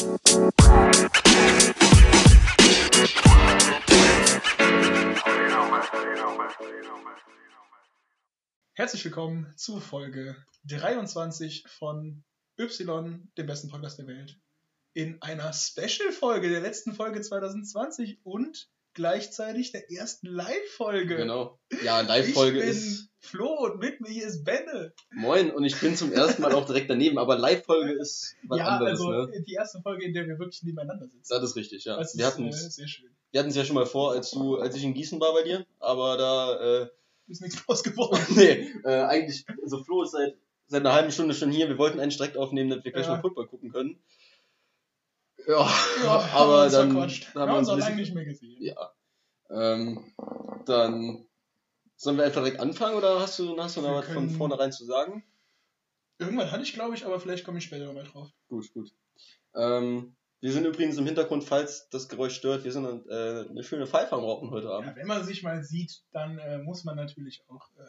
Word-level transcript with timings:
Herzlich 0.00 0.24
willkommen 9.04 9.52
zu 9.56 9.78
Folge 9.78 10.36
23 10.64 11.66
von 11.68 12.24
Y, 12.58 13.30
dem 13.36 13.46
besten 13.46 13.68
Podcast 13.68 13.98
der 13.98 14.06
Welt, 14.06 14.40
in 14.94 15.20
einer 15.20 15.52
Special-Folge 15.52 16.48
der 16.48 16.60
letzten 16.60 16.94
Folge 16.94 17.20
2020 17.20 18.24
und 18.24 18.70
gleichzeitig 18.94 19.72
der 19.72 19.90
ersten 19.90 20.26
Live-Folge. 20.26 21.16
Genau. 21.16 21.58
Ja, 21.84 22.00
Live-Folge 22.00 22.60
ist. 22.60 23.08
Flo 23.22 23.52
und 23.66 23.78
mit 23.78 24.00
mir 24.00 24.08
hier 24.08 24.26
ist 24.26 24.44
Benne. 24.44 24.94
Moin, 25.12 25.50
und 25.50 25.64
ich 25.64 25.78
bin 25.78 25.94
zum 25.94 26.10
ersten 26.10 26.40
Mal 26.40 26.54
auch 26.54 26.64
direkt 26.64 26.88
daneben, 26.88 27.18
aber 27.18 27.36
Live-Folge 27.36 27.92
ist 27.92 28.34
was 28.44 28.58
ja, 28.58 28.64
anderes, 28.66 28.98
also 28.98 29.10
ne? 29.10 29.44
die 29.46 29.52
erste 29.52 29.80
Folge, 29.82 30.06
in 30.06 30.14
der 30.14 30.26
wir 30.26 30.38
wirklich 30.38 30.62
nebeneinander 30.62 31.06
sitzen. 31.06 31.28
Das 31.28 31.42
ist 31.42 31.56
richtig, 31.56 31.84
ja. 31.84 31.98
Das 31.98 32.16
wir 32.16 32.26
hatten 32.26 32.46
äh, 32.46 32.48
es 32.48 32.78
hatten's 33.36 33.56
ja 33.56 33.64
schon 33.64 33.74
mal 33.74 33.86
vor, 33.86 34.12
als 34.12 34.30
du, 34.30 34.56
als 34.56 34.74
ich 34.74 34.84
in 34.84 34.94
Gießen 34.94 35.20
war 35.20 35.34
bei 35.34 35.42
dir, 35.42 35.66
aber 35.78 36.16
da, 36.16 36.82
äh, 36.82 36.88
Ist 37.28 37.42
nichts 37.42 37.62
draus 37.66 37.82
geworden. 37.82 38.18
nee, 38.36 38.72
äh, 38.84 39.02
eigentlich, 39.02 39.44
also 39.62 39.84
Flo 39.84 40.02
ist 40.02 40.12
seit, 40.12 40.36
seit 40.66 40.80
einer 40.80 40.94
halben 40.94 41.12
Stunde 41.12 41.34
schon 41.34 41.50
hier, 41.52 41.68
wir 41.68 41.78
wollten 41.78 42.00
einen 42.00 42.10
direkt 42.10 42.36
aufnehmen, 42.38 42.70
damit 42.70 42.84
wir 42.84 42.92
gleich 42.92 43.06
Ja. 43.06 43.16
mal 43.16 43.20
Football 43.20 43.48
gucken 43.48 43.70
können. 43.70 43.98
Ja, 45.46 45.68
Ja, 46.02 46.18
aber 46.34 46.68
dann, 46.68 46.92
verquatscht. 46.92 47.34
haben 47.34 47.52
wir 47.52 47.58
uns 47.58 47.68
auch 47.68 47.78
lange 47.78 47.96
nicht 47.96 48.14
mehr 48.14 48.24
gesehen. 48.24 48.62
ja, 48.62 48.92
ähm, 49.50 50.12
dann, 50.66 51.26
sollen 51.96 52.16
wir 52.16 52.24
einfach 52.24 52.42
direkt 52.42 52.60
anfangen, 52.60 52.96
oder 52.96 53.20
hast 53.20 53.38
du, 53.38 53.56
hast 53.58 53.76
du 53.76 53.82
noch 53.82 53.94
was 53.94 54.06
von 54.06 54.30
vornherein 54.30 54.72
zu 54.72 54.84
sagen? 54.84 55.24
Irgendwann 56.18 56.50
hatte 56.50 56.62
ich, 56.62 56.72
glaube 56.74 56.94
ich, 56.94 57.04
aber 57.04 57.18
vielleicht 57.20 57.44
komme 57.44 57.58
ich 57.58 57.64
später 57.64 57.86
nochmal 57.86 58.04
drauf. 58.04 58.28
Gut, 58.48 58.72
gut. 58.72 58.90
Ähm, 59.54 60.16
wir 60.40 60.52
sind 60.52 60.64
übrigens 60.64 60.96
im 60.96 61.04
Hintergrund, 61.04 61.44
falls 61.44 61.88
das 61.90 62.08
Geräusch 62.08 62.34
stört, 62.34 62.64
wir 62.64 62.72
sind 62.72 63.06
äh, 63.08 63.46
eine 63.48 63.62
schöne 63.62 63.86
Pfeife 63.86 64.14
am 64.14 64.20
Rauchen 64.20 64.50
heute 64.50 64.70
Abend. 64.70 64.88
Ja, 64.88 64.96
wenn 64.96 65.06
man 65.06 65.24
sich 65.24 65.42
mal 65.42 65.62
sieht, 65.62 66.02
dann 66.12 66.38
äh, 66.38 66.58
muss 66.58 66.84
man 66.84 66.96
natürlich 66.96 67.42
auch 67.48 67.68
äh, 67.76 67.88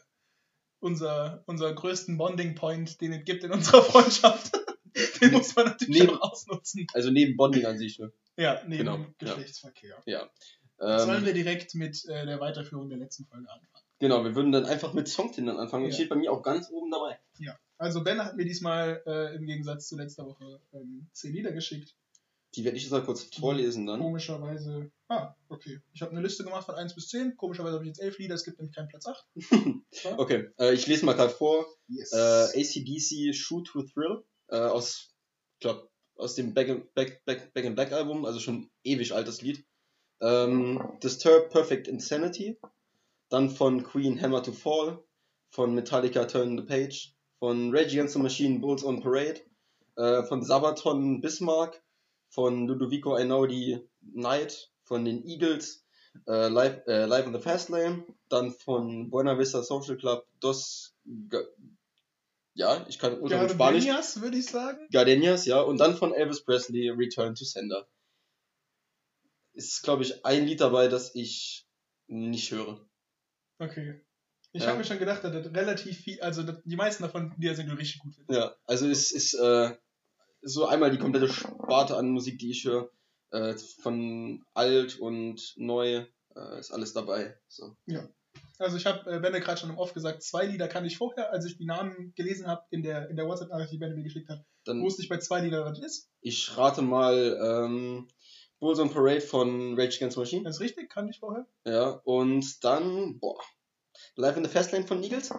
unser, 0.79 1.43
unser 1.45 1.73
größten 1.73 2.17
Bonding-Point, 2.17 2.99
den 2.99 3.13
es 3.13 3.23
gibt 3.23 3.43
in 3.45 3.51
unserer 3.51 3.81
Freundschaft, 3.83 4.51
den 5.21 5.31
muss 5.31 5.55
man 5.55 5.65
natürlich 5.67 6.01
Neben- 6.01 6.17
auch 6.17 6.31
ausnutzen. 6.31 6.87
Also 6.93 7.11
neben 7.11 7.37
Bonding 7.37 7.65
an 7.65 7.77
sich, 7.77 7.99
ne? 7.99 8.11
Ja, 8.37 8.61
neben 8.65 8.77
Genau, 8.79 8.97
dem 8.97 9.03
ja. 9.21 9.33
Geschlechtsverkehr. 9.35 10.01
Ähm, 10.05 10.99
Sollen 10.99 11.25
wir 11.25 11.33
direkt 11.33 11.75
mit 11.75 12.03
äh, 12.05 12.25
der 12.25 12.39
Weiterführung 12.39 12.89
der 12.89 12.97
letzten 12.97 13.25
Folge 13.25 13.49
anfangen? 13.49 13.67
genau, 13.99 14.23
wir 14.23 14.33
würden 14.35 14.51
dann 14.51 14.65
einfach 14.65 14.93
mit 14.93 15.07
Songtindern 15.07 15.57
anfangen. 15.57 15.83
Das 15.85 15.93
Ja. 15.93 15.95
steht 15.99 16.09
bei 16.09 16.15
mir 16.15 16.31
auch 16.31 16.41
ganz 16.41 16.69
oben 16.71 16.89
dabei. 16.89 17.19
Also 17.77 18.03
Ben 18.03 18.23
hat 18.23 18.35
mir 18.35 18.45
diesmal 18.45 19.01
äh, 19.05 19.35
im 19.35 19.45
Gegensatz 19.45 19.87
zu 19.87 19.95
letzter 19.97 20.25
Woche 20.25 20.59
ähm, 20.73 21.07
10 21.13 21.33
Lieder 21.33 21.51
geschickt. 21.51 21.95
Die 22.55 22.63
werde 22.65 22.77
ich 22.77 22.83
jetzt 22.83 22.91
mal 22.91 23.03
kurz 23.03 23.23
vorlesen 23.23 23.85
dann. 23.87 23.99
Komischerweise. 24.01 24.91
Ah, 25.07 25.35
okay. 25.49 25.79
Ich 25.93 26.01
habe 26.01 26.11
eine 26.11 26.21
Liste 26.21 26.43
gemacht 26.43 26.65
von 26.65 26.75
1 26.75 26.93
bis 26.95 27.07
10. 27.09 27.37
Komischerweise 27.37 27.75
habe 27.75 27.83
ich 27.85 27.89
jetzt 27.89 28.01
11 28.01 28.17
Lieder, 28.19 28.35
es 28.35 28.43
gibt 28.43 28.57
nämlich 28.59 28.75
keinen 28.75 28.87
Platz 28.89 29.05
8. 29.07 29.25
Okay, 30.17 30.49
äh, 30.59 30.73
ich 30.73 30.85
lese 30.87 31.05
mal 31.05 31.13
gerade 31.13 31.31
vor. 31.33 31.65
Yes. 31.87 32.11
Äh, 32.11 32.59
ACDC 32.61 33.33
Shoot 33.35 33.67
to 33.67 33.83
Thrill 33.83 34.23
äh, 34.51 34.57
aus, 34.57 35.15
ich 35.53 35.61
glaub, 35.61 35.89
aus 36.15 36.35
dem 36.35 36.53
Back 36.53 36.67
in, 36.67 36.87
Back, 36.93 37.25
Back, 37.25 37.53
Back 37.53 37.65
in 37.65 37.75
Black 37.75 37.91
Album, 37.91 38.25
also 38.25 38.39
schon 38.39 38.69
ewig 38.83 39.13
altes 39.13 39.41
Lied. 39.41 39.65
Ähm, 40.21 40.99
Disturb 41.01 41.49
Perfect 41.49 41.87
Insanity. 41.87 42.59
Dann 43.29 43.49
von 43.49 43.83
Queen 43.83 44.21
Hammer 44.21 44.43
to 44.43 44.51
Fall. 44.51 45.03
Von 45.49 45.73
Metallica 45.73 46.25
Turn 46.25 46.57
the 46.57 46.63
Page. 46.63 47.15
Von 47.39 47.75
Rage 47.75 47.93
Against 47.93 48.13
the 48.13 48.19
Machine 48.19 48.59
Bulls 48.59 48.83
on 48.83 49.01
Parade. 49.01 49.41
Äh, 49.95 50.23
von 50.23 50.43
Sabaton 50.43 51.21
Bismarck. 51.21 51.81
Von 52.29 52.67
Ludovico 52.67 53.15
Einaudi 53.15 53.79
Night. 54.01 54.71
Von 54.83 55.05
den 55.05 55.25
Eagles. 55.25 55.85
Äh, 56.27 56.49
live, 56.49 56.85
äh, 56.87 57.05
live 57.05 57.25
in 57.25 57.33
the 57.33 57.39
Fast 57.39 57.69
Lane. 57.69 58.05
Dann 58.29 58.51
von 58.51 59.09
Buena 59.09 59.39
Vista 59.39 59.63
Social 59.63 59.97
Club 59.97 60.27
Dos. 60.39 60.93
Ja, 62.53 62.85
ich 62.89 62.99
kann 62.99 63.19
ultra 63.19 63.41
gut 63.43 63.51
Spanisch. 63.51 63.85
Gardenias, 63.85 64.21
würde 64.21 64.37
ich 64.37 64.45
sagen. 64.45 64.87
Gardenias, 64.91 65.45
ja. 65.45 65.61
Und 65.61 65.77
dann 65.77 65.95
von 65.95 66.13
Elvis 66.13 66.43
Presley 66.43 66.89
Return 66.89 67.33
to 67.35 67.45
Sender. 67.45 67.87
Ist, 69.53 69.83
glaube 69.83 70.03
ich, 70.03 70.25
ein 70.25 70.45
Lied 70.45 70.61
dabei, 70.61 70.87
das 70.87 71.15
ich 71.15 71.67
nicht 72.07 72.51
höre. 72.51 72.85
Okay. 73.59 74.01
Ich 74.53 74.63
Ja. 74.63 74.69
habe 74.69 74.79
mir 74.79 74.83
schon 74.83 74.99
gedacht, 74.99 75.23
dass 75.23 75.31
das 75.31 75.53
relativ 75.53 75.97
viel, 75.97 76.19
also 76.21 76.43
die 76.43 76.75
meisten 76.75 77.03
davon, 77.03 77.33
die 77.37 77.53
sind 77.55 77.69
du 77.69 77.75
richtig 77.77 78.01
gut 78.01 78.15
findest. 78.15 78.37
Ja, 78.37 78.55
also 78.65 78.87
es 78.87 79.11
ist 79.11 79.33
äh, 79.35 79.75
so 80.41 80.65
einmal 80.65 80.91
die 80.91 80.97
komplette 80.97 81.31
Sparte 81.31 81.95
an 81.95 82.09
Musik, 82.09 82.37
die 82.39 82.51
ich 82.51 82.65
höre. 82.65 82.91
Äh, 83.31 83.55
von 83.81 84.43
alt 84.53 84.99
und 84.99 85.53
neu 85.55 86.05
äh, 86.35 86.59
ist 86.59 86.71
alles 86.71 86.91
dabei. 86.91 87.39
So. 87.47 87.77
Also 88.59 88.77
ich 88.77 88.85
habe 88.85 89.11
äh, 89.11 89.19
Benne 89.19 89.39
gerade 89.39 89.59
schon 89.59 89.71
im 89.71 89.77
Off 89.77 89.93
gesagt, 89.93 90.21
zwei 90.21 90.45
Lieder 90.45 90.67
kann 90.67 90.85
ich 90.85 90.97
vorher, 90.97 91.31
als 91.31 91.45
ich 91.45 91.57
die 91.57 91.65
Namen 91.65 92.13
gelesen 92.15 92.47
habe 92.47 92.63
in 92.69 92.83
der, 92.83 93.09
in 93.09 93.15
der 93.15 93.25
WhatsApp-Nachricht, 93.25 93.71
die 93.71 93.77
Benne 93.77 93.95
mir 93.95 94.03
geschickt 94.03 94.29
hat, 94.29 94.45
Dann 94.65 94.83
wusste 94.83 95.01
ich 95.01 95.09
bei 95.09 95.17
zwei 95.17 95.41
Liedern, 95.41 95.65
was 95.65 95.79
das 95.79 95.87
ist. 95.87 96.09
ich 96.21 96.55
rate 96.57 96.83
mal 96.83 97.39
ähm, 97.43 98.07
Bulls 98.59 98.79
on 98.79 98.91
Parade 98.91 99.21
von 99.21 99.73
Rage 99.79 99.97
Against 99.97 100.15
the 100.15 100.19
Machine. 100.19 100.43
Das 100.43 100.57
ist 100.57 100.61
richtig, 100.61 100.91
kann 100.91 101.09
ich 101.09 101.19
vorher. 101.19 101.47
Ja, 101.65 102.01
und 102.03 102.63
dann, 102.63 103.19
boah, 103.19 103.39
Live 104.15 104.37
in 104.37 104.45
the 104.45 104.49
Fastlane 104.49 104.85
von 104.85 105.01
Eagles. 105.03 105.31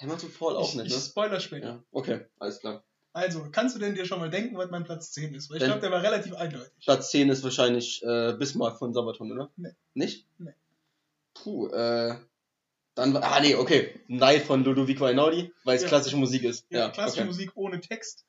Hammer 0.00 0.18
to 0.18 0.28
Fall 0.28 0.56
auch 0.56 0.70
ich, 0.70 0.76
nicht, 0.76 0.86
ich 0.86 0.94
ne? 0.94 1.00
spoiler 1.00 1.40
später. 1.40 1.66
Ja, 1.66 1.84
okay, 1.92 2.26
alles 2.38 2.60
klar. 2.60 2.84
Also, 3.12 3.48
kannst 3.52 3.76
du 3.76 3.80
denn 3.80 3.94
dir 3.94 4.06
schon 4.06 4.18
mal 4.18 4.30
denken, 4.30 4.56
was 4.56 4.70
mein 4.70 4.82
Platz 4.82 5.12
10 5.12 5.34
ist? 5.34 5.48
Weil 5.48 5.58
ich 5.58 5.64
glaube, 5.64 5.80
der 5.80 5.92
war 5.92 6.02
relativ 6.02 6.34
eindeutig. 6.34 6.72
Platz 6.84 7.10
10 7.10 7.28
ist 7.28 7.44
wahrscheinlich 7.44 8.02
äh, 8.02 8.32
Bismarck 8.36 8.78
von 8.78 8.92
Sabaton, 8.92 9.30
oder? 9.30 9.52
Nee. 9.56 9.70
Nicht? 9.92 10.26
Nee. 10.38 10.54
Puh, 11.34 11.68
äh. 11.68 12.16
Dann 12.96 13.12
war. 13.12 13.24
Ah, 13.24 13.40
nee, 13.40 13.56
okay. 13.56 14.00
Night 14.06 14.42
von 14.42 14.62
Ludovico 14.62 15.04
Einaudi, 15.04 15.52
weil 15.64 15.76
es 15.76 15.82
Ja. 15.82 15.88
klassische 15.88 16.16
Musik 16.16 16.44
ist. 16.44 16.64
Ja, 16.70 16.78
Ja, 16.78 16.90
klassische 16.90 17.22
okay. 17.22 17.26
Musik 17.26 17.50
ohne 17.56 17.80
Text. 17.80 18.24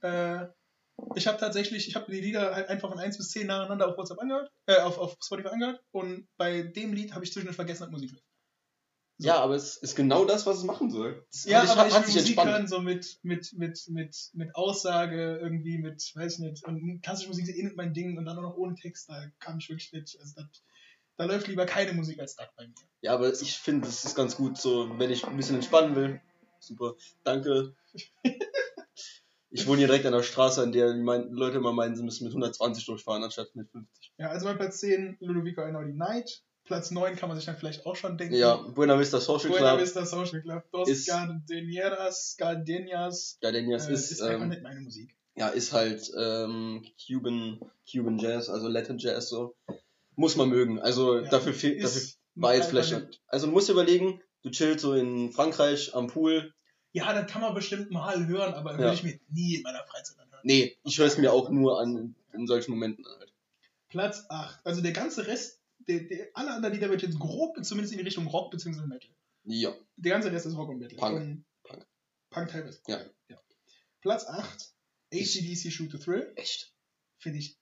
Äh, 0.00 0.46
ich 1.16 1.26
habe 1.26 1.38
tatsächlich, 1.38 1.88
ich 1.88 1.96
habe 1.96 2.10
die 2.10 2.20
Lieder 2.20 2.54
halt 2.54 2.68
einfach 2.68 2.88
von 2.88 2.98
1 3.00 3.18
bis 3.18 3.30
10 3.30 3.48
nacheinander 3.48 3.88
auf 3.88 3.98
WhatsApp 3.98 4.20
angehört, 4.20 4.50
äh, 4.66 4.76
auf, 4.78 4.98
auf 4.98 5.16
Spotify 5.22 5.48
angehört 5.48 5.82
und 5.90 6.28
bei 6.36 6.62
dem 6.62 6.92
Lied 6.92 7.14
habe 7.14 7.24
ich 7.24 7.32
zwischendurch 7.32 7.56
vergessen, 7.56 7.82
dass 7.82 7.90
Musik 7.90 8.12
läuft. 8.12 8.24
So. 9.18 9.28
Ja, 9.28 9.40
aber 9.40 9.54
es 9.54 9.76
ist 9.78 9.96
genau 9.96 10.24
das, 10.24 10.46
was 10.46 10.58
es 10.58 10.64
machen 10.64 10.90
soll. 10.90 11.26
Das 11.32 11.44
Ja, 11.44 11.62
hat 11.62 11.70
aber 11.76 11.88
ich 11.88 11.94
will 11.94 12.00
Musik 12.02 12.16
entspannt. 12.18 12.50
hören, 12.50 12.68
so 12.68 12.80
mit, 12.80 13.18
mit, 13.22 13.52
mit, 13.54 13.88
mit, 13.88 14.30
mit 14.34 14.54
Aussage, 14.54 15.38
irgendwie 15.38 15.78
mit, 15.78 16.12
weiß 16.14 16.34
ich 16.34 16.38
nicht, 16.40 16.64
und 16.64 17.00
klassische 17.02 17.28
Musik 17.28 17.48
ist 17.48 17.56
eh 17.56 17.62
nicht 17.64 17.76
mein 17.76 17.92
Ding 17.94 18.16
und 18.16 18.24
dann 18.26 18.38
auch 18.38 18.42
noch 18.42 18.56
ohne 18.56 18.74
Text, 18.74 19.08
da 19.08 19.26
kam 19.40 19.58
ich 19.58 19.68
wirklich 19.68 19.92
nicht, 19.92 20.18
also 20.20 20.34
das, 20.36 20.46
da 21.16 21.24
läuft 21.24 21.48
lieber 21.48 21.66
keine 21.66 21.92
Musik 21.92 22.18
als 22.20 22.36
das 22.36 22.48
bei 22.56 22.66
mir. 22.66 22.74
Ja, 23.00 23.14
aber 23.14 23.32
ich 23.32 23.58
finde, 23.58 23.88
es 23.88 24.04
ist 24.04 24.14
ganz 24.14 24.36
gut, 24.36 24.58
so, 24.58 24.88
wenn 24.98 25.10
ich 25.10 25.26
ein 25.26 25.36
bisschen 25.36 25.56
entspannen 25.56 25.94
will. 25.96 26.20
Super, 26.60 26.94
danke. 27.24 27.74
Ich 29.50 29.66
wohne 29.66 29.78
hier 29.78 29.86
direkt 29.86 30.04
an 30.06 30.12
der 30.12 30.22
Straße, 30.22 30.60
an 30.62 30.72
der 30.72 30.92
die 30.92 31.00
mein, 31.00 31.30
Leute 31.30 31.58
immer 31.58 31.72
meinen, 31.72 31.96
sie 31.96 32.02
müssen 32.02 32.24
mit 32.24 32.32
120 32.32 32.84
durchfahren, 32.84 33.22
anstatt 33.22 33.54
mit 33.54 33.70
50. 33.70 34.12
Ja, 34.18 34.28
also 34.30 34.46
bei 34.46 34.54
Platz 34.54 34.78
10 34.80 35.16
Ludovico 35.20 35.62
Einaudi 35.62 35.92
Night, 35.92 36.42
Platz 36.64 36.90
9 36.90 37.14
kann 37.16 37.28
man 37.28 37.36
sich 37.38 37.46
dann 37.46 37.56
vielleicht 37.56 37.86
auch 37.86 37.94
schon 37.96 38.18
denken. 38.18 38.34
Ja, 38.34 38.56
Buena 38.56 38.98
Vista 38.98 39.20
Social 39.20 39.50
Buena 39.50 39.70
Club. 39.70 39.80
Vista 39.82 40.04
Social 40.04 40.42
Club, 40.42 40.64
Dos 40.72 40.88
ist- 40.88 41.06
Gardenieras, 41.06 42.34
Gardenias, 42.36 43.38
Gardenias 43.40 43.88
äh, 43.88 43.92
ist, 43.92 44.10
ist 44.10 44.20
einfach 44.20 44.42
ähm, 44.42 44.48
nicht 44.48 44.62
meine 44.62 44.80
Musik. 44.80 45.14
ja, 45.36 45.48
ist 45.48 45.72
halt 45.72 46.10
ähm, 46.18 46.84
Cuban, 47.06 47.60
Cuban 47.90 48.18
Jazz, 48.18 48.50
also 48.50 48.68
Latin 48.68 48.98
Jazz 48.98 49.28
so. 49.28 49.54
Muss 50.16 50.36
man 50.36 50.48
mögen. 50.48 50.80
Also 50.80 51.20
Ja, 51.20 51.28
dafür 51.30 51.54
fehlt, 51.54 51.82
dafür 51.84 52.02
war 52.34 52.54
jetzt 52.54 52.68
vielleicht. 52.70 52.92
nicht- 52.92 53.20
Also 53.28 53.46
du 53.46 53.52
musst 53.52 53.68
überlegen, 53.68 54.20
du 54.42 54.50
chillst 54.50 54.80
so 54.80 54.94
in 54.94 55.32
Frankreich 55.32 55.94
am 55.94 56.06
Pool. 56.08 56.52
Ja, 56.92 57.12
das 57.12 57.30
kann 57.30 57.42
man 57.42 57.54
bestimmt 57.54 57.90
mal 57.90 58.26
hören, 58.26 58.54
aber 58.54 58.72
Ja. 58.72 58.78
würde 58.78 58.94
ich 58.94 59.02
mir 59.02 59.20
nie 59.28 59.56
in 59.56 59.62
meiner 59.62 59.84
Freizeit 59.84 60.18
anhören. 60.18 60.40
Nee, 60.44 60.76
ich 60.84 60.98
höre 60.98 61.06
es 61.06 61.18
mir 61.18 61.32
auch 61.32 61.50
nur 61.50 61.78
an 61.80 62.14
in 62.32 62.46
solchen 62.46 62.70
Momenten 62.72 63.06
an 63.06 63.18
halt. 63.18 63.32
Platz 63.88 64.24
8. 64.28 64.60
Also 64.64 64.80
der 64.80 64.92
ganze 64.92 65.26
Rest, 65.26 65.60
der, 65.86 66.00
der, 66.00 66.28
alle 66.34 66.52
anderen 66.52 66.74
Lieder 66.74 66.88
wird 66.90 67.02
jetzt 67.02 67.18
grob, 67.18 67.62
zumindest 67.64 67.92
in 67.92 67.98
die 67.98 68.04
Richtung 68.04 68.26
Rock 68.26 68.50
bzw. 68.50 68.86
Metal. 68.86 69.10
Ja. 69.44 69.74
Der 69.96 70.12
ganze 70.12 70.32
Rest 70.32 70.46
ist 70.46 70.56
Rock 70.56 70.70
und 70.70 70.78
Metal. 70.78 70.98
Punk. 70.98 71.20
Und 71.20 71.44
Punk. 71.62 71.86
Punk 72.30 72.48
teilweise. 72.50 72.80
Ja. 72.88 73.00
Platz 74.00 74.26
8. 74.26 74.72
ACDC 75.12 75.70
Shoot 75.70 75.90
to 75.90 75.98
Thrill. 75.98 76.32
Echt? 76.36 76.72
Finde 77.18 77.38
ich 77.38 77.56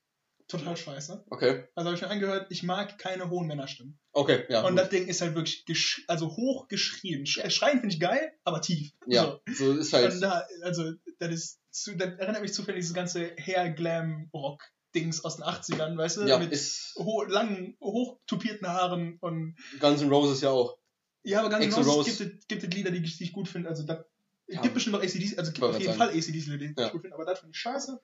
total 0.48 0.76
scheiße. 0.76 1.24
Okay. 1.30 1.64
Also 1.74 1.88
habe 1.88 1.96
ich 1.96 2.02
mir 2.02 2.10
angehört, 2.10 2.46
ich 2.50 2.62
mag 2.62 2.98
keine 2.98 3.30
hohen 3.30 3.46
Männerstimmen. 3.46 3.98
Okay, 4.12 4.44
ja. 4.48 4.60
und 4.62 4.70
gut. 4.72 4.78
das 4.78 4.88
Ding 4.90 5.06
ist 5.08 5.20
halt 5.20 5.34
wirklich 5.34 5.64
gesch 5.64 6.04
also 6.08 6.28
hoch 6.36 6.68
geschrien. 6.68 7.26
Sch 7.26 7.40
Schreien 7.50 7.80
finde 7.80 7.94
ich 7.94 8.00
geil, 8.00 8.32
aber 8.44 8.60
tief. 8.60 8.92
ja, 9.06 9.38
so 9.52 9.72
ist 9.72 9.90
So. 9.90 9.96
halt. 9.96 10.12
Und 10.14 10.20
da, 10.20 10.44
also, 10.62 10.92
das 11.18 11.30
ist, 11.32 11.60
zu, 11.70 11.96
das 11.96 12.18
erinnert 12.18 12.42
mich 12.42 12.52
zufällig 12.52 12.80
dieses 12.82 12.94
ganze 12.94 13.34
Hair-Glam-Rock-Dings 13.38 15.24
aus 15.24 15.36
den 15.36 15.44
80ern, 15.44 15.96
weißt 15.96 16.18
du? 16.18 16.22
Ja, 16.26 16.38
Mit 16.38 16.52
ist 16.52 16.94
ho 16.98 17.22
langen, 17.24 17.76
hochtupierten 17.80 18.68
Haaren 18.68 19.16
und 19.20 19.56
Guns 19.80 20.02
N' 20.02 20.08
Roses 20.10 20.40
ja 20.40 20.50
auch. 20.50 20.78
Ja, 21.22 21.40
aber 21.40 21.48
ganz 21.50 21.64
Axl 21.66 21.80
genau, 21.80 21.90
es 21.92 21.96
Rose. 22.08 22.24
gibt, 22.24 22.34
es- 22.42 22.46
gibt 22.48 22.62
es 22.64 22.70
Lieder, 22.70 22.90
die 22.90 23.02
ich, 23.02 23.16
die 23.18 23.24
ich 23.24 23.32
gut 23.32 23.48
finde. 23.48 23.68
Also 23.70 23.82
da 23.84 24.04
es 24.46 24.56
Ja. 24.56 24.60
gibt 24.60 24.74
bestimmt 24.74 24.92
noch 24.96 25.02
ACDs, 25.02 25.38
also 25.38 25.52
gibt 25.52 25.64
auf 25.64 25.72
jeden 25.80 25.86
grad 25.96 25.96
Fall 25.96 26.08
ACDs, 26.10 26.46
Lieder, 26.46 26.58
die 26.58 26.74
Ja. 26.78 26.86
ich 26.86 26.92
gut 26.92 27.00
finde, 27.00 27.14
aber 27.14 27.24
das 27.24 27.38
finde 27.40 27.52
ich 27.54 27.58
scheiße. 27.60 27.98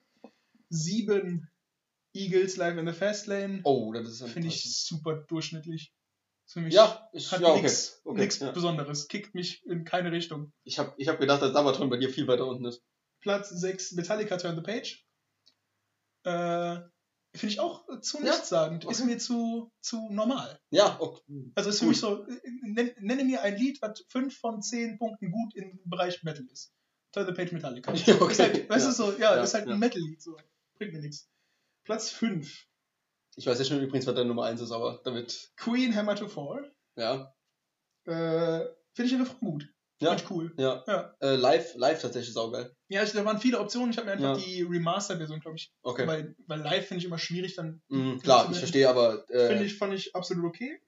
7 0.69 1.47
Eagles 2.13 2.57
Live 2.57 2.77
in 2.77 2.87
the 2.87 2.93
Fast 2.93 3.27
Lane. 3.27 3.61
Oh, 3.63 3.91
das 3.93 4.07
ist 4.07 4.29
Finde 4.29 4.47
ich 4.49 4.63
super 4.85 5.15
durchschnittlich. 5.27 5.93
Ist 6.45 6.53
für 6.53 6.61
mich 6.61 6.73
Ja, 6.73 7.09
ich, 7.13 7.31
hat 7.31 7.41
ja, 7.41 7.47
okay. 7.49 7.61
nichts 7.61 8.01
okay 8.03 8.27
ja. 8.41 8.51
Besonderes. 8.51 9.07
Kickt 9.07 9.33
mich 9.35 9.63
in 9.65 9.83
keine 9.85 10.11
Richtung. 10.11 10.51
Ich 10.63 10.79
habe 10.79 10.93
ich 10.97 11.07
hab 11.07 11.19
gedacht, 11.19 11.41
dass 11.41 11.53
Sabaton 11.53 11.89
bei 11.89 11.97
dir 11.97 12.09
viel 12.09 12.27
weiter 12.27 12.45
unten 12.47 12.65
ist. 12.65 12.81
Platz 13.21 13.49
6 13.49 13.93
Metallica 13.93 14.37
Turn 14.37 14.55
the 14.55 14.61
Page. 14.61 15.05
Äh, 16.23 16.79
Finde 17.33 17.53
ich 17.53 17.59
auch 17.61 17.85
zu 18.01 18.17
Ja, 18.17 18.23
nichtssagend. 18.33 18.83
Ist 18.83 18.99
okay. 18.99 19.09
mir 19.09 19.17
zu, 19.17 19.71
zu 19.79 20.09
normal. 20.09 20.59
Ja, 20.69 20.97
okay. 20.99 21.21
Also 21.55 21.69
ist 21.69 21.79
für 21.79 21.85
Gut. 21.85 21.91
mich 21.91 21.99
so, 22.01 22.25
nenn, 22.63 22.91
nenne 22.99 23.23
mir 23.23 23.41
ein 23.41 23.55
Lied, 23.55 23.81
was 23.81 24.03
5 24.09 24.37
von 24.37 24.61
10 24.61 24.97
Punkten 24.97 25.31
gut 25.31 25.55
im 25.55 25.79
Bereich 25.85 26.21
Metal 26.23 26.45
ist. 26.51 26.73
Turn 27.13 27.25
the 27.27 27.31
Page 27.33 27.53
Metallica. 27.53 27.93
Ja, 27.93 28.15
okay. 28.21 28.31
Ist 28.33 28.39
halt, 28.39 28.69
weißt 28.69 28.85
Ja. 28.85 28.89
du 28.91 28.95
so, 28.95 29.11
ja, 29.13 29.35
Ja, 29.37 29.43
ist 29.43 29.53
halt 29.53 29.65
ja. 29.67 29.73
ein 29.73 29.79
Metal-Lied. 29.79 30.21
So. 30.21 30.35
Bringt 30.77 30.91
mir 30.93 30.99
nichts. 30.99 31.29
Platz 31.91 32.09
5. 32.11 32.67
Ich 33.35 33.45
weiß 33.45 33.59
ja 33.59 33.65
schon 33.65 33.81
übrigens, 33.81 34.07
was 34.07 34.15
deine 34.15 34.29
Nummer 34.29 34.45
1 34.45 34.61
ist, 34.61 34.71
aber 34.71 35.01
damit, 35.03 35.51
Queen 35.57 35.93
Hammer 35.93 36.15
to 36.15 36.29
Fall. 36.29 36.73
ja. 36.95 37.33
Äh, 38.05 38.65
Finde 38.93 39.13
ich 39.13 39.19
Refrain 39.19 39.39
gut. 39.41 39.67
Ja, 39.99 40.11
Finde 40.15 40.23
ich 40.23 40.31
cool. 40.31 40.53
ja. 40.57 40.83
Ja. 40.87 41.15
Äh, 41.19 41.35
live, 41.35 41.75
live 41.75 42.01
tatsächlich 42.01 42.33
saugeil. 42.33 42.73
Ja, 42.87 43.03
ich, 43.03 43.11
da 43.11 43.25
waren 43.25 43.39
viele 43.41 43.59
Optionen. 43.59 43.91
Ich 43.91 43.97
habe 43.97 44.05
mir 44.07 44.13
einfach 44.13 44.37
Ja. 44.37 44.43
die 44.45 44.61
Remaster-Version, 44.63 45.41
glaube 45.41 45.57
ich, 45.57 45.73
Okay. 45.83 46.07
weil, 46.07 46.33
weil 46.47 46.61
live 46.61 46.87
finde 46.87 46.99
ich 46.99 47.05
immer 47.05 47.19
schwierig, 47.19 47.55
dann 47.55 47.81
Mhm, 47.89 48.19
klar, 48.21 48.49
ich 48.49 48.57
verstehe, 48.57 48.87
aber 48.89 49.25
Finde 49.27 49.55
äh, 49.55 49.65
ich, 49.65 49.77
fand 49.77 49.93
ich 49.93 50.15
absolut 50.15 50.45
okay. 50.45 50.79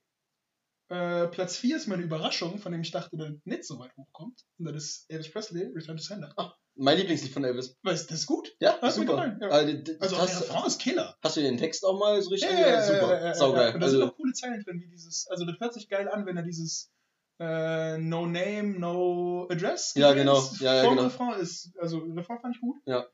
Äh, 0.89 1.27
Platz 1.27 1.57
4 1.57 1.75
ist 1.77 1.87
meine 1.87 2.03
Überraschung, 2.03 2.59
von 2.59 2.71
dem 2.71 2.81
ich 2.81 2.91
dachte, 2.91 3.17
dass 3.17 3.33
nicht 3.43 3.65
so 3.65 3.77
weit 3.77 3.95
hochkommt. 3.97 4.41
Und 4.57 4.65
das 4.65 4.75
ist 4.83 5.05
Elvis 5.09 5.31
Presley, 5.31 5.65
Return 5.75 5.97
to 5.97 6.03
Sender. 6.03 6.33
Mein 6.75 6.97
Lieblingslied 6.97 7.31
von 7.31 7.43
Elvis. 7.43 7.77
Weißt 7.83 8.05
du, 8.05 8.13
das 8.13 8.21
ist 8.21 8.25
gut. 8.27 8.55
Ja, 8.59 8.77
mir 8.81 8.91
super. 8.91 9.37
ja. 9.39 9.47
Also, 9.49 9.77
Also 9.99 10.17
hast, 10.17 10.33
der 10.41 10.49
Refrain 10.49 10.67
ist 10.67 10.79
Killer. 10.81 11.17
hast 11.21 11.37
du 11.37 11.41
den 11.41 11.57
Text 11.57 11.85
auch 11.85 11.99
mal 11.99 12.21
so 12.21 12.29
richtig 12.29 12.49
Ja, 12.49 12.55
angehört? 12.57 12.75
ja, 12.79 12.85
Super, 12.85 13.13
ja, 13.13 13.19
ja, 13.19 13.25
ja, 13.27 13.33
saugeil. 13.35 13.67
Ja. 13.69 13.73
Und 13.75 13.79
da 13.81 13.89
sind 13.89 14.01
also, 14.01 14.11
auch 14.11 14.17
coole 14.17 14.33
Zeilen 14.33 14.63
drin, 14.63 14.81
wie 14.81 14.87
dieses, 14.89 15.27
also 15.27 15.45
das 15.45 15.59
hört 15.59 15.73
sich 15.73 15.87
geil 15.89 16.07
an, 16.09 16.25
wenn 16.25 16.37
er 16.37 16.43
dieses 16.43 16.91
äh, 17.39 17.97
No 17.97 18.25
Name, 18.25 18.79
No 18.79 19.47
Address 19.49 19.93
Ja, 19.95 20.13
genau. 20.13 20.41
Ja, 20.59 20.75
ja, 20.83 20.89
genau. 20.89 21.03
Refrain 21.03 21.39
ist, 21.39 21.71
also 21.79 21.99
Refrain 21.99 22.39
fand 22.39 22.55
ich 22.55 22.61
gut. 22.61 22.77
Ja. 22.85 23.05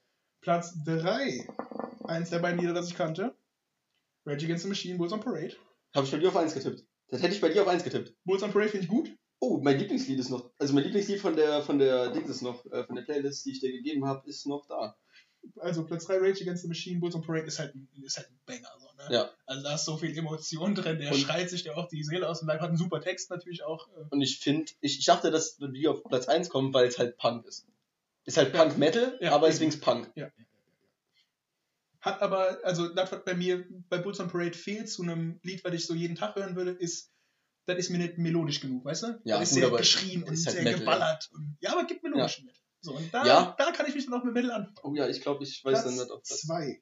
Platz 0.42 0.74
3, 0.86 1.48
eins 2.06 2.30
der 2.30 2.40
beiden 2.40 2.60
Lieder, 2.60 2.74
das 2.74 2.88
ich 2.88 2.96
kannte. 2.96 3.36
Rage 4.26 4.46
Against 4.46 4.64
the 4.64 4.70
Machine, 4.70 4.98
Bulls 4.98 5.12
on 5.14 5.20
Parade. 5.22 5.56
habe 5.96 6.06
ich 6.06 6.12
bei 6.12 6.18
dir 6.18 6.30
auf 6.30 6.36
1 6.38 6.54
getippt. 6.54 6.86
Das 7.10 7.22
hätte 7.22 7.34
ich 7.34 7.42
bei 7.42 7.50
dir 7.50 7.62
auf 7.64 7.68
1 7.68 7.84
getippt. 7.84 8.16
Bulls 8.24 8.44
on 8.44 8.52
Parade 8.52 8.70
finde 8.70 8.86
ich 8.86 8.90
gut. 8.90 9.10
Oh, 9.42 9.58
mein 9.62 9.78
Lieblingslied 9.80 10.20
ist 10.20 10.30
noch, 10.30 10.52
also 10.58 10.74
mein 10.74 10.84
Lieblingslied 10.84 11.22
von 11.22 11.36
der, 11.36 11.62
von 11.62 11.80
der 11.80 12.10
Dings 12.12 12.30
ist 12.30 12.42
noch, 12.42 12.66
äh, 12.72 12.84
von 12.84 12.96
der 12.96 13.04
Playlist, 13.04 13.46
die 13.46 13.52
ich 13.52 13.60
dir 13.62 13.72
gegeben 13.72 14.06
habe, 14.06 14.28
ist 14.30 14.46
noch 14.46 14.66
da. 14.68 14.98
also 15.62 15.86
Platz 15.86 16.06
3 16.06 16.18
Rage 16.18 16.42
Against 16.42 16.64
the 16.64 16.68
Machine, 16.68 17.00
Bulls 17.00 17.16
on 17.16 17.22
Parade 17.22 17.46
ist 17.46 17.58
halt, 17.60 17.74
ein- 17.74 17.88
ist 18.04 18.18
halt 18.18 18.28
ein 18.30 18.40
Banger. 18.46 18.68
So, 18.78 18.88
ne? 18.98 19.16
Ja. 19.16 19.30
Also 19.46 19.64
da 19.64 19.76
ist 19.76 19.86
so 19.86 19.96
viel 19.96 20.18
Emotion 20.18 20.76
drin, 20.76 21.00
der 21.00 21.14
Und- 21.14 21.18
schreit 21.18 21.50
sich 21.50 21.64
ja 21.64 21.76
auch 21.78 21.88
die 21.88 22.04
Seele 22.04 22.28
aus 22.28 22.40
dem 22.40 22.50
Leib, 22.50 22.60
hat 22.60 22.68
einen 22.68 22.78
super 22.78 23.00
Text 23.00 23.30
natürlich 23.30 23.64
auch. 23.64 23.88
Äh, 23.96 24.04
Und 24.10 24.22
ich 24.22 24.40
finde, 24.40 24.70
ich, 24.82 25.00
ich 25.00 25.06
dachte, 25.06 25.32
dass 25.32 25.56
die 25.58 25.88
auf 25.88 26.04
Platz 26.04 26.28
1 26.28 26.50
kommen, 26.50 26.74
weil 26.74 26.88
es 26.90 27.00
halt 27.00 27.16
Punk 27.18 27.46
ist. 27.46 27.66
Ist 28.26 28.36
halt 28.36 28.54
Ja. 28.54 28.62
Punk 28.66 28.78
Metal, 28.78 29.18
Ja, 29.22 29.32
aber 29.32 29.48
deswegen 29.48 29.70
ist 29.70 29.80
Punk. 29.82 30.12
hat 32.02 32.22
aber, 32.22 32.60
also 32.64 32.90
das, 32.90 33.10
was 33.14 33.24
bei 33.24 33.34
mir 33.34 33.66
bei 33.90 33.98
Bulls 34.00 34.20
on 34.20 34.30
Parade 34.30 34.54
fehlt 34.58 34.90
zu 34.90 35.04
einem 35.04 35.40
Lied, 35.44 35.64
was 35.64 35.74
ich 35.74 35.86
so 35.86 35.94
jeden 35.94 36.16
Tag 36.16 36.36
hören 36.36 36.56
würde, 36.58 36.72
ist, 36.72 37.12
das 37.70 37.78
ist 37.80 37.90
mir 37.90 37.98
nicht 38.00 38.18
melodisch 38.18 38.60
genug, 38.60 38.84
weißt 38.86 39.04
du? 39.04 39.22
Ja, 39.24 39.40
das 39.40 39.52
ist 39.52 39.56
gut, 39.62 39.70
sehr 39.70 39.78
geschrien 39.78 40.24
und 40.24 40.30
halt 40.30 40.38
sehr 40.40 40.64
Metal, 40.64 40.80
geballert. 40.80 41.30
Und, 41.34 41.58
ja, 41.62 41.72
aber 41.72 41.86
gibt 41.86 42.04
melodischen 42.04 42.46
mit. 42.46 42.56
So, 42.82 42.94
und 42.96 43.14
da, 43.14 43.26
Ja. 43.26 43.56
da 43.58 43.72
kann 43.72 43.86
ich 43.88 43.96
mich 43.96 44.06
dann 44.06 44.14
auch 44.20 44.24
mit 44.24 44.34
Metal 44.34 44.52
anfangen. 44.52 44.78
Oh 44.84 44.94
ja, 44.96 45.08
ich 45.08 45.22
glaube, 45.22 45.44
ich 45.44 45.64
weiß 45.64 45.84
dann 45.84 45.94
nicht, 45.94 46.04
ob 46.12 46.24
Platz 46.24 46.30
das. 46.30 46.42
2. 46.42 46.82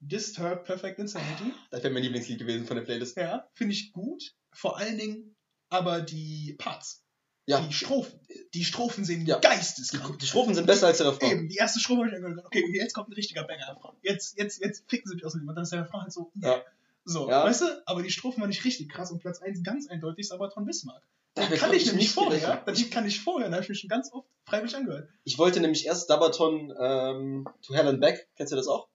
Disturbed 0.00 0.64
Perfect 0.64 0.98
Insanity. 0.98 1.52
Das 1.70 1.82
wäre 1.82 1.92
mein 1.92 2.02
Lieblingslied 2.02 2.38
gewesen 2.38 2.66
von 2.66 2.76
der 2.76 2.84
Playlist. 2.84 3.16
Ja, 3.16 3.48
finde 3.54 3.74
ich 3.74 3.92
gut. 3.92 4.34
Vor 4.52 4.78
allen 4.78 4.96
Dingen 4.98 5.36
aber 5.68 6.00
die 6.00 6.54
Parts. 6.58 7.04
Ja, 7.46 7.60
Die 7.60 7.72
Strophen. 7.72 8.20
Die 8.54 8.64
Strophen 8.64 9.04
sind 9.04 9.26
Ja. 9.26 9.38
geisteskrank. 9.38 10.12
die, 10.12 10.18
die 10.18 10.26
Strophen 10.26 10.54
sind 10.54 10.66
besser 10.66 10.86
als 10.86 10.98
der 10.98 11.08
Refrain. 11.08 11.30
Eben, 11.30 11.48
die 11.48 11.56
erste 11.56 11.80
Strophe 11.80 12.00
habe 12.02 12.08
ich 12.08 12.14
dann 12.14 12.22
gedacht, 12.30 12.46
okay, 12.46 12.64
jetzt 12.74 12.94
kommt 12.94 13.08
ein 13.08 13.12
richtiger 13.14 13.44
Banger. 13.44 13.76
Jetzt, 14.02 14.38
jetzt, 14.38 14.60
jetzt 14.62 14.88
ficken 14.88 15.08
sie 15.08 15.14
mich 15.16 15.24
aus 15.24 15.32
dem 15.32 15.40
Leben. 15.40 15.48
Und 15.48 15.54
dann 15.56 15.64
ist 15.64 15.72
der 15.72 15.82
Refrain 15.82 16.02
halt 16.02 16.12
so, 16.12 16.30
Ja. 16.36 16.62
So, 17.10 17.28
Ja. 17.28 17.44
weißt 17.44 17.62
du? 17.62 17.66
Aber 17.86 18.02
die 18.02 18.10
Strophen 18.10 18.40
waren 18.40 18.50
nicht 18.50 18.64
richtig 18.64 18.88
krass 18.88 19.10
und 19.10 19.18
Platz 19.20 19.40
1 19.42 19.62
ganz 19.64 19.88
eindeutig 19.88 20.20
ist 20.26 20.32
aber 20.32 20.50
von 20.50 20.64
Bismarck. 20.64 21.02
Da 21.34 21.46
kann 21.46 21.72
ich 21.72 21.82
ich 21.82 21.86
nämlich 21.88 22.10
vorher, 22.10 22.62
das 22.66 22.90
kann 22.90 23.06
ich 23.06 23.20
vorher, 23.20 23.48
da 23.48 23.54
habe 23.54 23.62
ich 23.62 23.68
mich 23.68 23.80
schon 23.80 23.88
ganz 23.88 24.12
oft 24.12 24.28
freiwillig 24.44 24.74
angehört. 24.76 25.08
Ich 25.24 25.38
wollte 25.38 25.60
nämlich 25.60 25.86
erst 25.86 26.08
Sabaton 26.08 26.72
ähm, 26.78 27.48
to 27.62 27.74
Hell 27.74 27.86
and 27.88 28.00
Back. 28.00 28.28
Kennst 28.36 28.52
du 28.52 28.56
das 28.56 28.66
auch? 28.68 28.88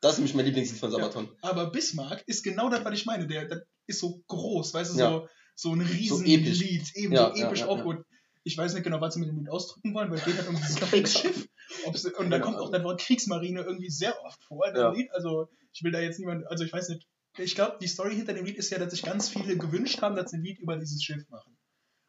Das 0.00 0.12
ist 0.12 0.18
nämlich 0.18 0.34
mein 0.34 0.46
Lieblingslied 0.46 0.80
von 0.80 0.90
Sabaton. 0.90 1.28
Aber 1.42 1.66
Bismarck 1.70 2.22
ist 2.26 2.42
genau 2.42 2.70
das, 2.70 2.84
was 2.84 2.94
ich 2.94 3.06
meine. 3.06 3.26
Der, 3.26 3.44
der 3.46 3.64
ist 3.86 4.00
so 4.00 4.20
groß, 4.28 4.72
weißt 4.74 4.94
du, 4.94 4.98
Ja. 4.98 5.10
so, 5.10 5.28
so 5.54 5.72
ein 5.74 5.80
riesen 5.80 6.24
episch. 6.26 6.58
Lied, 6.60 6.96
eben 6.96 7.12
Ja, 7.12 7.30
so 7.32 7.36
ja, 7.40 7.46
episch 7.46 7.60
ja, 7.60 7.66
aufgeholt. 7.66 8.04
Ich 8.44 8.56
weiß 8.56 8.72
nicht 8.74 8.84
genau, 8.84 9.00
was 9.00 9.14
sie 9.14 9.20
mit 9.20 9.28
dem 9.28 9.38
Lied 9.38 9.50
ausdrücken 9.50 9.92
wollen, 9.94 10.10
weil 10.10 10.18
es 10.18 10.24
geht 10.24 10.38
halt 10.38 10.48
um 10.48 10.56
dieses 10.56 10.76
Kriegsschiff. 10.80 11.48
Ob 11.86 11.96
sie, 11.96 12.08
und 12.14 12.30
dann 12.30 12.40
Keine 12.40 12.42
kommt 12.42 12.58
auch 12.58 12.70
das 12.70 12.82
Wort 12.84 13.00
Kriegsmarine 13.00 13.62
irgendwie 13.62 13.90
sehr 13.90 14.14
oft 14.24 14.42
vor 14.44 14.66
in 14.66 14.74
dem 14.74 14.80
Ja. 14.82 14.90
Lied. 14.92 15.12
Also 15.12 15.48
ich 15.72 15.82
will 15.84 15.92
da 15.92 16.00
jetzt 16.00 16.18
niemand, 16.18 16.46
also 16.46 16.64
ich 16.64 16.72
weiß 16.72 16.88
nicht. 16.88 17.06
Ich 17.38 17.54
glaube, 17.54 17.78
die 17.80 17.86
Story 17.86 18.16
hinter 18.16 18.34
dem 18.34 18.44
Lied 18.44 18.56
ist 18.56 18.70
ja, 18.70 18.78
dass 18.78 18.90
sich 18.92 19.02
ganz 19.02 19.28
viele 19.28 19.56
gewünscht 19.56 20.02
haben, 20.02 20.16
dass 20.16 20.30
sie 20.30 20.38
ein 20.38 20.42
Lied 20.44 20.58
über 20.58 20.76
dieses 20.76 21.02
Schiff 21.02 21.28
machen. 21.28 21.56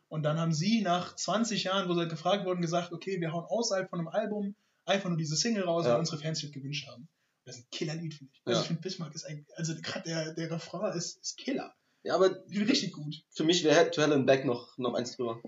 Und 0.08 0.24
dann 0.24 0.40
haben 0.40 0.54
sie 0.54 0.82
nach 0.82 1.16
20 1.16 1.64
Jahren, 1.66 1.88
wo 1.88 1.94
sie 1.94 2.08
gefragt 2.08 2.46
wurden, 2.46 2.62
gesagt, 2.62 2.92
okay, 2.92 3.22
wir 3.22 3.32
hauen 3.32 3.46
außerhalb 3.46 3.90
von 3.90 4.00
einem 4.00 4.08
Album 4.10 4.56
einfach 4.86 5.10
nur 5.10 5.18
diese 5.18 5.36
Single 5.36 5.64
raus, 5.64 5.86
Ja. 5.86 5.94
weil 5.94 6.00
unsere 6.00 6.18
Fans 6.18 6.40
sich 6.40 6.52
gewünscht 6.52 6.88
haben. 6.88 7.08
Das 7.46 7.56
ist 7.58 7.64
ein 7.64 7.68
Killer-Lied, 7.72 8.14
finde 8.16 8.34
ich. 8.34 8.42
Also 8.46 8.58
Ja. 8.58 8.62
ich 8.62 8.68
finde 8.68 8.82
Bismarck 8.82 9.16
ist 9.16 9.24
ein, 9.26 9.46
also 9.56 9.74
gerade 9.82 10.10
der, 10.10 10.34
der 10.34 10.52
Refrain 10.52 10.98
ist, 10.98 11.18
ist 11.22 11.38
Killer. 11.38 11.74
Ja, 12.04 12.16
aber 12.16 12.44
richtig 12.50 12.94
gut. 12.94 13.24
für 13.30 13.44
mich 13.44 13.64
wäre 13.64 13.90
To 13.92 14.02
Hell 14.02 14.12
and 14.14 14.26
Back 14.26 14.44
noch, 14.44 14.76
noch 14.78 14.96
eins 14.96 15.16
drüber. 15.16 15.40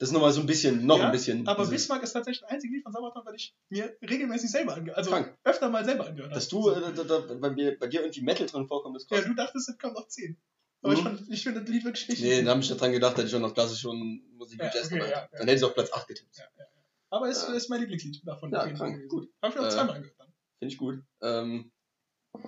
Das 0.00 0.08
ist 0.08 0.12
nochmal 0.14 0.32
so 0.32 0.40
ein 0.40 0.46
bisschen, 0.46 0.86
noch 0.86 0.98
Ja, 0.98 1.06
ein 1.06 1.12
bisschen. 1.12 1.46
Aber 1.46 1.66
Bismarck 1.66 2.02
ist 2.02 2.12
tatsächlich 2.12 2.40
das 2.40 2.48
einzige 2.50 2.72
Lied 2.74 2.82
von 2.82 2.90
Sabaton, 2.92 3.22
weil 3.26 3.34
ich 3.34 3.54
mir 3.68 3.94
regelmäßig 4.02 4.50
selber 4.50 4.74
angehört 4.74 4.96
also 4.96 5.10
Krank. 5.10 5.36
öfter 5.44 5.68
mal 5.68 5.84
selber 5.84 6.06
angehört 6.06 6.34
Dass 6.34 6.50
habe. 6.50 6.62
du, 6.62 6.70
äh, 6.70 6.94
da, 6.94 7.04
da, 7.04 7.34
bei, 7.34 7.50
mir, 7.50 7.78
bei 7.78 7.86
dir 7.86 8.00
irgendwie 8.00 8.22
Metal 8.22 8.46
drin 8.46 8.66
vorkommt, 8.66 8.96
ist 8.96 9.08
krass. 9.08 9.20
Ja, 9.20 9.28
du 9.28 9.34
dachtest, 9.34 9.68
es 9.68 9.76
kommt 9.78 9.96
auf 9.98 10.08
10. 10.08 10.40
Aber 10.82 10.94
ich, 10.94 11.00
Mhm. 11.00 11.04
fand, 11.04 11.30
ich 11.30 11.42
finde 11.42 11.60
das 11.60 11.68
Lied 11.68 11.84
wirklich 11.84 12.08
richtig 12.08 12.24
Nee, 12.24 12.42
da 12.42 12.52
habe 12.52 12.60
ich 12.60 12.68
dran 12.70 12.92
gedacht, 12.92 13.18
hätte 13.18 13.26
ich 13.28 13.34
auch 13.34 13.40
noch 13.40 13.52
klassische 13.52 13.88
Musik 13.92 14.58
Ja, 14.58 14.64
mit 14.64 14.74
Jazz 14.74 14.86
okay, 14.86 14.94
gemacht. 14.94 15.10
ja, 15.10 15.18
ja. 15.20 15.28
Dann 15.32 15.48
hätte 15.48 15.58
ich 15.58 15.64
auf 15.64 15.74
Platz 15.74 15.92
8 15.92 16.08
getippt. 16.08 16.34
Ja, 16.38 16.44
ja. 16.58 16.64
Aber 17.10 17.28
es 17.28 17.42
ist 17.42 17.68
mein 17.68 17.80
Lieblingslied 17.80 18.26
davon. 18.26 18.50
Ja, 18.52 18.66
krank, 18.72 19.06
gut. 19.08 19.28
Habe 19.42 19.52
ich 19.54 19.60
auch 19.60 19.66
Äh, 19.66 19.70
zweimal 19.70 19.96
angehört. 19.96 20.16
Finde 20.60 20.72
ich 20.72 20.78
gut. 20.78 21.02
Ähm, 21.20 21.70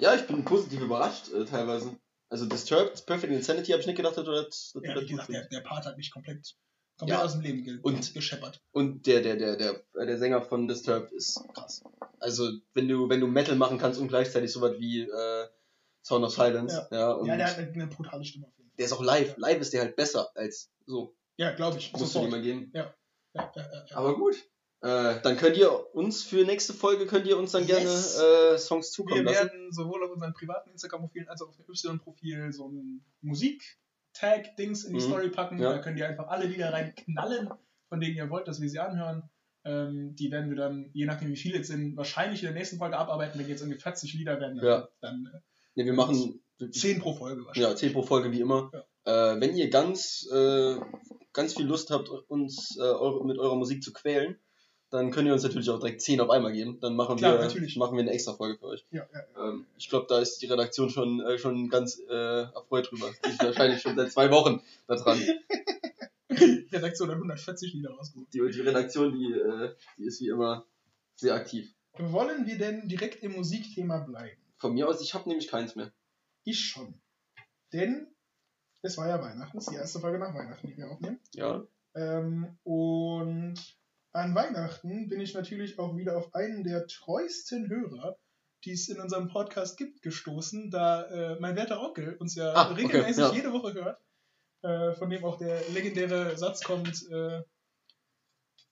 ja, 0.00 0.14
ich 0.14 0.22
bin 0.26 0.42
positiv 0.44 0.80
überrascht, 0.80 1.30
äh, 1.34 1.44
teilweise. 1.44 1.94
Also 2.30 2.46
Disturbed, 2.46 3.04
Perfect 3.04 3.30
Insanity 3.30 3.72
habe 3.72 3.82
ich 3.82 3.86
nicht 3.86 3.96
gedacht, 3.96 4.16
dass 4.16 4.24
du 4.24 4.30
das, 4.32 4.48
dass 4.48 4.72
du 4.72 4.80
Ja, 4.88 4.94
das 4.94 5.02
wie 5.04 5.08
gesagt, 5.08 5.28
der, 5.28 5.48
der 5.48 5.60
Part 5.60 5.84
hat 5.84 5.98
mich 5.98 6.10
komplett, 6.10 6.54
komplett 6.98 7.18
Ja. 7.18 7.24
aus 7.24 7.32
dem 7.32 7.40
Leben 7.42 7.64
ge 7.64 7.78
Und- 7.82 8.14
gescheppert. 8.14 8.62
Und 8.72 9.06
der, 9.06 9.20
der, 9.22 9.36
der, 9.36 9.56
der, 9.56 9.82
äh, 9.94 10.06
der 10.06 10.18
Sänger 10.18 10.42
von 10.42 10.68
Disturbed 10.68 11.10
ist 11.12 11.40
krass. 11.54 11.82
Also, 12.20 12.50
wenn 12.74 12.88
du, 12.88 13.08
wenn 13.08 13.20
du 13.20 13.26
Metal 13.26 13.56
machen 13.56 13.78
kannst 13.78 14.00
und 14.00 14.08
gleichzeitig 14.08 14.52
sowas 14.52 14.72
wie 14.78 15.02
äh, 15.02 15.46
Sound 16.04 16.24
of 16.24 16.32
Silence, 16.32 16.88
ja, 16.90 17.12
und 17.12 17.26
Ja, 17.26 17.36
der 17.36 17.46
hat 17.50 17.58
eine, 17.58 17.70
eine 17.72 17.86
brutale 17.86 18.24
Stimme 18.24 18.46
auf 18.46 18.52
jeden 18.56 18.68
Fall. 18.70 18.76
der 18.78 18.86
ist 18.86 18.92
auch 18.92 19.02
live. 19.02 19.34
Live 19.36 19.60
ist 19.60 19.72
der 19.72 19.82
halt 19.82 19.96
besser 19.96 20.30
als 20.36 20.70
so. 20.86 21.14
Ja, 21.36 21.52
glaube 21.54 21.78
ich. 21.78 21.92
Musst 21.92 22.04
du 22.04 22.08
Sofort. 22.08 22.26
dir 22.26 22.30
mal 22.36 22.42
geben. 22.42 22.70
Ja, 22.74 22.94
ja, 23.34 23.52
ja, 23.56 23.84
ja. 23.88 23.96
Aber 23.96 24.16
gut. 24.16 24.36
Äh, 24.84 25.20
dann 25.22 25.36
könnt 25.36 25.56
ihr 25.56 25.94
uns 25.94 26.24
für 26.24 26.44
nächste 26.44 26.74
Folge 26.74 27.06
könnt 27.06 27.24
ihr 27.28 27.38
uns 27.38 27.52
dann 27.52 27.66
Yes. 27.68 28.16
gerne 28.18 28.54
äh, 28.54 28.58
Songs 28.58 28.90
zukommen 28.90 29.24
Wir 29.24 29.32
lassen. 29.32 29.46
werden 29.50 29.72
sowohl 29.72 30.02
auf 30.04 30.10
unseren 30.10 30.34
privaten 30.34 30.70
Instagram-Profilen 30.70 31.28
als 31.28 31.40
auch 31.40 31.48
auf 31.50 31.56
dem 31.56 31.64
Y-Profil 31.68 32.52
so 32.52 32.68
ein 32.68 33.04
Musik-Tag-Dings 34.12 34.84
in 34.84 34.94
die 34.94 35.00
Mhm. 35.00 35.04
Story 35.08 35.28
packen. 35.30 35.58
Ja. 35.60 35.72
Da 35.72 35.78
könnt 35.78 35.98
ihr 35.98 36.08
einfach 36.08 36.28
alle 36.28 36.46
Lieder 36.46 36.72
reinknallen, 36.72 37.50
von 37.88 38.00
denen 38.00 38.16
ihr 38.16 38.30
wollt, 38.30 38.48
dass 38.48 38.60
wir 38.60 38.68
sie 38.68 38.78
anhören. 38.78 39.22
Ähm, 39.64 40.16
die 40.16 40.30
werden 40.30 40.50
wir 40.50 40.56
dann, 40.56 40.90
je 40.92 41.06
nachdem 41.06 41.28
wie 41.30 41.36
viele 41.36 41.60
es 41.60 41.68
sind, 41.68 41.96
wahrscheinlich 41.96 42.40
in 42.42 42.46
der 42.46 42.54
nächsten 42.54 42.78
Folge 42.78 42.98
abarbeiten. 42.98 43.38
Wenn 43.38 43.48
jetzt 43.48 43.60
irgendwie 43.62 43.78
40 43.80 44.14
Lieder 44.14 44.40
werden, 44.40 44.56
dann, 44.56 44.66
Ja. 44.66 44.88
dann 45.00 45.30
äh, 45.32 45.38
Ne, 45.74 45.86
wir 45.86 45.92
machen 45.94 46.42
10 46.70 47.00
pro 47.00 47.14
Folge 47.14 47.46
wahrscheinlich. 47.46 47.70
ja, 47.70 47.76
10 47.76 47.92
pro 47.92 48.02
Folge 48.02 48.30
wie 48.32 48.40
immer. 48.40 48.70
Äh, 49.04 49.40
wenn 49.40 49.56
ihr 49.56 49.70
ganz, 49.70 50.28
äh, 50.32 50.76
ganz 51.32 51.54
viel 51.54 51.64
Lust 51.66 51.90
habt, 51.90 52.08
uns 52.28 52.76
äh, 52.76 52.82
eure, 52.82 53.24
mit 53.24 53.38
eurer 53.38 53.56
Musik 53.56 53.82
zu 53.82 53.92
quälen, 53.92 54.36
dann 54.92 55.10
könnt 55.10 55.26
ihr 55.26 55.32
uns 55.32 55.42
natürlich 55.42 55.70
auch 55.70 55.80
direkt 55.80 56.02
10 56.02 56.20
auf 56.20 56.28
einmal 56.28 56.52
geben. 56.52 56.78
Dann 56.80 56.94
machen, 56.94 57.16
Klar, 57.16 57.38
wir, 57.38 57.46
natürlich. 57.46 57.76
machen 57.76 57.96
wir 57.96 58.02
eine 58.02 58.10
extra 58.12 58.34
Folge 58.34 58.58
für 58.58 58.66
euch. 58.66 58.84
Ja, 58.90 59.06
ja, 59.12 59.20
ja. 59.36 59.48
Ähm, 59.48 59.66
ich 59.78 59.88
glaube, 59.88 60.06
da 60.06 60.20
ist 60.20 60.42
die 60.42 60.46
Redaktion 60.46 60.90
schon, 60.90 61.20
äh, 61.20 61.38
schon 61.38 61.70
ganz 61.70 61.98
äh, 62.10 62.42
erfreut 62.42 62.90
drüber. 62.90 63.10
Die 63.24 63.30
ist 63.30 63.42
wahrscheinlich 63.42 63.80
schon 63.80 63.96
seit 63.96 64.12
zwei 64.12 64.30
Wochen 64.30 64.62
da 64.86 64.96
dran. 64.96 65.18
Die 66.30 66.66
Redaktion 66.74 67.10
hat 67.10 67.16
140 67.16 67.74
Lieder 67.74 67.90
rausgesucht. 67.90 68.32
Die, 68.32 68.38
die 68.38 68.60
Redaktion, 68.62 69.12
die, 69.12 69.32
äh, 69.32 69.74
die 69.98 70.04
ist 70.04 70.20
wie 70.22 70.28
immer 70.28 70.64
sehr 71.14 71.34
aktiv. 71.34 71.70
Wollen 71.98 72.46
wir 72.46 72.56
denn 72.56 72.88
direkt 72.88 73.22
im 73.22 73.32
Musikthema 73.32 73.98
bleiben? 73.98 74.40
Von 74.56 74.72
mir 74.72 74.88
aus, 74.88 75.02
ich 75.02 75.12
habe 75.12 75.28
nämlich 75.28 75.48
keins 75.48 75.76
mehr. 75.76 75.92
Ich 76.44 76.64
schon. 76.64 76.94
Denn 77.72 78.06
es 78.80 78.96
war 78.96 79.08
ja 79.08 79.20
Weihnachten, 79.20 79.58
das 79.58 79.66
ist 79.66 79.72
die 79.72 79.76
erste 79.76 80.00
Folge 80.00 80.18
nach 80.18 80.34
Weihnachten, 80.34 80.66
die 80.66 80.76
wir 80.76 80.90
aufnehmen. 80.90 81.20
Ja. 81.34 81.62
Ähm, 81.94 82.56
und 82.64 83.56
an 84.12 84.34
Weihnachten 84.34 85.08
bin 85.08 85.20
ich 85.20 85.34
natürlich 85.34 85.78
auch 85.78 85.96
wieder 85.96 86.16
auf 86.16 86.34
einen 86.34 86.64
der 86.64 86.86
treuesten 86.86 87.68
Hörer 87.68 88.16
die 88.64 88.72
es 88.72 88.88
in 88.88 89.00
unserem 89.00 89.28
Podcast 89.28 89.76
gibt, 89.76 90.02
gestoßen, 90.02 90.70
da 90.70 91.02
äh, 91.04 91.36
mein 91.40 91.56
werter 91.56 91.80
Onkel 91.80 92.14
uns 92.14 92.34
ja 92.34 92.52
Ah, 92.52 92.70
okay, 92.70 92.82
regelmäßig 92.82 93.24
ja. 93.24 93.32
jede 93.32 93.52
Woche 93.52 93.74
hört, 93.74 94.00
äh, 94.62 94.94
von 94.94 95.10
dem 95.10 95.24
auch 95.24 95.38
der 95.38 95.68
legendäre 95.70 96.36
Satz 96.36 96.62
kommt, 96.62 97.04
äh, 97.10 97.42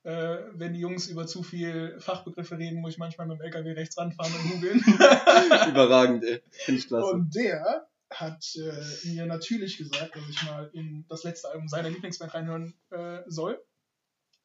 äh, 0.03 0.45
wenn 0.55 0.73
die 0.73 0.81
Jungs 0.81 1.09
über 1.09 1.27
zu 1.27 1.43
viel 1.43 1.99
Fachbegriffe 2.01 2.57
reden, 2.57 2.81
muss 2.81 2.93
ich 2.93 2.99
manchmal 2.99 3.27
mit 3.27 3.39
dem 3.39 3.43
LKW 3.43 3.73
rechts 3.73 3.99
ranfahren 3.99 4.33
und 4.33 4.51
googeln. 4.51 4.79
Überragend, 5.69 6.25
ey. 6.25 6.43
Finde 6.51 6.81
ich 6.81 6.87
klasse. 6.87 7.13
Und 7.13 7.35
der 7.35 7.87
hat 8.11 8.45
äh, 8.57 9.09
mir 9.09 9.27
natürlich 9.27 9.77
gesagt, 9.77 10.17
dass 10.17 10.29
ich 10.29 10.43
mal 10.45 10.71
in 10.73 11.05
das 11.09 11.25
letzte 11.25 11.49
Album 11.49 11.69
seiner 11.69 11.91
Lieblingsband 11.91 12.33
reinhören 12.33 12.75
äh, 12.91 13.23
soll, 13.27 13.61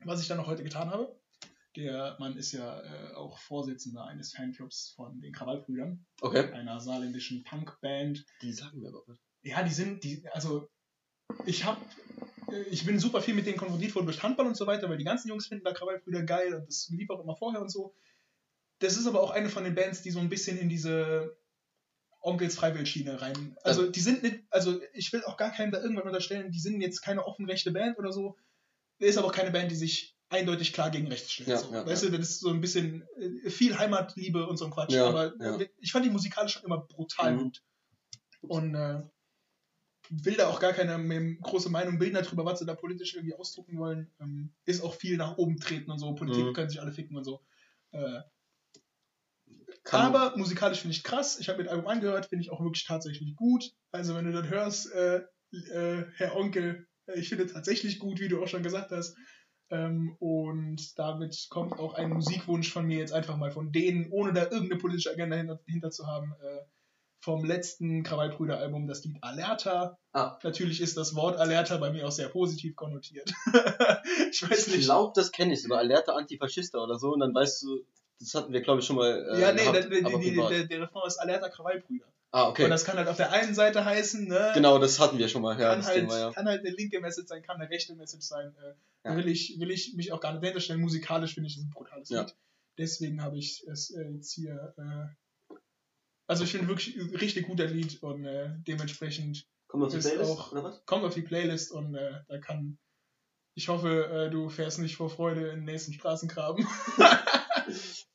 was 0.03 0.21
ich 0.21 0.27
dann 0.27 0.39
auch 0.39 0.47
heute 0.47 0.63
getan 0.63 0.89
habe. 0.89 1.19
Der 1.75 2.15
Mann 2.19 2.37
ist 2.37 2.53
ja 2.53 2.81
äh, 2.81 3.13
auch 3.15 3.37
Vorsitzender 3.39 4.05
eines 4.05 4.33
Fanclubs 4.33 4.93
von 4.95 5.19
den 5.19 5.33
Krawallbrüdern, 5.33 6.05
Okay. 6.21 6.51
einer 6.53 6.79
saarländischen 6.79 7.43
Punkband. 7.43 8.25
Die 8.41 8.53
sagen 8.53 8.79
mir 8.79 8.89
aber 8.89 9.03
was. 9.07 9.17
Ja, 9.41 9.61
die 9.61 9.73
sind, 9.73 10.03
die, 10.03 10.25
also 10.31 10.69
ich 11.45 11.65
habe, 11.65 11.81
ich 12.71 12.85
bin 12.85 12.97
super 12.99 13.21
viel 13.21 13.33
mit 13.33 13.45
denen 13.45 13.57
konfrontiert 13.57 13.93
worden 13.93 14.05
durch 14.05 14.23
Handball 14.23 14.47
und 14.47 14.55
so 14.55 14.67
weiter, 14.67 14.89
weil 14.89 14.97
die 14.97 15.03
ganzen 15.03 15.27
Jungs 15.27 15.47
finden 15.47 15.65
da 15.65 15.73
Krawallbrüder 15.73 16.23
geil 16.23 16.53
und 16.53 16.65
das 16.67 16.87
lief 16.89 17.09
auch 17.09 17.21
immer 17.21 17.35
vorher 17.35 17.61
und 17.61 17.69
so. 17.69 17.93
Das 18.79 18.95
ist 18.97 19.07
aber 19.07 19.21
auch 19.21 19.31
eine 19.31 19.49
von 19.49 19.63
den 19.63 19.75
Bands, 19.75 20.01
die 20.01 20.11
so 20.11 20.19
ein 20.19 20.29
bisschen 20.29 20.57
in 20.57 20.69
diese 20.69 21.37
Onkels 22.21 22.55
Freiwildschiene 22.55 23.21
rein. 23.21 23.55
Also 23.63 23.89
die 23.89 23.99
sind 23.99 24.23
nicht, 24.23 24.43
also 24.49 24.79
ich 24.93 25.11
will 25.13 25.23
auch 25.25 25.37
gar 25.37 25.51
keinem 25.51 25.71
da 25.71 25.81
irgendwann 25.81 26.07
unterstellen, 26.07 26.51
die 26.51 26.59
sind 26.59 26.81
jetzt 26.81 27.01
keine 27.01 27.25
offen 27.25 27.45
rechte 27.45 27.71
Band 27.71 27.97
oder 27.99 28.11
so. 28.11 28.37
Ist 28.99 29.17
aber 29.17 29.27
auch 29.27 29.33
keine 29.33 29.51
Band, 29.51 29.71
die 29.71 29.75
sich 29.75 30.15
eindeutig 30.29 30.73
klar 30.73 30.89
gegen 30.89 31.07
rechts 31.07 31.31
stellt. 31.31 31.49
Ja, 31.49 31.57
so. 31.57 31.73
ja, 31.73 31.85
weißt 31.85 32.03
du, 32.03 32.09
das 32.11 32.29
ist 32.29 32.39
so 32.39 32.49
ein 32.49 32.61
bisschen 32.61 33.07
äh, 33.17 33.49
viel 33.49 33.77
Heimatliebe 33.77 34.47
und 34.47 34.57
so 34.57 34.65
ein 34.65 34.71
Quatsch. 34.71 34.93
Ja, 34.93 35.07
aber 35.07 35.33
ja. 35.39 35.59
ich 35.79 35.91
fand 35.91 36.05
die 36.05 36.09
musikalisch 36.09 36.53
schon 36.53 36.63
immer 36.63 36.79
brutal 36.79 37.33
Mhm. 37.33 37.37
gut. 37.39 37.63
Und 38.41 38.75
äh, 38.75 39.01
will 40.09 40.35
da 40.35 40.47
auch 40.47 40.59
gar 40.59 40.73
keine 40.73 41.37
große 41.37 41.69
Meinung 41.69 41.97
bilden 41.97 42.15
darüber, 42.15 42.45
was 42.45 42.59
sie 42.59 42.65
da 42.65 42.75
politisch 42.75 43.15
irgendwie 43.15 43.35
ausdrucken 43.35 43.77
wollen. 43.77 44.11
Ähm, 44.19 44.53
ist 44.65 44.83
auch 44.83 44.93
viel 44.93 45.17
nach 45.17 45.37
oben 45.37 45.59
treten 45.59 45.91
und 45.91 45.99
so. 45.99 46.13
Politik 46.13 46.45
Mhm. 46.45 46.53
können 46.53 46.69
sich 46.69 46.81
alle 46.81 46.91
ficken 46.91 47.17
und 47.17 47.23
so. 47.23 47.41
Äh, 47.91 48.21
aber 49.91 50.35
musikalisch 50.37 50.79
finde 50.81 50.95
ich 50.95 51.03
krass. 51.03 51.39
Ich 51.39 51.47
habe 51.47 51.59
mir 51.59 51.65
das 51.65 51.73
Album 51.73 51.87
angehört, 51.87 52.27
finde 52.27 52.43
ich 52.43 52.51
auch 52.51 52.61
wirklich 52.61 52.85
tatsächlich 52.85 53.35
gut. 53.35 53.71
Also 53.91 54.15
wenn 54.15 54.25
du 54.25 54.31
das 54.31 54.49
hörst, 54.49 54.91
äh, 54.91 55.23
äh, 55.51 56.05
Herr 56.15 56.35
Onkel, 56.35 56.87
ich 57.13 57.29
finde 57.29 57.47
tatsächlich 57.47 57.99
gut, 57.99 58.19
wie 58.19 58.27
du 58.27 58.41
auch 58.41 58.47
schon 58.47 58.63
gesagt 58.63 58.91
hast. 58.91 59.15
Ähm, 59.71 60.15
und 60.19 60.97
damit 60.97 61.47
kommt 61.49 61.73
auch 61.79 61.95
ein 61.95 62.09
Musikwunsch 62.09 62.71
von 62.71 62.85
mir 62.85 62.99
jetzt 62.99 63.13
einfach 63.13 63.35
mal 63.35 63.51
von 63.51 63.71
denen, 63.71 64.11
ohne 64.11 64.33
da 64.33 64.43
irgendeine 64.43 64.77
politische 64.77 65.11
Agenda 65.11 65.35
hinter, 65.35 65.59
hinter 65.65 65.89
zu 65.89 66.05
haben, 66.05 66.33
äh, 66.41 66.59
vom 67.21 67.43
letzten 67.43 68.03
Krawallbrüder-Album, 68.03 68.85
das 68.87 69.03
Lied 69.03 69.17
Alerta. 69.21 69.97
Ah. 70.13 70.37
Natürlich 70.43 70.79
ist 70.79 70.95
das 70.95 71.15
Wort 71.15 71.37
Alerta 71.37 71.77
bei 71.77 71.91
mir 71.91 72.07
auch 72.07 72.11
sehr 72.11 72.29
positiv 72.29 72.75
konnotiert. 72.75 73.31
ich 74.31 74.43
weiß 74.43 74.67
ich 74.67 74.75
nicht. 74.75 74.85
glaube, 74.85 75.13
das 75.15 75.31
kenne 75.31 75.53
ich 75.53 75.63
sogar. 75.63 75.79
Alerte 75.79 76.13
Antifaschista 76.13 76.77
oder 76.77 76.99
so. 76.99 77.13
Und 77.13 77.21
dann 77.21 77.33
weißt 77.33 77.63
du, 77.63 77.83
das 78.19 78.35
hatten 78.35 78.53
wir, 78.53 78.61
glaube 78.61 78.81
ich, 78.81 78.85
schon 78.85 78.97
mal. 78.97 79.27
Äh, 79.31 79.41
ja, 79.41 79.51
nee, 79.51 79.61
gehabt, 79.61 79.75
der, 79.75 79.89
der, 79.89 80.01
der, 80.01 80.65
der 80.65 80.81
Refrain 80.81 81.07
ist 81.07 81.17
Alerta 81.17 81.49
Krawallbrüder. 81.49 82.05
Ah, 82.35 82.49
okay. 82.49 82.63
Und 82.65 82.69
das 82.69 82.83
kann 82.85 82.97
halt 82.97 83.07
auf 83.07 83.17
der 83.17 83.31
einen 83.31 83.55
Seite 83.55 83.85
heißen, 83.85 84.27
ne? 84.27 84.51
Genau, 84.53 84.77
das 84.79 84.99
hatten 84.99 85.17
wir 85.17 85.27
schon 85.29 85.41
mal. 85.41 85.59
Ja, 85.59 85.69
kann, 85.69 85.79
das 85.79 85.87
halt, 85.87 85.99
Thema, 86.01 86.17
ja. 86.19 86.31
kann 86.31 86.45
halt 86.47 86.59
eine 86.65 86.75
linke 86.75 86.99
Message 86.99 87.27
sein, 87.27 87.41
kann 87.41 87.59
eine 87.59 87.69
rechte 87.69 87.95
Message 87.95 88.25
sein. 88.25 88.53
Äh, 88.63 89.09
Ja. 89.09 89.15
will, 89.15 89.27
ich, 89.27 89.59
will 89.59 89.71
ich 89.71 89.93
mich 89.95 90.11
auch 90.11 90.19
gar 90.19 90.31
nicht 90.33 90.41
dahinter 90.43 90.61
stellen. 90.61 90.81
Musikalisch 90.81 91.33
finde 91.33 91.47
ich 91.49 91.57
es 91.57 91.63
ein 91.63 91.69
brutales 91.69 92.09
Ja. 92.09 92.21
Lied. 92.21 92.35
Deswegen 92.77 93.21
habe 93.21 93.37
ich 93.37 93.63
es 93.67 93.91
äh, 93.91 94.09
jetzt 94.09 94.33
hier. 94.33 94.73
Äh, 94.77 95.55
also 96.27 96.43
ich 96.43 96.51
finde 96.51 96.67
wirklich 96.67 96.97
ein 96.97 97.15
richtig 97.15 97.45
guter 97.47 97.65
Lied 97.67 98.01
und 98.01 98.25
äh, 98.25 98.49
dementsprechend 98.67 99.47
wir 99.73 99.89
zur 99.89 99.99
ist 99.99 100.07
Playlist, 100.09 100.31
auch- 100.31 100.51
oder 100.51 100.63
was? 100.63 100.85
kommt 100.85 101.03
auf 101.05 101.13
die 101.13 101.21
Playlist 101.21 101.71
und 101.71 101.95
äh, 101.95 102.21
da 102.27 102.37
kann. 102.39 102.77
Ich 103.57 103.69
hoffe, 103.69 104.05
äh, 104.07 104.29
du 104.29 104.49
fährst 104.49 104.79
nicht 104.79 104.97
vor 104.97 105.09
Freude 105.09 105.47
in 105.49 105.57
den 105.59 105.63
nächsten 105.65 105.93
Straßengraben. 105.93 106.67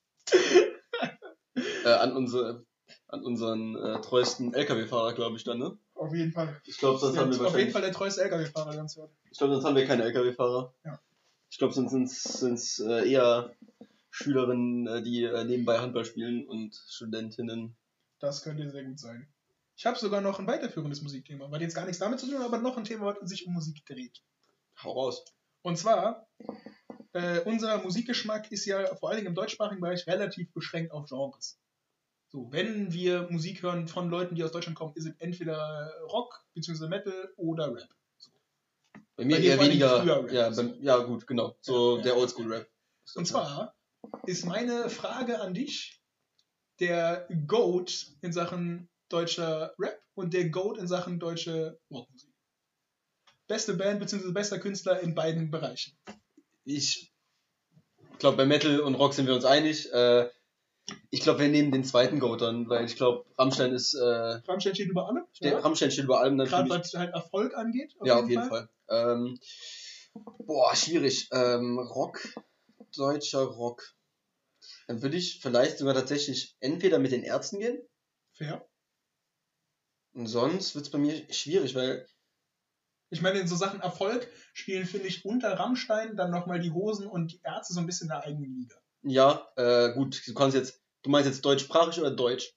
Äh, 1.84 1.88
an, 1.88 2.14
unsere, 2.14 2.64
an 3.08 3.22
unseren 3.22 3.76
äh, 3.76 4.00
treuesten 4.00 4.54
LKW-Fahrer, 4.54 5.14
glaube 5.14 5.36
ich, 5.36 5.44
dann, 5.44 5.58
ne? 5.58 5.78
auf 6.00 6.14
jeden 6.14 6.32
Fall. 6.32 6.60
Ich 6.64 6.78
glaube, 6.78 6.98
sonst 6.98 7.18
haben 7.18 7.30
wir 7.30 7.36
auf 7.36 7.38
jeden 7.38 7.44
wahrscheinlich. 7.44 7.72
Fall 7.72 7.82
der 7.82 7.92
treueste 7.92 8.22
LKW-Fahrer 8.22 8.74
ganz 8.74 8.96
hört. 8.96 9.10
Ich 9.30 9.38
glaube, 9.38 9.54
sonst 9.54 9.64
haben 9.66 9.76
wir 9.76 9.86
keine 9.86 10.04
LKW-Fahrer. 10.04 10.74
Ja. 10.84 11.00
Ich 11.50 11.58
glaube, 11.58 11.74
sonst 11.74 12.22
sind 12.22 12.54
es 12.54 12.78
äh, 12.80 13.10
eher 13.10 13.54
Schülerinnen, 14.10 14.86
äh, 14.86 15.02
die 15.02 15.24
äh, 15.24 15.44
nebenbei 15.44 15.78
Handball 15.78 16.04
spielen 16.04 16.46
und 16.46 16.74
Studentinnen. 16.74 17.76
Das 18.18 18.42
könnte 18.42 18.70
sehr 18.70 18.84
gut 18.84 18.98
sein. 18.98 19.28
Ich 19.76 19.86
habe 19.86 19.98
sogar 19.98 20.20
noch 20.20 20.38
ein 20.38 20.46
weiterführendes 20.46 21.02
Musikthema, 21.02 21.50
weil 21.50 21.62
jetzt 21.62 21.74
gar 21.74 21.86
nichts 21.86 21.98
damit 21.98 22.20
zu 22.20 22.26
tun 22.26 22.38
hat, 22.38 22.44
aber 22.44 22.58
noch 22.58 22.76
ein 22.76 22.84
Thema, 22.84 23.16
was 23.20 23.28
sich 23.28 23.46
um 23.46 23.54
Musik 23.54 23.84
dreht. 23.86 24.22
Hau 24.82 24.92
raus. 24.92 25.24
Und 25.62 25.76
zwar, 25.76 26.28
äh, 27.12 27.40
unser 27.40 27.82
Musikgeschmack 27.82 28.50
ist 28.52 28.64
ja 28.66 28.94
vor 28.96 29.08
allen 29.08 29.18
Dingen 29.18 29.28
im 29.28 29.34
deutschsprachigen 29.34 29.80
Bereich 29.80 30.06
relativ 30.06 30.52
beschränkt 30.52 30.92
auf 30.92 31.06
Genres. 31.08 31.58
So, 32.32 32.46
wenn 32.52 32.92
wir 32.92 33.26
Musik 33.28 33.62
hören 33.62 33.88
von 33.88 34.08
Leuten, 34.08 34.36
die 34.36 34.44
aus 34.44 34.52
Deutschland 34.52 34.78
kommen, 34.78 34.94
ist 34.94 35.04
es 35.04 35.14
entweder 35.18 35.92
Rock 36.12 36.44
bzw. 36.54 36.86
Metal 36.86 37.32
oder 37.36 37.74
Rap. 37.74 37.88
Bei 39.16 39.24
mir 39.24 39.36
Bei 39.36 39.42
eher 39.42 39.60
weniger. 39.60 40.06
Rap. 40.06 40.30
ja, 40.30 40.50
bei, 40.50 40.62
ja, 40.80 40.98
gut, 40.98 41.26
genau. 41.26 41.56
So 41.60 41.92
Ja, 41.92 41.96
ja. 41.96 42.02
der 42.04 42.16
Oldschool-Rap. 42.16 42.68
Und 43.16 43.26
zwar 43.26 43.74
ist 44.26 44.46
meine 44.46 44.88
Frage 44.90 45.40
an 45.40 45.54
dich 45.54 46.00
der 46.78 47.26
Goat 47.48 48.12
in 48.22 48.32
Sachen 48.32 48.88
deutscher 49.08 49.74
Rap 49.78 50.00
und 50.14 50.32
der 50.32 50.50
Goat 50.50 50.78
in 50.78 50.86
Sachen 50.86 51.18
deutsche 51.18 51.80
Rockmusik. 51.90 52.30
Beste 53.48 53.74
Band 53.74 53.98
bzw. 53.98 54.30
bester 54.30 54.60
Künstler 54.60 55.00
in 55.00 55.16
beiden 55.16 55.50
Bereichen. 55.50 55.98
Ich 56.64 57.12
glaube, 58.20 58.36
bei 58.36 58.46
Metal 58.46 58.78
und 58.80 58.94
Rock 58.94 59.14
sind 59.14 59.26
wir 59.26 59.34
uns 59.34 59.44
einig. 59.44 59.92
Äh, 59.92 60.30
ich 61.10 61.20
glaube, 61.20 61.40
wir 61.40 61.48
nehmen 61.48 61.72
den 61.72 61.84
zweiten 61.84 62.20
Goat 62.20 62.40
dann, 62.40 62.68
weil 62.68 62.84
ich 62.84 62.96
glaube, 62.96 63.24
Rammstein 63.38 63.72
ist. 63.72 63.94
Äh, 63.94 64.04
Rammstein 64.04 64.74
steht 64.74 64.88
über 64.88 65.08
allem. 65.08 65.24
steht, 65.32 65.54
Rammstein 65.54 65.90
steht 65.90 66.04
über 66.04 66.20
allem 66.20 66.38
dann 66.38 66.46
für 66.46 66.56
Gerade 66.56 66.70
was 66.70 66.94
halt 66.94 67.14
Erfolg 67.14 67.54
angeht. 67.54 67.94
Ja, 68.04 68.20
auf 68.20 68.28
jeden 68.28 68.48
Fall. 68.48 68.68
Ähm, 68.88 69.38
boah, 70.38 70.74
schwierig. 70.74 71.28
Ähm, 71.32 71.78
Rock, 71.78 72.20
deutscher 72.96 73.42
Rock. 73.42 73.82
Dann 74.86 75.02
würde 75.02 75.16
ich 75.16 75.40
vielleicht 75.40 75.78
sogar 75.78 75.94
tatsächlich 75.94 76.56
entweder 76.60 76.98
mit 76.98 77.12
den 77.12 77.22
Ärzten 77.22 77.60
gehen. 77.60 77.80
Fair. 78.32 78.66
Und 80.12 80.26
sonst 80.26 80.74
wird 80.74 80.86
es 80.86 80.90
bei 80.90 80.98
mir 80.98 81.32
schwierig, 81.32 81.74
weil 81.74 82.06
Ich 83.10 83.22
meine, 83.22 83.38
in 83.38 83.46
so 83.46 83.56
Sachen 83.56 83.80
Erfolg 83.80 84.28
spielen, 84.52 84.86
finde 84.86 85.06
ich, 85.06 85.24
unter 85.24 85.52
Rammstein 85.58 86.16
dann 86.16 86.30
nochmal 86.30 86.60
die 86.60 86.72
Hosen 86.72 87.06
und 87.06 87.32
die 87.32 87.40
Ärzte 87.44 87.74
so 87.74 87.80
ein 87.80 87.86
bisschen 87.86 88.06
in 88.06 88.10
der 88.10 88.24
eigenen 88.24 88.52
Liga. 88.54 88.79
Ja, 89.02 89.48
äh, 89.56 89.92
gut, 89.92 90.22
du 90.26 90.34
kannst 90.34 90.56
jetzt, 90.56 90.80
du 91.02 91.10
meinst 91.10 91.28
jetzt 91.28 91.44
deutschsprachig 91.44 92.00
oder 92.00 92.10
deutsch? 92.10 92.54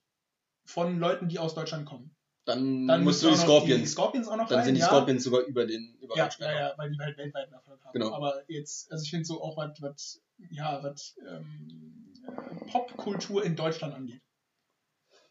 Von 0.66 0.98
Leuten, 0.98 1.28
die 1.28 1.38
aus 1.38 1.54
Deutschland 1.54 1.86
kommen. 1.86 2.14
Dann, 2.46 2.86
Dann 2.86 3.04
musst 3.04 3.22
du 3.22 3.28
die 3.28 3.32
noch 3.32 3.38
Die 3.40 3.44
Scorpions. 3.46 3.92
Scorpions 3.92 4.28
auch 4.28 4.36
noch 4.36 4.48
Dann 4.48 4.58
rein, 4.58 4.66
sind 4.66 4.74
die 4.74 4.80
ja. 4.82 4.86
Scorpions 4.88 5.24
sogar 5.24 5.40
über 5.42 5.66
den 5.66 5.96
über 6.00 6.14
Ja, 6.16 6.28
ja, 6.38 6.52
ja, 6.52 6.74
weil 6.76 6.90
die 6.90 6.98
halt 6.98 7.16
weltweiten 7.16 7.54
Erfolg 7.54 7.82
haben. 7.82 7.92
Genau. 7.94 8.12
Aber 8.12 8.42
jetzt, 8.48 8.92
also 8.92 9.02
ich 9.02 9.10
finde 9.10 9.24
so 9.24 9.42
auch 9.42 9.56
was, 9.56 9.80
was, 9.80 10.22
ja, 10.50 10.82
was 10.82 11.16
ähm, 11.26 12.12
äh, 12.26 12.70
Popkultur 12.70 13.42
in 13.44 13.56
Deutschland 13.56 13.94
angeht. 13.94 14.20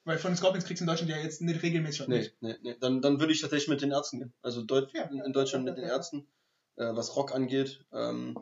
Weil 0.05 0.17
von 0.17 0.32
den 0.32 0.38
Scorpions 0.38 0.65
kriegst 0.65 0.82
du 0.82 0.86
in 0.86 0.88
Deutschland 0.88 1.12
ja 1.12 1.17
jetzt 1.17 1.41
nicht 1.41 1.62
regelmäßig 1.62 2.01
was 2.01 2.08
Nee, 2.08 2.17
mit. 2.20 2.36
nee, 2.41 2.55
nee. 2.63 2.75
Dann, 2.79 3.01
dann 3.01 3.20
würde 3.20 3.32
ich 3.32 3.41
tatsächlich 3.41 3.70
mit 3.70 3.82
den 3.82 3.91
Ärzten 3.91 4.20
gehen. 4.20 4.34
Also 4.41 4.63
Deut 4.63 4.91
Ja, 4.93 5.03
in, 5.03 5.20
in 5.22 5.34
Deutschland 5.34 5.65
mit 5.65 5.77
den. 5.77 5.84
Ärzten, 5.86 6.27
äh, 6.77 6.96
was 6.96 7.15
Rock 7.15 7.34
angeht. 7.34 7.86
Ähm, 7.93 8.36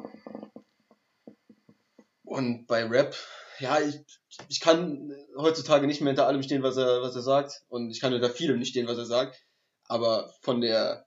und 2.32 2.66
bei 2.66 2.86
Rap, 2.86 3.16
ja, 3.60 3.80
ich, 3.80 4.00
ich 4.48 4.62
kann 4.62 5.14
heutzutage 5.36 5.86
nicht 5.86 6.02
mehr 6.02 6.12
hinter 6.12 6.28
allem 6.28 6.42
stehen, 6.42 6.64
was 6.64 6.78
er, 6.78 7.02
was 7.02 7.16
er 7.16 7.22
sagt. 7.22 7.64
Und 7.68 7.92
ich 7.92 8.00
kann 8.00 8.14
hinter 8.14 8.30
vielem 8.30 8.58
nicht 8.60 8.70
stehen, 8.70 8.88
was 8.88 8.98
er 8.98 9.06
sagt. 9.06 9.46
Aber 9.86 10.34
von 10.42 10.62
der, 10.62 11.06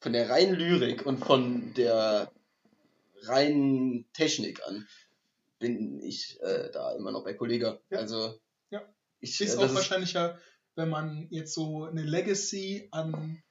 von 0.00 0.12
der 0.12 0.30
reinen 0.30 0.54
Lyrik 0.54 1.04
und 1.04 1.18
von 1.18 1.74
der 1.74 2.30
reinen 3.24 4.06
Technik 4.12 4.64
an 4.66 4.86
bin 5.58 6.00
ich 6.00 6.40
äh, 6.42 6.70
da 6.72 6.92
immer 6.92 7.10
noch 7.10 7.24
bei 7.24 7.34
Kollega. 7.34 7.80
Ja. 7.90 7.98
Also, 7.98 8.38
Ja. 8.70 8.82
ich, 9.20 9.40
Ist 9.40 9.54
äh, 9.54 9.56
auch 9.56 9.62
das 9.62 9.72
ist, 9.72 9.76
wahrscheinlich 9.76 10.12
ja, 10.12 10.38
wenn 10.76 10.88
man 10.88 11.26
jetzt 11.30 11.54
so 11.54 11.84
eine 11.84 12.02
Legacy 12.02 12.88
an 12.92 13.42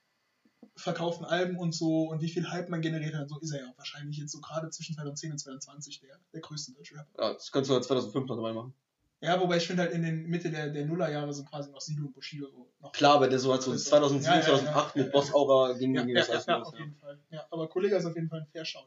verkauften 0.76 1.24
Alben 1.26 1.58
und 1.58 1.74
so 1.74 2.08
und 2.10 2.20
wie 2.22 2.28
viel 2.28 2.48
Hype 2.50 2.68
man 2.68 2.80
generiert 2.80 3.14
hat, 3.14 3.28
so 3.28 3.38
ist 3.40 3.52
er 3.52 3.60
ja 3.60 3.72
wahrscheinlich 3.76 4.16
jetzt 4.18 4.32
so 4.32 4.40
gerade 4.40 4.70
zwischen 4.70 4.94
2010 4.94 5.32
und 5.32 5.38
2020 5.38 6.00
der, 6.00 6.18
der 6.32 6.40
größte 6.40 6.72
deutsche 6.72 6.96
Rapper. 6.96 7.22
ja, 7.22 7.32
das 7.34 7.50
kannst 7.52 7.70
du 7.70 7.78
2005 7.78 8.26
noch 8.28 8.36
dabei 8.36 8.52
machen. 8.52 8.74
Ja, 9.20 9.40
wobei 9.40 9.58
ich 9.58 9.66
finde 9.68 9.82
halt 9.84 9.92
in 9.92 10.02
den 10.02 10.24
Mitte 10.26 10.50
der, 10.50 10.70
der 10.70 10.84
Nullerjahre 10.84 11.32
sind 11.32 11.48
quasi 11.48 11.70
noch 11.70 11.80
Sido 11.80 12.02
und 12.06 12.12
Bushido 12.12 12.48
so 12.48 12.68
noch. 12.80 12.90
Klar, 12.92 13.14
aber 13.16 13.28
der 13.28 13.38
so 13.38 13.52
hat 13.54 13.62
so 13.62 13.70
Das 13.70 13.82
ist- 13.82 13.88
2007, 13.88 14.24
ja, 14.24 14.40
ja, 14.40 14.40
ja, 14.40 14.56
2008 14.56 14.96
ja, 14.96 15.02
mit 15.02 15.12
Boss. 15.12 15.32
Aura 15.32 15.72
ging, 15.74 15.94
Ja, 15.94 16.04
ja, 16.04 16.14
das 16.14 16.26
ja, 16.28 16.34
alles 16.34 16.46
ja, 16.46 16.62
auf 16.62 16.78
jeden 16.78 16.94
Fall. 16.96 17.20
Ja, 17.30 17.46
aber 17.50 17.68
Kollege 17.68 17.94
ist 17.96 18.04
auf 18.04 18.16
jeden 18.16 18.28
Fall 18.28 18.40
ein 18.40 18.46
Fair 18.50 18.64
Shout. 18.64 18.80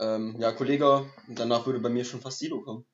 ähm, 0.00 0.36
ja 0.40 0.52
Kollege, 0.52 1.04
danach 1.28 1.66
würde 1.66 1.78
bei 1.80 1.90
mir 1.90 2.04
schon 2.06 2.20
fast 2.22 2.38
Sido 2.38 2.62
kommen. 2.62 2.86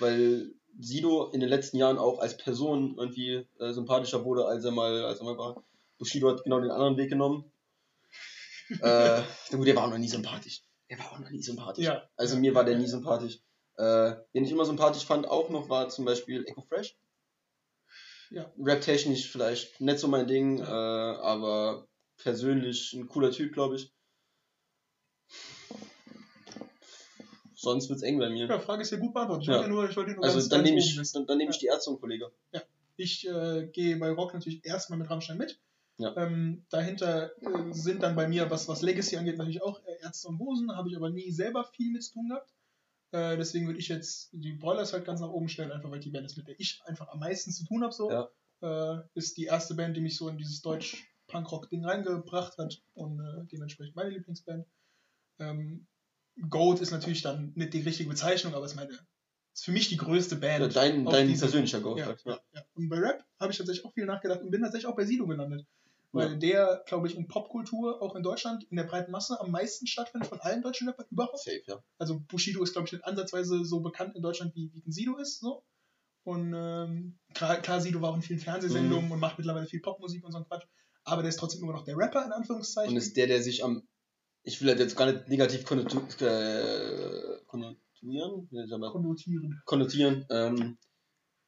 Weil 0.00 0.52
Sido 0.80 1.30
in 1.30 1.40
den 1.40 1.48
letzten 1.48 1.76
Jahren 1.76 1.98
auch 1.98 2.18
als 2.18 2.36
Person 2.36 2.96
irgendwie 2.98 3.46
äh, 3.58 3.72
sympathischer 3.72 4.24
wurde, 4.24 4.46
als 4.46 4.64
er 4.64 4.70
mal, 4.72 5.04
als 5.04 5.20
er 5.20 5.24
mal 5.24 5.38
war. 5.38 5.62
Bushido 5.98 6.30
hat 6.30 6.44
genau 6.44 6.60
den 6.60 6.70
anderen 6.70 6.96
Weg 6.96 7.10
genommen. 7.10 7.50
äh, 8.80 9.22
gut, 9.50 9.66
der 9.66 9.76
war 9.76 9.84
auch 9.84 9.90
noch 9.90 9.98
nie 9.98 10.08
sympathisch. 10.08 10.62
Der 10.90 10.98
war 10.98 11.12
auch 11.12 11.18
noch 11.18 11.30
nie 11.30 11.42
sympathisch. 11.42 11.84
Ja. 11.84 12.08
Also 12.16 12.36
mir 12.38 12.54
war 12.54 12.64
der 12.64 12.78
nie 12.78 12.86
sympathisch. 12.86 13.40
Äh, 13.76 14.16
den 14.34 14.44
ich 14.44 14.50
immer 14.50 14.64
sympathisch 14.64 15.04
fand 15.04 15.28
auch 15.28 15.50
noch 15.50 15.68
war 15.68 15.88
zum 15.88 16.04
Beispiel 16.04 16.44
Echo 16.46 16.62
Fresh. 16.62 16.96
Ja. 18.30 18.52
Rap-technisch 18.58 19.30
vielleicht 19.30 19.80
nicht 19.80 19.98
so 19.98 20.08
mein 20.08 20.26
Ding, 20.26 20.58
äh, 20.60 20.64
aber 20.64 21.86
persönlich 22.18 22.92
ein 22.92 23.06
cooler 23.08 23.30
Typ, 23.30 23.52
glaube 23.52 23.76
ich. 23.76 23.92
Sonst 27.54 27.88
wird's 27.88 28.02
eng 28.02 28.18
bei 28.18 28.28
mir. 28.28 28.46
Ja, 28.46 28.58
Frage 28.60 28.82
ist 28.82 28.92
ja 28.92 28.98
gut 28.98 29.14
beantwortet. 29.14 29.42
Ich 29.42 29.48
Ja. 29.48 29.54
wollte 29.56 29.70
nur, 29.70 29.90
ich 29.90 29.96
wollte 29.96 30.12
nur 30.12 30.24
also 30.24 30.36
ganz, 30.36 30.48
dann 30.48 30.58
ganz 30.60 30.68
nehme 30.68 30.80
ich, 30.80 31.12
dann, 31.12 31.26
dann 31.26 31.38
nehme 31.38 31.50
ich 31.50 31.58
die 31.58 31.66
Ärzte 31.66 31.90
und 31.90 32.00
Kollege. 32.00 32.30
Ich 32.96 33.26
äh, 33.28 33.68
gehe 33.72 33.96
bei 33.96 34.10
Rock 34.10 34.34
natürlich 34.34 34.64
erstmal 34.64 34.98
mit 34.98 35.08
Rammstein 35.08 35.38
mit. 35.38 35.58
Ja. 35.98 36.16
Ähm, 36.16 36.64
dahinter 36.70 37.32
äh, 37.42 37.72
sind 37.72 38.02
dann 38.02 38.14
bei 38.14 38.28
mir, 38.28 38.50
was, 38.50 38.68
was 38.68 38.82
Legacy 38.82 39.16
angeht, 39.16 39.36
natürlich 39.36 39.62
auch 39.62 39.84
äh, 39.84 40.00
Ärzte 40.02 40.28
und 40.28 40.38
Hosen. 40.38 40.74
Habe 40.74 40.88
ich 40.88 40.96
aber 40.96 41.10
nie 41.10 41.30
selber 41.32 41.64
viel 41.64 41.90
mit 41.90 42.04
zu 42.04 42.14
tun 42.14 42.28
gehabt. 42.28 42.54
Äh, 43.10 43.36
deswegen 43.36 43.66
würde 43.66 43.80
ich 43.80 43.88
jetzt 43.88 44.30
die 44.32 44.52
Broilers 44.52 44.92
halt 44.92 45.04
ganz 45.04 45.20
nach 45.20 45.30
oben 45.30 45.48
stellen, 45.48 45.72
einfach 45.72 45.90
weil 45.90 46.00
die 46.00 46.10
Band 46.10 46.26
ist, 46.26 46.36
mit 46.36 46.46
der 46.46 46.58
ich 46.58 46.80
einfach 46.84 47.08
am 47.08 47.18
meisten 47.18 47.50
zu 47.50 47.64
tun 47.64 47.82
habe. 47.82 47.92
So. 47.92 48.10
Ja. 48.10 48.28
Äh, 48.60 49.02
ist 49.14 49.36
die 49.36 49.44
erste 49.44 49.74
Band, 49.74 49.96
die 49.96 50.00
mich 50.00 50.16
so 50.16 50.28
in 50.28 50.38
dieses 50.38 50.62
Deutsch-Punkrock-Ding 50.62 51.84
reingebracht 51.84 52.58
hat 52.58 52.80
und 52.94 53.20
äh, 53.20 53.44
dementsprechend 53.50 53.96
meine 53.96 54.10
Lieblingsband. 54.10 54.66
Ähm, 55.40 55.86
Goat 56.48 56.80
ist 56.80 56.92
natürlich 56.92 57.22
dann 57.22 57.52
nicht 57.56 57.74
die 57.74 57.80
richtige 57.80 58.08
Bezeichnung, 58.08 58.54
aber 58.54 58.66
ist 58.66 58.76
meine 58.76 58.96
ist 59.58 59.64
für 59.64 59.72
mich 59.72 59.88
die 59.88 59.96
größte 59.96 60.36
Band. 60.36 60.60
Ja, 60.60 60.68
dein 60.68 61.04
dein 61.04 61.36
persönlicher 61.36 61.80
Go. 61.80 61.96
ja, 61.96 62.06
halt, 62.06 62.22
ja, 62.24 62.38
ja. 62.54 62.64
Und 62.74 62.88
bei 62.88 62.98
Rap 62.98 63.24
habe 63.40 63.50
ich 63.50 63.58
tatsächlich 63.58 63.84
auch 63.84 63.92
viel 63.92 64.06
nachgedacht 64.06 64.40
und 64.40 64.50
bin 64.52 64.62
tatsächlich 64.62 64.86
auch 64.86 64.94
bei 64.94 65.04
Sido 65.04 65.26
gelandet. 65.26 65.66
Weil 66.12 66.32
Ja. 66.32 66.36
der, 66.38 66.82
glaube 66.86 67.06
ich, 67.06 67.16
in 67.16 67.28
Popkultur, 67.28 68.00
auch 68.00 68.14
in 68.16 68.22
Deutschland, 68.22 68.64
in 68.70 68.76
der 68.76 68.84
breiten 68.84 69.10
Masse 69.12 69.38
am 69.40 69.50
meisten 69.50 69.86
stattfindet 69.86 70.28
von 70.28 70.40
allen 70.40 70.62
deutschen 70.62 70.88
Rappern 70.88 71.06
überhaupt. 71.10 71.38
Safe, 71.38 71.62
ja. 71.66 71.82
Also 71.98 72.20
Bushido 72.20 72.62
ist, 72.62 72.72
glaube 72.72 72.86
ich, 72.86 72.92
nicht 72.92 73.04
ansatzweise 73.04 73.64
so 73.64 73.80
bekannt 73.80 74.16
in 74.16 74.22
Deutschland, 74.22 74.54
wie, 74.54 74.70
wie 74.72 74.82
ein 74.86 74.92
Sido 74.92 75.16
ist. 75.18 75.40
So. 75.40 75.64
Und 76.24 76.52
ähm, 76.54 77.18
klar, 77.34 77.56
klar, 77.58 77.80
Sido 77.80 78.00
war 78.00 78.10
auch 78.10 78.16
in 78.16 78.22
vielen 78.22 78.38
Fernsehsendungen 78.40 79.06
Mhm. 79.06 79.12
und 79.12 79.20
macht 79.20 79.38
mittlerweile 79.38 79.66
viel 79.66 79.80
Popmusik 79.80 80.24
und 80.24 80.32
so 80.32 80.38
ein 80.38 80.44
Quatsch. 80.46 80.66
Aber 81.04 81.22
der 81.22 81.28
ist 81.30 81.38
trotzdem 81.38 81.62
immer 81.62 81.72
noch 81.72 81.84
der 81.84 81.96
Rapper, 81.96 82.24
in 82.24 82.32
Anführungszeichen. 82.32 82.90
Und 82.90 82.96
ist 82.96 83.16
der, 83.16 83.26
der 83.26 83.42
sich 83.42 83.64
am. 83.64 83.86
Ich 84.42 84.60
will 84.60 84.68
halt 84.68 84.78
jetzt 84.78 84.96
gar 84.96 85.10
nicht 85.10 85.28
negativ 85.28 85.60
äh, 85.60 85.64
konnotieren. 87.46 88.48
Konnotieren. 88.90 89.62
konnotieren. 89.66 90.26
Ähm, 90.30 90.78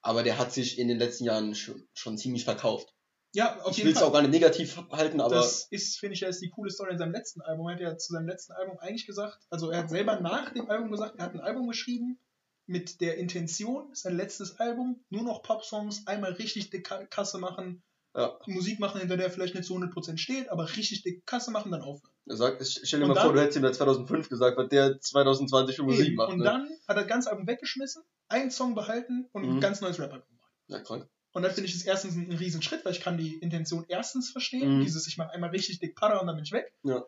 aber 0.02 0.22
der 0.22 0.38
hat 0.38 0.52
sich 0.52 0.78
in 0.78 0.88
den 0.88 0.98
letzten 0.98 1.24
Jahren 1.24 1.54
schon, 1.54 1.88
schon 1.94 2.18
ziemlich 2.18 2.44
verkauft. 2.44 2.94
Ja, 3.32 3.60
auf 3.62 3.76
ich 3.78 3.84
will 3.84 3.92
es 3.92 4.02
auch 4.02 4.12
gar 4.12 4.22
nicht 4.22 4.32
negativ 4.32 4.76
halten, 4.90 5.20
aber 5.20 5.36
das 5.36 5.66
ist, 5.70 5.98
finde 6.00 6.14
ich, 6.14 6.20
ja 6.20 6.28
ist 6.28 6.42
die 6.42 6.50
coole 6.50 6.70
Story 6.70 6.92
in 6.92 6.98
seinem 6.98 7.12
letzten 7.12 7.40
Album. 7.42 7.68
Er 7.68 7.74
hat 7.74 7.80
ja 7.80 7.96
zu 7.96 8.12
seinem 8.12 8.26
letzten 8.26 8.52
Album 8.52 8.76
eigentlich 8.80 9.06
gesagt, 9.06 9.38
also 9.50 9.70
er 9.70 9.78
hat 9.80 9.90
selber 9.90 10.20
nach 10.20 10.52
dem 10.52 10.68
Album 10.68 10.90
gesagt, 10.90 11.14
er 11.18 11.26
hat 11.26 11.34
ein 11.34 11.40
Album 11.40 11.68
geschrieben 11.68 12.18
mit 12.66 13.00
der 13.00 13.18
Intention, 13.18 13.90
sein 13.94 14.16
letztes 14.16 14.58
Album, 14.58 15.04
nur 15.10 15.22
noch 15.22 15.42
Pop-Songs, 15.42 16.06
einmal 16.06 16.32
richtig 16.32 16.70
dick 16.70 16.84
Ka- 16.86 17.04
Kasse 17.06 17.38
machen, 17.38 17.82
Ja. 18.16 18.36
Musik 18.46 18.80
machen, 18.80 18.98
hinter 19.00 19.16
der 19.16 19.30
vielleicht 19.30 19.54
nicht 19.54 19.64
zu 19.66 19.74
100% 19.74 20.18
steht, 20.18 20.48
aber 20.48 20.68
richtig 20.76 21.02
dick 21.02 21.24
Kasse 21.26 21.50
machen, 21.52 21.70
dann 21.70 21.82
aufhören. 21.82 22.12
er 22.26 22.36
sagt, 22.36 22.64
stell 22.66 23.00
dir 23.00 23.06
mal 23.06 23.14
dann- 23.14 23.24
vor, 23.24 23.32
du 23.32 23.40
hättest 23.40 23.56
ihm 23.56 23.62
da 23.62 23.72
2005 23.72 24.28
gesagt, 24.28 24.56
was 24.56 24.68
der 24.68 25.00
2020 25.00 25.76
für 25.76 25.82
Musik 25.84 26.08
Eben. 26.08 26.16
macht. 26.16 26.32
und 26.32 26.38
Ne? 26.38 26.44
dann 26.44 26.64
hat 26.88 26.96
er 26.96 27.02
das 27.02 27.06
ganze 27.08 27.30
Album 27.30 27.46
weggeschmissen, 27.46 28.02
einen 28.28 28.50
Song 28.50 28.74
behalten 28.74 29.28
und 29.32 29.44
ein 29.44 29.54
Mhm. 29.56 29.60
ganz 29.60 29.80
neues 29.80 29.98
Rap-Album 30.00 30.28
gemacht. 30.28 30.52
Ja, 30.68 30.80
krank. 30.80 31.08
Und 31.32 31.42
dann 31.42 31.52
finde 31.52 31.68
ich 31.68 31.74
es 31.76 31.84
erstens 31.84 32.16
ein, 32.16 32.32
Riesenschritt, 32.32 32.84
weil 32.84 32.92
ich 32.92 33.00
kann 33.00 33.16
die 33.16 33.34
Intention 33.36 33.84
erstens 33.88 34.30
verstehen, 34.30 34.78
Mhm. 34.78 34.82
dieses 34.82 35.06
ich 35.06 35.16
mache 35.16 35.30
einmal 35.30 35.50
richtig 35.50 35.78
dick 35.78 35.94
Para 35.94 36.18
und 36.18 36.26
dann 36.26 36.36
bin 36.36 36.44
ich 36.44 36.52
weg. 36.52 36.72
Ja. 36.82 37.04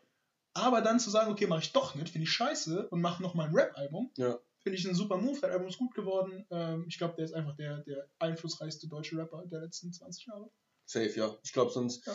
Aber 0.55 0.81
dann 0.81 1.01
zu 1.01 1.11
sagen, 1.11 1.31
okay, 1.33 1.47
mache 1.47 1.63
ich 1.63 1.73
doch 1.73 1.95
nicht, 1.95 2.11
finde 2.11 2.25
ich 2.25 2.33
scheiße 2.33 2.89
und 2.89 3.01
mache 3.01 3.23
nochmal 3.23 3.49
ein 3.49 3.55
Rap-Album, 3.55 4.11
Ja. 4.17 4.39
finde 4.61 4.79
ich 4.79 4.87
einen 4.87 4.95
super 4.95 5.17
Move. 5.17 5.41
Das 5.41 5.51
Album 5.51 5.67
ist 5.69 5.79
gut 5.79 5.95
geworden. 5.95 6.47
Ähm, 6.51 6.85
ich 6.89 6.99
glaube, 6.99 7.15
der 7.17 7.25
ist 7.25 7.33
einfach 7.35 7.57
der, 7.57 7.79
der 7.79 8.07
einflussreichste 8.19 8.87
deutsche 8.87 9.17
Rapper 9.17 9.45
der 9.47 9.61
letzten 9.63 9.93
20 9.93 10.27
Jahre. 10.27 10.51
Safe, 10.85 11.13
ja. 11.19 11.35
Ich 11.43 11.53
glaube, 11.53 11.71
sonst. 11.73 12.07
Ja. 12.07 12.15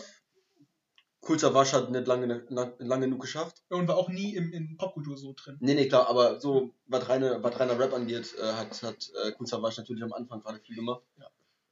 Kulzer 1.20 1.54
Wasch 1.54 1.74
hat 1.74 1.90
nicht 1.92 2.08
lange, 2.08 2.46
lang, 2.48 2.74
lange 2.78 3.06
genug 3.06 3.22
geschafft. 3.22 3.64
Und 3.70 3.88
war 3.88 3.98
auch 3.98 4.08
nie 4.08 4.36
im, 4.36 4.54
in 4.54 4.78
Popkultur 4.78 5.18
so 5.18 5.34
drin. 5.36 5.58
Nee, 5.60 5.74
nee, 5.74 5.88
klar, 5.88 6.08
aber 6.08 6.40
so, 6.40 6.74
was 6.86 7.10
reine, 7.10 7.42
was 7.44 7.60
reiner 7.60 7.78
Rap 7.78 7.92
angeht, 7.94 8.34
äh, 8.40 8.54
hat, 8.54 8.82
hat 8.84 9.12
äh, 9.26 9.32
Kulzer 9.34 9.62
Wasch 9.62 9.78
natürlich 9.78 10.04
am 10.04 10.14
Anfang 10.14 10.42
gerade 10.42 10.60
viel 10.60 10.76
gemacht. 10.76 11.02
Ja. 11.18 11.26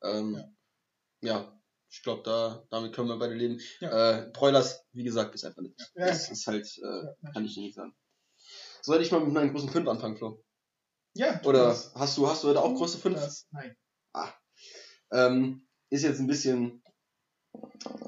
Ähm, 0.06 0.36
Ja. 1.22 1.30
ja. 1.40 1.52
Ich 1.90 2.04
glaube, 2.04 2.24
da, 2.24 2.66
damit 2.72 2.94
können 2.94 3.08
wir 3.08 3.18
beide 3.18 3.36
leben. 3.36 3.60
Ja. 3.80 4.24
Äh, 4.26 4.32
Broilers, 4.32 4.84
wie 4.92 5.04
gesagt, 5.04 5.34
ist 5.36 5.46
einfach 5.46 5.62
nicht. 5.62 5.80
Ja, 5.96 6.08
das 6.08 6.30
ist 6.30 6.46
halt, 6.48 6.68
äh, 6.78 7.32
kann 7.32 7.46
ich 7.46 7.54
dir 7.54 7.62
nicht 7.62 7.76
sagen. 7.76 7.96
Soll 8.82 9.02
ich 9.02 9.12
mal 9.12 9.22
mit 9.22 9.32
meinen 9.34 9.52
großen 9.52 9.70
5 9.70 9.88
anfangen, 9.88 10.18
Flo? 10.18 10.44
ja 11.14 11.40
Oder 11.46 11.68
das- 11.68 11.94
hast 11.96 12.18
du, 12.18 12.28
hast 12.28 12.44
du 12.44 12.50
heute 12.50 12.62
auch 12.62 12.74
große 12.76 12.98
5? 12.98 13.16
das- 13.20 13.48
Nein. 13.52 13.76
Ähm, 15.12 15.68
ist 15.90 16.04
jetzt 16.04 16.20
ein 16.20 16.28
bisschen 16.28 16.84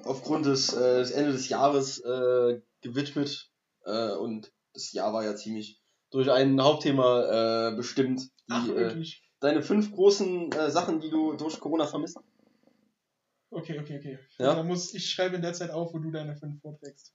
aufgrund 0.04 0.46
des, 0.46 0.74
äh, 0.74 0.98
des 1.00 1.12
Ende 1.12 1.32
des 1.32 1.48
Jahres 1.48 2.00
äh, 2.00 2.62
gewidmet 2.82 3.50
äh, 3.86 4.12
und 4.14 4.52
das 4.74 4.92
Jahr 4.92 5.14
war 5.14 5.24
ja 5.24 5.36
ziemlich 5.36 5.82
durch 6.12 6.30
ein 6.32 6.60
Hauptthema 6.62 7.70
äh, 7.72 7.76
bestimmt. 7.76 8.22
Die, 8.22 8.30
Ach, 8.50 8.68
äh, 8.68 8.76
wirklich? 8.76 9.24
Deine 9.40 9.62
fünf 9.62 9.92
großen 9.92 10.52
äh, 10.52 10.72
Sachen, 10.72 11.00
die 11.00 11.10
du 11.10 11.34
durch 11.34 11.60
Corona 11.60 11.86
vermisst. 11.86 12.20
Okay, 13.50 13.80
okay, 13.80 13.98
okay. 13.98 14.20
Ja. 14.40 14.56
Da 14.56 14.64
muss, 14.64 14.94
ich 14.94 15.10
schreibe 15.10 15.38
in 15.38 15.42
der 15.42 15.54
Zeit 15.54 15.72
auf, 15.72 15.94
wo 15.94 16.00
du 16.00 16.12
deine 16.12 16.36
fünf 16.36 16.62
vorträgst. 16.62 17.14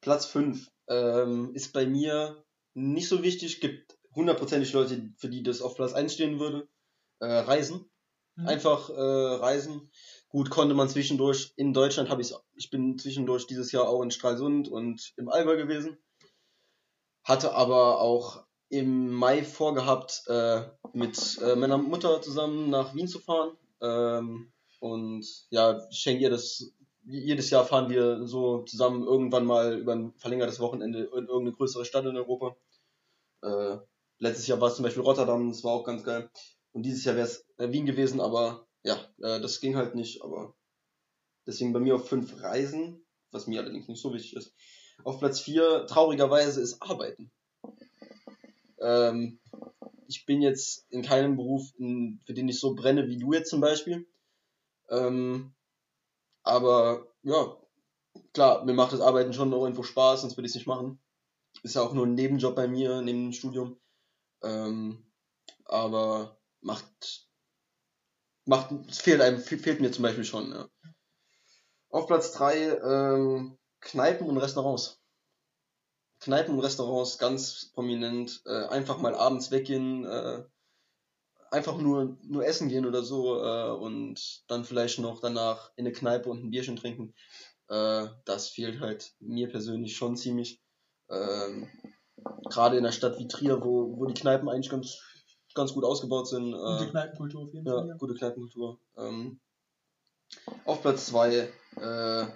Platz 0.00 0.26
5 0.26 0.70
ähm, 0.88 1.54
ist 1.54 1.72
bei 1.72 1.86
mir 1.86 2.44
nicht 2.74 3.08
so 3.08 3.22
wichtig, 3.22 3.60
gibt 3.60 3.98
hundertprozentig 4.14 4.72
Leute, 4.72 5.12
für 5.16 5.28
die 5.28 5.42
das 5.42 5.60
auf 5.60 5.74
Platz 5.74 5.92
1 5.92 6.14
stehen 6.14 6.38
würde. 6.38 6.68
Äh, 7.20 7.26
Reisen. 7.26 7.90
Mhm. 8.36 8.46
Einfach 8.46 8.90
äh, 8.90 8.94
reisen. 8.94 9.90
Gut, 10.28 10.50
konnte 10.50 10.74
man 10.74 10.88
zwischendurch. 10.88 11.52
In 11.56 11.72
Deutschland 11.72 12.10
habe 12.10 12.22
ich 12.22 12.32
ich 12.54 12.70
bin 12.70 12.98
zwischendurch 12.98 13.46
dieses 13.46 13.72
Jahr 13.72 13.88
auch 13.88 14.02
in 14.02 14.10
Stralsund 14.10 14.68
und 14.68 15.12
im 15.16 15.28
Allgäu 15.28 15.56
gewesen. 15.56 15.98
Hatte 17.24 17.52
aber 17.52 18.00
auch 18.00 18.46
im 18.70 19.10
Mai 19.10 19.42
vorgehabt, 19.44 20.24
äh, 20.28 20.62
mit 20.92 21.38
äh, 21.42 21.56
meiner 21.56 21.78
Mutter 21.78 22.20
zusammen 22.20 22.70
nach 22.70 22.94
Wien 22.94 23.08
zu 23.08 23.18
fahren. 23.18 23.56
Ähm, 23.80 24.52
und 24.80 25.26
ja, 25.50 25.86
ich 25.90 25.98
schenke 25.98 26.22
ihr 26.22 26.30
das. 26.30 26.72
Jedes 27.04 27.48
Jahr 27.48 27.64
fahren 27.64 27.88
wir 27.88 28.26
so 28.26 28.64
zusammen 28.64 29.02
irgendwann 29.06 29.46
mal 29.46 29.78
über 29.78 29.94
ein 29.94 30.12
verlängertes 30.18 30.60
Wochenende 30.60 31.04
in 31.04 31.26
irgendeine 31.26 31.52
größere 31.52 31.86
Stadt 31.86 32.04
in 32.04 32.16
Europa. 32.16 32.54
Äh, 33.42 33.78
letztes 34.18 34.46
Jahr 34.46 34.60
war 34.60 34.68
es 34.68 34.76
zum 34.76 34.82
Beispiel 34.82 35.02
Rotterdam, 35.02 35.48
das 35.48 35.64
war 35.64 35.72
auch 35.72 35.84
ganz 35.84 36.04
geil. 36.04 36.30
Und 36.72 36.82
dieses 36.82 37.04
Jahr 37.04 37.16
wäre 37.16 37.26
es 37.26 37.46
äh, 37.56 37.72
Wien 37.72 37.86
gewesen, 37.86 38.20
aber 38.20 38.66
ja, 38.82 38.96
äh, 39.22 39.40
das 39.40 39.60
ging 39.60 39.76
halt 39.76 39.94
nicht. 39.94 40.22
Aber 40.22 40.54
deswegen 41.46 41.72
bei 41.72 41.80
mir 41.80 41.94
auf 41.94 42.08
fünf 42.08 42.42
Reisen, 42.42 43.06
was 43.30 43.46
mir 43.46 43.60
allerdings 43.60 43.88
nicht 43.88 44.02
so 44.02 44.12
wichtig 44.12 44.36
ist. 44.36 44.52
Auf 45.02 45.18
Platz 45.18 45.40
vier 45.40 45.86
traurigerweise, 45.86 46.60
ist 46.60 46.82
Arbeiten. 46.82 47.30
Ähm, 48.80 49.40
ich 50.08 50.26
bin 50.26 50.42
jetzt 50.42 50.86
in 50.90 51.02
keinem 51.02 51.36
Beruf, 51.36 51.72
in, 51.78 52.20
für 52.26 52.34
den 52.34 52.48
ich 52.48 52.60
so 52.60 52.74
brenne 52.74 53.08
wie 53.08 53.18
du 53.18 53.32
jetzt 53.32 53.50
zum 53.50 53.60
Beispiel. 53.60 54.06
Ähm, 54.90 55.54
aber 56.42 57.08
ja, 57.22 57.56
klar, 58.32 58.64
mir 58.64 58.74
macht 58.74 58.92
das 58.92 59.00
Arbeiten 59.00 59.32
schon 59.32 59.50
noch 59.50 59.62
irgendwo 59.62 59.82
Spaß, 59.82 60.22
sonst 60.22 60.36
würde 60.36 60.46
ich 60.46 60.52
es 60.52 60.56
nicht 60.56 60.66
machen. 60.66 61.00
Ist 61.62 61.74
ja 61.76 61.82
auch 61.82 61.92
nur 61.92 62.06
ein 62.06 62.14
Nebenjob 62.14 62.54
bei 62.56 62.68
mir, 62.68 63.02
neben 63.02 63.24
dem 63.26 63.32
Studium. 63.32 63.80
Ähm, 64.42 65.06
aber 65.64 66.38
macht, 66.60 67.28
macht, 68.46 68.72
es 68.88 68.98
fehlt 69.00 69.20
einem, 69.20 69.38
fe- 69.40 69.58
fehlt 69.58 69.80
mir 69.80 69.92
zum 69.92 70.02
Beispiel 70.02 70.24
schon, 70.24 70.50
ja. 70.52 70.68
Auf 71.90 72.06
Platz 72.06 72.32
drei 72.32 72.56
ähm, 72.78 73.58
Kneipen 73.80 74.26
und 74.26 74.38
Restaurants. 74.38 74.97
Kneipen 76.20 76.54
und 76.54 76.60
Restaurants 76.60 77.18
ganz 77.18 77.70
prominent. 77.74 78.42
Äh, 78.46 78.66
einfach 78.66 78.98
mal 78.98 79.14
abends 79.14 79.50
weggehen, 79.50 80.04
äh, 80.04 80.44
einfach 81.50 81.78
nur, 81.78 82.18
nur 82.22 82.44
essen 82.46 82.68
gehen 82.68 82.86
oder 82.86 83.02
so 83.02 83.42
äh, 83.42 83.70
und 83.70 84.42
dann 84.48 84.64
vielleicht 84.64 84.98
noch 84.98 85.20
danach 85.20 85.70
in 85.76 85.86
eine 85.86 85.92
Kneipe 85.92 86.28
und 86.30 86.44
ein 86.44 86.50
Bierchen 86.50 86.76
trinken. 86.76 87.14
Äh, 87.68 88.06
das 88.24 88.48
fehlt 88.48 88.80
halt 88.80 89.12
mir 89.20 89.48
persönlich 89.48 89.96
schon 89.96 90.16
ziemlich. 90.16 90.60
Ähm, 91.10 91.68
Gerade 92.50 92.76
in 92.76 92.84
einer 92.84 92.92
Stadt 92.92 93.18
wie 93.18 93.28
Trier, 93.28 93.62
wo, 93.62 93.96
wo 93.96 94.04
die 94.06 94.14
Kneipen 94.20 94.48
eigentlich 94.48 94.70
ganz, 94.70 95.00
ganz 95.54 95.72
gut 95.72 95.84
ausgebaut 95.84 96.28
sind. 96.28 96.52
Gute 96.52 96.84
Äh, 96.84 96.90
Kneipenkultur 96.90 97.42
auf 97.44 97.54
jeden 97.54 97.66
ja, 97.66 97.74
Fall. 97.74 97.88
Ja. 97.88 97.94
gute 97.96 98.14
Kneipenkultur. 98.14 98.80
Ähm, 98.96 99.40
auf 100.64 100.82
Platz 100.82 101.06
2, 101.06 101.48
äh, 101.76 102.26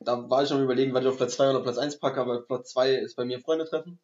da 0.00 0.28
war 0.30 0.42
ich 0.42 0.50
noch 0.50 0.60
überlegen, 0.60 0.94
was 0.94 1.02
ich 1.02 1.08
auf 1.08 1.16
Platz 1.16 1.34
2 1.34 1.50
oder 1.50 1.60
Platz 1.60 1.78
1 1.78 1.98
packe, 1.98 2.20
aber 2.20 2.42
Platz 2.42 2.70
2 2.70 2.94
ist 2.94 3.16
bei 3.16 3.24
mir 3.24 3.40
Freunde 3.40 3.64
treffen. 3.64 3.98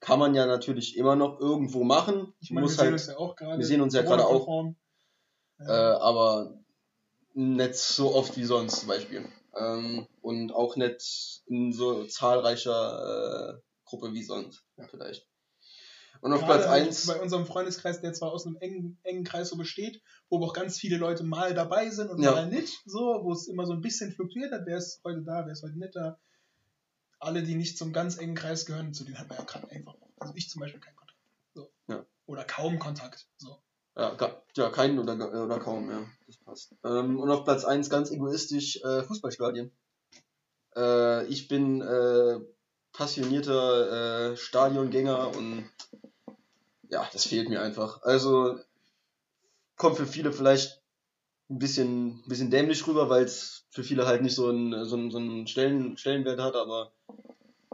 Kann 0.00 0.18
man 0.18 0.34
ja 0.34 0.46
natürlich 0.46 0.96
immer 0.96 1.14
noch 1.16 1.40
irgendwo 1.40 1.84
machen. 1.84 2.32
Ich 2.40 2.50
meine, 2.50 2.64
wir 2.66 2.70
Muss 2.70 2.76
sehen 2.76 2.84
halt, 2.84 2.92
uns 2.94 3.06
ja 3.06 3.16
auch 3.18 3.36
gerade. 3.36 3.58
wir 3.58 3.66
sehen 3.66 3.80
uns 3.82 3.94
ja 3.94 4.02
gerade 4.02 4.26
auch. 4.26 4.72
Äh, 5.58 5.64
aber 5.70 6.54
nicht 7.34 7.74
so 7.74 8.14
oft 8.14 8.36
wie 8.36 8.44
sonst 8.44 8.80
zum 8.80 8.88
Beispiel. 8.88 9.28
Ähm, 9.56 10.06
und 10.22 10.52
auch 10.52 10.76
nicht 10.76 11.42
in 11.46 11.72
so 11.72 12.04
zahlreicher 12.04 13.58
äh, 13.58 13.60
Gruppe 13.84 14.12
wie 14.14 14.22
sonst, 14.22 14.64
Ja. 14.78 14.86
vielleicht. 14.88 15.26
Und 16.20 16.32
auf 16.34 16.44
Platz 16.44 16.66
halt 16.66 16.88
1, 16.88 17.06
Bei 17.06 17.20
unserem 17.20 17.46
Freundeskreis, 17.46 18.00
der 18.00 18.12
zwar 18.12 18.32
aus 18.32 18.46
einem 18.46 18.56
engen, 18.56 18.98
engen 19.04 19.24
Kreis 19.24 19.48
so 19.48 19.56
besteht, 19.56 20.02
wo 20.28 20.36
aber 20.36 20.46
auch 20.46 20.52
ganz 20.52 20.78
viele 20.78 20.98
Leute 20.98 21.24
mal 21.24 21.54
dabei 21.54 21.88
sind 21.90 22.10
und 22.10 22.22
Ja. 22.22 22.32
mal 22.32 22.46
nicht, 22.46 22.82
so, 22.84 23.20
wo 23.22 23.32
es 23.32 23.48
immer 23.48 23.66
so 23.66 23.72
ein 23.72 23.80
bisschen 23.80 24.12
fluktuiert 24.12 24.52
hat, 24.52 24.62
wer 24.66 24.76
ist 24.76 25.00
heute 25.04 25.22
da, 25.22 25.44
wer 25.46 25.52
ist 25.52 25.62
heute 25.62 25.78
nicht 25.78 25.96
da. 25.96 26.18
Alle, 27.18 27.42
die 27.42 27.54
nicht 27.54 27.78
zum 27.78 27.92
ganz 27.92 28.18
engen 28.18 28.34
Kreis 28.34 28.66
gehören, 28.66 28.92
zu 28.94 29.04
denen 29.04 29.18
hat 29.18 29.28
man 29.28 29.38
ja 29.38 29.44
gerade 29.44 29.70
einfach. 29.70 29.94
Also 30.18 30.34
ich 30.36 30.48
zum 30.50 30.60
Beispiel 30.60 30.80
keinen 30.80 30.96
Kontakt. 30.96 31.18
So. 31.54 31.70
Ja. 31.88 32.04
Oder 32.26 32.44
kaum 32.44 32.78
Kontakt. 32.78 33.26
So. 33.38 33.56
ja, 33.96 34.16
ja, 34.56 34.70
keinen 34.70 34.98
oder, 34.98 35.44
oder 35.44 35.58
kaum, 35.58 35.90
ja, 35.90 36.06
das 36.26 36.36
passt. 36.38 36.74
Ähm, 36.84 37.18
und 37.18 37.30
auf 37.30 37.44
Platz 37.44 37.64
1 37.64 37.88
ganz 37.90 38.10
egoistisch 38.10 38.82
äh, 38.82 39.02
Fußballstadien. 39.02 39.70
Äh, 40.76 41.26
ich 41.26 41.48
bin 41.48 41.80
äh, 41.80 42.40
passionierter 42.92 44.32
äh, 44.32 44.36
Stadiongänger 44.36 45.36
und 45.36 45.68
ja, 46.90 47.08
das 47.12 47.26
fehlt 47.26 47.48
mir 47.48 47.62
einfach. 47.62 48.02
Also 48.02 48.58
kommt 49.76 49.96
für 49.96 50.06
viele 50.06 50.32
vielleicht 50.32 50.82
ein 51.48 51.58
bisschen, 51.58 52.20
ein 52.20 52.28
bisschen 52.28 52.50
dämlich 52.50 52.86
rüber, 52.86 53.08
weil 53.08 53.24
es 53.24 53.66
für 53.70 53.82
viele 53.82 54.06
halt 54.06 54.22
nicht 54.22 54.34
so 54.34 54.48
einen, 54.48 54.84
so 54.84 54.96
einen, 54.96 55.10
so 55.10 55.18
einen 55.18 55.46
Stellen, 55.46 55.96
Stellenwert 55.96 56.40
hat, 56.40 56.54
aber 56.54 56.92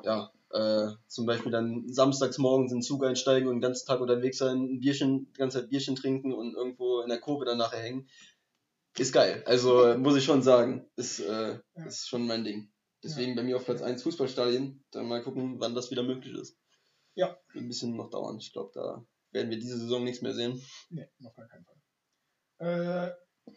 ja, 0.02 0.31
äh, 0.50 0.88
zum 1.09 1.26
Beispiel 1.26 1.52
dann 1.52 1.92
samstags 1.92 2.38
morgens 2.38 2.72
in 2.72 2.79
den 2.79 2.83
Zug 2.83 3.05
einsteigen 3.05 3.48
und 3.48 3.57
den 3.57 3.61
ganzen 3.61 3.87
Tag 3.87 4.00
unterwegs 4.00 4.38
sein, 4.38 4.62
ein 4.62 4.81
Bierchen, 4.81 5.33
die 5.33 5.38
ganze 5.38 5.61
Zeit 5.61 5.70
Bierchen 5.70 5.96
trinken 5.96 6.33
und 6.33 6.55
irgendwo 6.55 7.00
in 7.00 7.09
der 7.09 7.20
Kurve 7.20 7.44
dann 7.44 7.59
nachher 7.59 7.83
hängen, 7.83 8.09
ist 8.96 9.12
geil. 9.12 9.42
Also 9.46 9.94
muss 9.98 10.16
ich 10.16 10.24
schon 10.24 10.42
sagen, 10.42 10.87
ist, 10.96 11.20
äh, 11.20 11.59
ist 11.87 12.09
schon 12.09 12.26
mein 12.26 12.44
Ding. 12.44 12.70
Deswegen 13.02 13.37
bei 13.37 13.42
mir 13.42 13.57
auf 13.57 13.64
Platz 13.64 13.83
1 13.83 14.02
Fußballstadien, 14.02 14.83
dann 14.90 15.07
mal 15.07 15.22
gucken, 15.22 15.61
wann 15.61 15.74
das 15.74 15.90
wieder 15.90 16.02
möglich 16.02 16.35
ist. 16.35 16.57
Ja. 17.16 17.37
Wird 17.52 17.64
ein 17.64 17.68
bisschen 17.68 17.96
noch 17.96 18.11
dauern. 18.11 18.38
Ich 18.38 18.52
glaube, 18.52 18.70
da 18.74 19.05
werden 19.33 19.50
wir 19.50 19.59
diese 19.59 19.79
Saison 19.79 20.05
nichts 20.05 20.22
mehr 20.22 20.35
sehen. 20.35 20.62
Nee, 20.90 21.09
auf 21.24 21.35
gar 21.35 21.48
keinen 21.48 21.64
Fall. 21.64 21.76
Äh, 22.59 23.12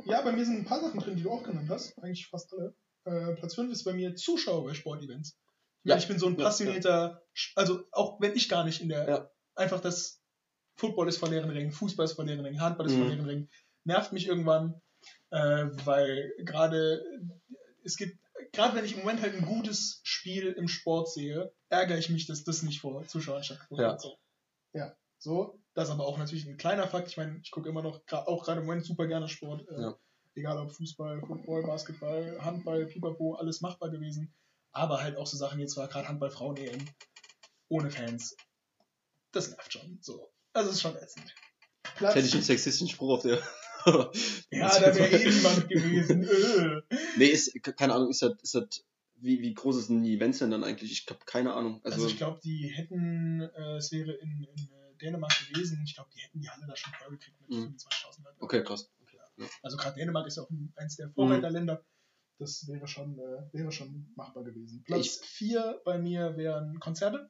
ja, 0.10 0.22
bei 0.22 0.32
mir 0.32 0.46
sind 0.46 0.58
ein 0.60 0.66
paar 0.66 0.82
Sachen 0.82 1.00
drin, 1.00 1.16
die 1.16 1.24
du 1.24 1.32
auch 1.32 1.44
genannt 1.44 1.70
hast. 1.70 1.98
Eigentlich 2.00 2.28
fast 2.28 2.52
alle. 2.54 2.76
Äh, 3.06 3.36
Platz 3.36 3.56
5 3.56 3.72
ist 3.72 3.84
bei 3.84 3.94
mir 3.94 4.16
Zuschauer 4.16 4.64
bei 4.66 4.74
Sportevents. 4.74 5.38
Ja. 5.84 5.96
ich 5.98 6.08
bin 6.08 6.20
so 6.20 6.28
ein 6.28 6.38
Ja, 6.38 6.44
passionierter, 6.44 7.24
also 7.56 7.86
auch 7.92 8.20
wenn 8.20 8.36
ich 8.36 8.50
gar 8.50 8.66
nicht 8.66 8.82
in 8.82 8.90
der, 8.90 9.08
Ja. 9.10 9.32
einfach 9.56 9.80
das 9.80 10.22
Football 10.76 11.08
ist 11.08 11.18
von 11.18 11.32
leeren 11.32 11.50
Ringen, 11.50 11.72
Fußball 11.72 12.06
ist 12.06 12.14
von 12.14 12.28
leeren 12.28 12.46
Ringen, 12.46 12.60
Handball 12.62 12.86
ist 12.86 12.94
von 12.94 13.04
Mhm. 13.04 13.10
leeren 13.10 13.26
Ringen, 13.26 13.50
nervt 13.86 14.12
mich 14.12 14.28
irgendwann, 14.28 14.82
äh, 15.32 15.68
weil 15.86 16.34
gerade 16.40 17.02
es 17.86 17.96
gibt, 17.96 18.18
gerade 18.54 18.76
wenn 18.76 18.86
ich 18.86 18.94
im 18.94 19.00
Moment 19.00 19.22
halt 19.22 19.36
ein 19.36 19.46
gutes 19.46 20.02
Spiel 20.04 20.48
im 20.54 20.68
Sport 20.68 21.12
sehe, 21.12 21.54
ärgere 21.70 21.98
ich 21.98 22.10
mich, 22.10 22.26
dass 22.28 22.44
das 22.44 22.64
nicht 22.64 22.82
vor 22.82 23.06
Zuschauern 23.08 23.44
stattgefunden 23.44 23.86
Ja. 23.86 23.92
hat. 23.94 24.02
So. 24.02 24.18
ja, 24.74 24.96
so. 25.18 25.60
Das 25.76 25.88
ist 25.88 25.94
aber 25.94 26.06
auch 26.08 26.18
natürlich 26.18 26.46
ein 26.48 26.58
kleiner 26.58 26.88
Fakt. 26.88 27.08
Ich 27.08 27.18
meine, 27.18 27.40
ich 27.44 27.52
gucke 27.52 27.70
immer 27.70 27.82
noch, 27.82 28.02
auch 28.12 28.44
gerade 28.44 28.60
im 28.62 28.66
Moment 28.68 28.86
super 28.86 29.08
gerne 29.08 29.30
Sport. 29.30 29.68
Äh, 29.70 29.82
Ja. 29.82 29.98
Egal 30.36 30.58
ob 30.60 30.72
Fußball, 30.72 31.22
Football, 31.22 31.64
Basketball, 31.64 32.38
Handball, 32.42 32.86
Pipapo, 32.86 33.36
alles 33.36 33.62
machbar 33.62 33.90
gewesen. 33.90 34.34
Aber 34.72 35.02
halt 35.02 35.18
auch 35.18 35.26
so 35.28 35.36
Sachen, 35.38 35.60
jetzt 35.60 35.76
war 35.76 35.88
gerade 35.88 36.08
Handball 36.08 36.30
Frauen 36.32 36.56
EM 36.58 36.86
ohne 37.68 37.90
Fans. 37.92 38.36
Das 39.32 39.50
nervt 39.50 39.74
schon. 39.74 39.98
So. 40.02 40.32
Also 40.54 40.70
es 40.70 40.76
ist 40.78 40.82
schon 40.82 40.96
ätzend. 40.96 41.34
Platz, 41.96 42.16
Hätte 42.16 42.28
ich 42.28 42.34
einen 42.34 42.44
sexistischen 42.44 42.88
Spruch 42.90 43.16
auf 43.16 43.22
der. 43.24 43.42
ja, 44.52 44.80
da 44.80 44.96
wäre 44.96 45.10
eh 45.22 45.30
niemand 45.30 45.70
gewesen. 45.70 46.24
Äh. 46.90 46.96
Nee, 47.18 47.26
ist, 47.28 47.52
keine 47.78 47.94
Ahnung, 47.94 48.10
ist 48.10 48.22
das, 48.22 48.34
ist 48.42 48.56
das, 48.56 48.86
wie, 49.16 49.42
wie 49.42 49.54
groß 49.54 49.88
sind 49.88 50.04
die 50.04 50.16
Events 50.16 50.40
denn 50.40 50.52
dann 50.52 50.64
eigentlich? 50.64 50.92
Ich 50.92 51.06
habe 51.10 51.20
keine 51.26 51.54
Ahnung. 51.54 51.82
Also, 51.84 51.96
Also, 51.96 52.08
ich 52.08 52.18
glaube, 52.18 52.40
die 52.44 52.68
hätten, 52.68 53.42
äh, 53.42 53.78
es 53.78 53.92
wäre 53.92 54.14
in, 54.14 54.44
in 54.44 54.64
äh, 54.72 54.96
Dänemark 55.02 55.32
gewesen, 55.50 55.82
ich 55.86 55.96
glaube, 55.96 56.10
die 56.16 56.20
hätten 56.22 56.40
die 56.40 56.50
Halle 56.50 56.66
da 56.68 56.76
schon 56.76 56.94
voll 56.94 57.12
gekriegt 57.12 57.40
mit 57.42 57.50
Mhm. 57.50 57.76
25.000 57.78 58.24
Leuten. 58.24 58.38
okay, 58.44 58.64
krass. 58.64 58.90
Also 59.64 59.78
gerade 59.78 59.96
Dänemark 59.96 60.28
ist 60.28 60.36
ja 60.38 60.44
auch 60.44 60.50
ein- 60.50 60.74
eins 60.76 60.98
Mhm. 60.98 61.04
der 61.04 61.12
Vorreiterländer. 61.14 61.86
Das 62.38 62.68
wäre 62.68 62.88
schon, 62.88 63.20
äh, 63.20 63.54
wäre 63.54 63.72
schon 63.72 64.12
machbar 64.16 64.44
gewesen. 64.44 64.84
Platz 64.86 65.20
4 65.26 65.82
bei 65.86 65.98
mir 65.98 66.38
wären 66.38 66.80
Konzerte, 66.80 67.30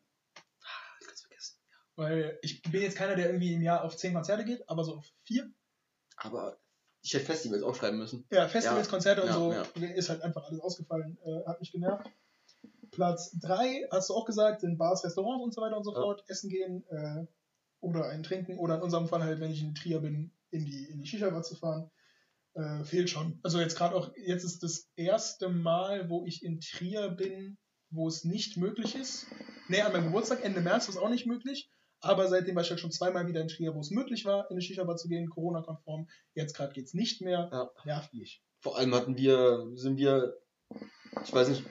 Ganz 1.05 1.21
vergessen. 1.21 1.57
weil 1.95 2.37
ich 2.43 2.61
bin 2.61 2.81
jetzt 2.81 2.95
keiner, 2.97 3.15
der 3.15 3.27
irgendwie 3.27 3.53
im 3.53 3.61
Jahr 3.61 3.83
auf 3.83 3.97
10 3.97 4.13
Konzerte 4.13 4.45
geht, 4.45 4.67
aber 4.69 4.83
so 4.83 4.95
auf 4.97 5.07
4. 5.25 5.51
Aber 6.19 6.57
ich 7.01 7.13
hätte 7.13 7.25
Festivals 7.25 7.63
aufschreiben 7.63 7.97
müssen. 7.97 8.25
Ja, 8.31 8.47
Festivals, 8.47 8.87
Ja, 8.87 8.91
Konzerte 8.91 9.21
und 9.21 9.27
ja, 9.27 9.33
so 9.33 9.53
ja. 9.53 9.87
ist 9.95 10.09
halt 10.09 10.21
einfach 10.21 10.43
alles 10.45 10.59
ausgefallen, 10.59 11.17
äh, 11.23 11.45
hat 11.47 11.59
mich 11.59 11.71
genervt. 11.71 12.09
Platz 12.91 13.31
3, 13.39 13.87
hast 13.91 14.09
du 14.09 14.13
auch 14.15 14.25
gesagt, 14.25 14.61
sind 14.61 14.77
Bars, 14.77 15.03
Restaurants 15.03 15.43
und 15.43 15.53
so 15.53 15.61
weiter 15.61 15.77
und 15.77 15.83
so 15.83 15.93
Ja. 15.93 16.01
fort, 16.01 16.23
essen 16.27 16.49
gehen 16.49 16.85
äh, 16.89 17.25
oder 17.81 18.09
ein 18.09 18.23
Trinken 18.23 18.57
oder 18.57 18.75
in 18.75 18.81
unserem 18.81 19.07
Fall 19.07 19.23
halt, 19.23 19.39
wenn 19.39 19.51
ich 19.51 19.61
in 19.61 19.75
Trier 19.75 19.99
bin, 19.99 20.31
in 20.51 20.65
die, 20.65 20.85
in 20.85 20.99
die 20.99 21.07
Shisha-Bar 21.07 21.43
zu 21.43 21.55
fahren. 21.55 21.89
Äh, 22.55 22.83
fehlt 22.83 23.09
schon. 23.09 23.39
Also 23.43 23.59
jetzt 23.59 23.77
gerade 23.77 23.95
auch, 23.95 24.11
jetzt 24.17 24.43
ist 24.43 24.63
das 24.63 24.89
erste 24.95 25.49
Mal, 25.49 26.09
wo 26.09 26.25
ich 26.25 26.43
in 26.43 26.59
Trier 26.59 27.09
bin, 27.09 27.57
wo 27.91 28.07
es 28.07 28.25
nicht 28.25 28.57
möglich 28.57 28.95
ist. 28.95 29.27
Nee, 29.69 29.81
an 29.81 29.93
meinem 29.93 30.05
Geburtstag, 30.05 30.43
Ende 30.43 30.59
März, 30.59 30.87
war 30.87 30.95
es 30.95 31.01
auch 31.01 31.09
nicht 31.09 31.27
möglich. 31.27 31.69
Aber 32.01 32.27
seitdem 32.27 32.55
war 32.55 32.63
ich 32.63 32.69
halt 32.69 32.79
schon 32.79 32.91
zweimal 32.91 33.27
wieder 33.27 33.41
in 33.41 33.47
Trier, 33.47 33.75
wo 33.75 33.81
es 33.81 33.91
möglich 33.91 34.25
war, 34.25 34.45
in 34.49 34.51
eine 34.51 34.61
Shisha-Bar 34.61 34.95
zu 34.95 35.07
gehen, 35.09 35.29
Corona-konform. 35.29 36.07
Jetzt 36.33 36.55
gerade 36.55 36.73
geht 36.73 36.85
es 36.85 36.93
nicht 36.93 37.21
mehr. 37.21 37.49
Ja. 37.51 37.69
Nervt 37.83 38.13
mich. 38.13 38.41
Vor 38.61 38.77
allem 38.77 38.93
hatten 38.95 39.17
wir, 39.17 39.67
sind 39.73 39.97
wir, 39.97 40.37
ich 41.23 41.33
weiß 41.33 41.49
nicht, 41.49 41.63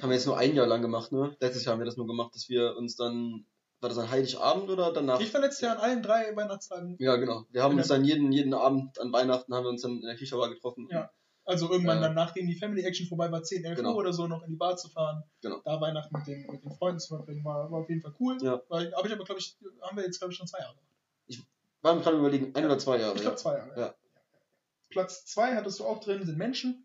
haben 0.00 0.10
wir 0.10 0.16
jetzt 0.16 0.26
nur 0.26 0.38
ein 0.38 0.54
Jahr 0.54 0.66
lang 0.66 0.82
gemacht, 0.82 1.12
ne? 1.12 1.36
Letztes 1.40 1.64
Jahr 1.64 1.72
haben 1.72 1.80
wir 1.80 1.86
das 1.86 1.96
nur 1.96 2.06
gemacht, 2.06 2.34
dass 2.34 2.48
wir 2.48 2.76
uns 2.76 2.96
dann, 2.96 3.46
war 3.80 3.88
das 3.88 3.98
an 3.98 4.10
Heiligabend 4.10 4.68
oder 4.68 4.92
danach? 4.92 5.20
Ich 5.20 5.32
war 5.32 5.40
letztes 5.40 5.62
Jahr 5.62 5.76
an 5.76 5.82
allen 5.82 6.02
drei 6.02 6.34
Weihnachtstagen. 6.34 6.96
Ja, 6.98 7.16
genau. 7.16 7.44
Wir 7.50 7.62
haben 7.62 7.76
uns 7.76 7.88
dann 7.88 8.04
jeden, 8.04 8.32
jeden 8.32 8.54
Abend 8.54 9.00
an 9.00 9.12
Weihnachten 9.12 9.54
haben 9.54 9.64
wir 9.64 9.70
uns 9.70 9.82
dann 9.82 10.00
in 10.00 10.06
der 10.06 10.16
Shisha-Bar 10.16 10.50
getroffen. 10.50 10.88
Ja. 10.90 11.10
Also 11.48 11.70
irgendwann 11.70 11.98
Äh, 11.98 12.00
dann, 12.02 12.14
nachdem 12.14 12.46
die 12.48 12.56
Family 12.58 12.82
Action 12.82 13.06
vorbei 13.06 13.30
war, 13.30 13.42
10, 13.42 13.64
11 13.64 13.76
Genau. 13.76 13.90
Uhr 13.92 13.98
oder 13.98 14.12
so, 14.12 14.26
noch 14.26 14.42
in 14.42 14.50
die 14.50 14.56
Bar 14.56 14.76
zu 14.76 14.88
fahren. 14.88 15.22
Genau. 15.42 15.60
Da 15.64 15.80
Weihnachten 15.80 16.14
mit 16.16 16.26
den, 16.26 16.44
mit 16.50 16.62
den 16.64 16.72
Freunden 16.72 16.98
zu 16.98 17.08
verbringen, 17.16 17.44
war, 17.44 17.70
war 17.70 17.80
auf 17.80 17.88
jeden 17.88 18.02
Fall 18.02 18.14
cool. 18.20 18.36
Ja. 18.42 18.60
Weil, 18.68 18.92
aber 18.94 19.06
ich 19.06 19.12
aber, 19.12 19.24
glaube 19.24 19.38
ich, 19.40 19.56
haben 19.80 19.96
wir 19.96 20.04
jetzt, 20.04 20.18
glaube 20.18 20.32
ich, 20.32 20.38
schon 20.38 20.48
zwei 20.48 20.58
Jahre 20.58 20.74
gemacht. 20.74 21.46
Waren 21.82 21.98
wir 21.98 22.02
gerade 22.02 22.18
überlegen, 22.18 22.54
ein 22.56 22.64
oder 22.64 22.78
zwei 22.78 22.98
Jahre. 22.98 23.14
Ich 23.14 23.20
glaube, 23.22 23.36
zwei 23.36 23.58
Jahre. 23.58 23.80
Ja. 23.80 23.94
Platz 24.90 25.24
zwei 25.26 25.54
hattest 25.54 25.78
du 25.78 25.84
auch 25.84 26.00
drin, 26.00 26.24
sind 26.26 26.36
Menschen. 26.36 26.82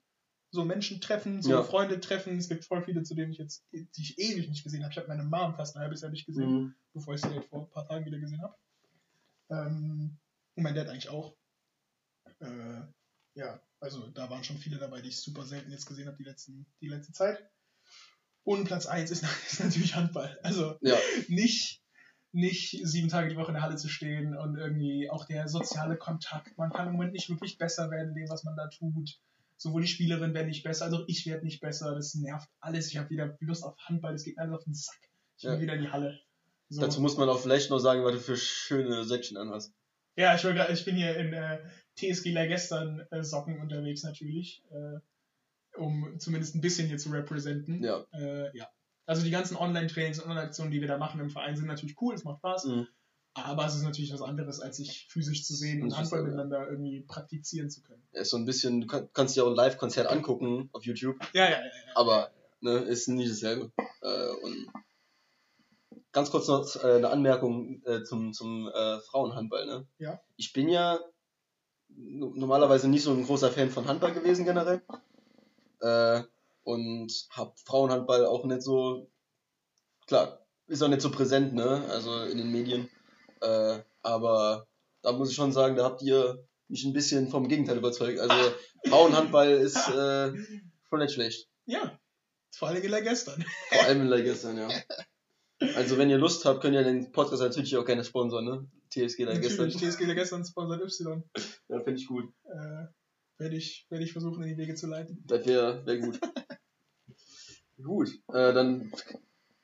So 0.52 0.64
Menschen 0.66 1.00
treffen, 1.02 1.42
so 1.42 1.50
Ja. 1.50 1.64
Freunde 1.64 2.00
treffen. 2.00 2.38
Es 2.38 2.50
gibt 2.50 2.66
voll 2.66 2.84
viele, 2.84 3.02
zu 3.04 3.16
denen 3.16 3.32
ich 3.32 3.38
jetzt, 3.40 3.66
die 3.72 3.88
ich 3.98 4.20
ewig 4.20 4.48
nicht 4.50 4.64
gesehen 4.64 4.84
habe. 4.84 4.92
Ich 4.92 4.98
habe 4.98 5.08
meine 5.08 5.24
Mom 5.24 5.56
fast 5.56 5.76
ein 5.76 5.82
halbes 5.82 6.02
Jahr 6.02 6.12
nicht 6.12 6.26
gesehen, 6.28 6.52
Mhm. 6.54 6.76
bevor 6.94 7.16
ich 7.16 7.22
sie 7.22 7.30
halt 7.30 7.46
vor 7.46 7.62
ein 7.62 7.70
paar 7.70 7.88
Tagen 7.88 8.06
wieder 8.06 8.20
gesehen 8.20 8.42
habe. 8.44 8.54
Ähm, 9.50 10.18
und 10.56 10.64
mein 10.64 10.76
Dad 10.76 10.90
eigentlich 10.90 11.10
auch. 11.10 11.34
Äh, 12.40 12.82
ja, 13.36 13.62
also 13.82 14.08
da 14.08 14.30
waren 14.30 14.44
schon 14.44 14.58
viele 14.58 14.78
dabei, 14.78 15.02
die 15.02 15.10
ich 15.10 15.20
super 15.20 15.44
selten 15.44 15.72
jetzt 15.72 15.86
gesehen 15.86 16.08
habe, 16.08 16.18
die, 16.18 16.24
letzten, 16.24 16.66
die 16.80 16.88
letzte 16.88 17.12
Zeit. 17.12 17.44
Und 18.44 18.66
Platz 18.66 18.86
1 18.86 19.12
ist, 19.12 19.24
ist 19.52 19.60
natürlich 19.60 19.96
Handball. 19.96 20.40
Also 20.44 20.78
Ja. 20.82 20.98
nicht, 21.28 21.82
nicht 22.32 22.80
sieben 22.84 23.10
Tage 23.10 23.30
die 23.30 23.36
Woche 23.36 23.50
in 23.50 23.56
der 23.56 23.64
Halle 23.64 23.76
zu 23.76 23.90
stehen 23.90 24.38
und 24.38 24.58
irgendwie 24.58 25.10
auch 25.10 25.26
der 25.26 25.48
soziale 25.48 25.98
Kontakt. 25.98 26.58
Man 26.58 26.72
kann 26.72 26.88
im 26.88 26.94
Moment 26.94 27.14
nicht 27.14 27.30
wirklich 27.30 27.58
besser 27.58 27.92
werden 27.92 28.14
dem, 28.14 28.30
was 28.30 28.44
man 28.44 28.56
da 28.56 28.68
tut. 28.68 29.20
Sowohl 29.58 29.82
die 29.82 29.88
Spielerin 29.88 30.34
werden 30.34 30.48
nicht 30.48 30.64
besser, 30.64 30.86
also 30.86 31.04
ich 31.08 31.26
werde 31.28 31.44
nicht 31.46 31.60
besser. 31.60 31.94
Das 31.94 32.16
nervt 32.16 32.50
alles. 32.62 32.88
Ich 32.88 32.98
habe 32.98 33.10
wieder 33.10 33.38
Lust 33.42 33.64
auf 33.64 33.78
Handball, 33.80 34.14
das 34.14 34.24
geht 34.24 34.38
mir 34.38 34.44
alles 34.44 34.56
auf 34.58 34.64
den 34.64 34.74
Sack. 34.74 34.98
Ich 35.38 35.44
will 35.44 35.54
Ja. 35.54 35.60
wieder 35.60 35.74
in 35.74 35.82
die 35.82 35.90
Halle. 35.90 36.20
So. 36.70 36.82
Dazu 36.82 37.02
muss 37.02 37.18
man 37.18 37.30
auch 37.30 37.40
vielleicht 37.40 37.70
noch 37.70 37.80
sagen, 37.80 38.04
was 38.04 38.14
du 38.14 38.20
für 38.20 38.38
schöne 38.38 39.04
Säckchen 39.04 39.38
anhast. 39.38 39.74
Ja, 40.16 40.36
ich, 40.36 40.44
will 40.44 40.54
grad, 40.54 40.70
ich 40.70 40.84
bin 40.84 40.96
hier 40.96 41.16
in 41.18 41.34
äh, 41.34 41.60
TSG 42.02 42.34
gestern 42.48 43.06
äh, 43.12 43.24
Socken 43.24 43.60
unterwegs 43.60 44.04
natürlich, 44.04 44.64
äh, 44.72 45.00
um 45.78 46.20
zumindest 46.20 46.56
ein 46.56 46.62
bisschen 46.62 46.88
hier 46.88 46.98
zu 46.98 47.10
representen. 47.10 47.84
Ja. 47.84 48.06
Äh, 48.14 48.56
ja. 48.58 48.70
Also 49.06 49.24
die 49.24 49.32
ganzen 49.32 49.58
Online-Trainings 49.58 50.20
und 50.20 50.30
Online-Aktionen, 50.30 50.72
die 50.72 50.82
wir 50.82 50.88
da 50.88 50.98
machen 50.98 51.20
im 51.20 51.30
Verein, 51.30 51.56
sind 51.56 51.68
natürlich 51.68 52.00
cool, 52.02 52.14
es 52.14 52.24
macht 52.24 52.40
Spaß. 52.40 52.66
Mhm. 52.66 52.88
Aber 53.34 53.66
es 53.66 53.76
ist 53.76 53.84
natürlich 53.84 54.14
was 54.14 54.22
anderes, 54.22 54.60
als 54.60 54.78
sich 54.78 55.08
physisch 55.10 55.46
zu 55.46 55.56
sehen 55.56 55.82
und 55.84 55.98
Handball 55.98 56.20
ja. 56.20 56.26
miteinander 56.26 56.70
irgendwie 56.70 57.02
praktizieren 57.02 57.70
zu 57.70 57.82
können. 57.82 58.04
Ist 58.12 58.30
so 58.30 58.38
ein 58.38 58.46
bisschen, 58.46 58.82
du 58.82 58.88
kann, 58.88 59.08
kannst 59.14 59.36
dir 59.38 59.46
auch 59.46 59.50
ein 59.50 59.56
Live-Konzert 59.56 60.08
angucken 60.08 60.70
auf 60.74 60.84
YouTube, 60.84 61.18
Ja, 61.34 61.46
ja, 61.46 61.52
ja. 61.52 61.58
ja. 61.60 61.96
aber 61.96 62.32
ne, 62.60 62.80
ist 62.80 63.08
nie 63.08 63.28
dasselbe. 63.28 63.72
Äh, 64.02 64.30
und 64.44 64.68
ganz 66.12 66.30
kurz 66.30 66.48
noch 66.48 66.76
äh, 66.84 66.96
eine 66.96 67.10
Anmerkung 67.10 67.82
äh, 67.86 68.04
zum, 68.04 68.34
zum 68.34 68.68
äh, 68.68 69.00
Frauenhandball. 69.00 69.66
Ne? 69.66 69.88
Ja. 69.98 70.22
Ich 70.36 70.52
bin 70.52 70.68
ja 70.68 71.00
normalerweise 71.96 72.88
nicht 72.88 73.04
so 73.04 73.12
ein 73.12 73.26
großer 73.26 73.52
Fan 73.52 73.70
von 73.70 73.88
Handball 73.88 74.14
gewesen 74.14 74.46
generell. 74.46 74.82
Äh, 75.80 76.24
und 76.64 77.12
habe 77.32 77.54
Frauenhandball 77.66 78.26
auch 78.26 78.46
nicht 78.46 78.62
so, 78.62 79.10
klar, 80.08 80.46
ist 80.68 80.82
auch 80.82 80.88
nicht 80.88 81.02
so 81.02 81.12
präsent, 81.12 81.54
ne? 81.54 81.86
Also 81.90 82.24
in 82.24 82.38
den 82.38 82.52
Medien. 82.52 82.90
Äh, 83.42 83.80
aber 84.04 84.68
da 85.02 85.12
muss 85.12 85.30
ich 85.30 85.36
schon 85.36 85.52
sagen, 85.52 85.76
da 85.76 85.84
habt 85.84 86.02
ihr 86.02 86.46
mich 86.68 86.86
ein 86.86 86.94
bisschen 86.94 87.30
vom 87.30 87.48
Gegenteil 87.48 87.78
überzeugt. 87.78 88.20
Also 88.20 88.54
Frauenhandball 88.88 89.50
ist 89.52 89.76
äh, 89.90 90.32
schon 90.90 91.00
nicht 91.00 91.14
schlecht. 91.14 91.50
Ja, 91.66 92.00
vor 92.56 92.70
allem 92.70 92.84
in 92.84 93.04
gestern. 93.04 93.44
Vor 93.70 93.84
allem 93.84 94.12
in 94.12 94.24
gestern, 94.24 94.58
ja. 94.58 94.70
Also 95.76 95.98
wenn 95.98 96.10
ihr 96.10 96.18
Lust 96.18 96.46
habt, 96.46 96.62
könnt 96.62 96.74
ihr 96.74 96.84
den 96.84 97.12
Podcast 97.12 97.42
natürlich 97.42 97.78
auch 97.78 97.86
gerne 97.86 98.04
sponsern, 98.04 98.46
ne? 98.46 98.68
TSG 98.90 99.26
gestern. 99.40 99.68
Natürlich, 99.68 99.96
TSG 99.96 100.16
gestern 100.16 100.44
sponsert 100.44 100.82
Y. 100.82 101.24
Ja, 101.70 101.80
finde 101.82 102.00
ich 102.00 102.08
gut. 102.08 102.34
Äh, 102.46 102.88
werde 103.38 103.56
ich, 103.56 103.86
werd 103.90 104.04
ich 104.04 104.12
versuchen, 104.12 104.44
in 104.44 104.50
die 104.50 104.58
Wege 104.58 104.76
zu 104.76 104.88
leiten. 104.88 105.24
Das 105.28 105.46
wäre 105.46 105.86
wär 105.86 105.98
gut. 106.00 106.20
gut, 107.84 108.10
äh, 108.34 108.54
dann 108.54 108.92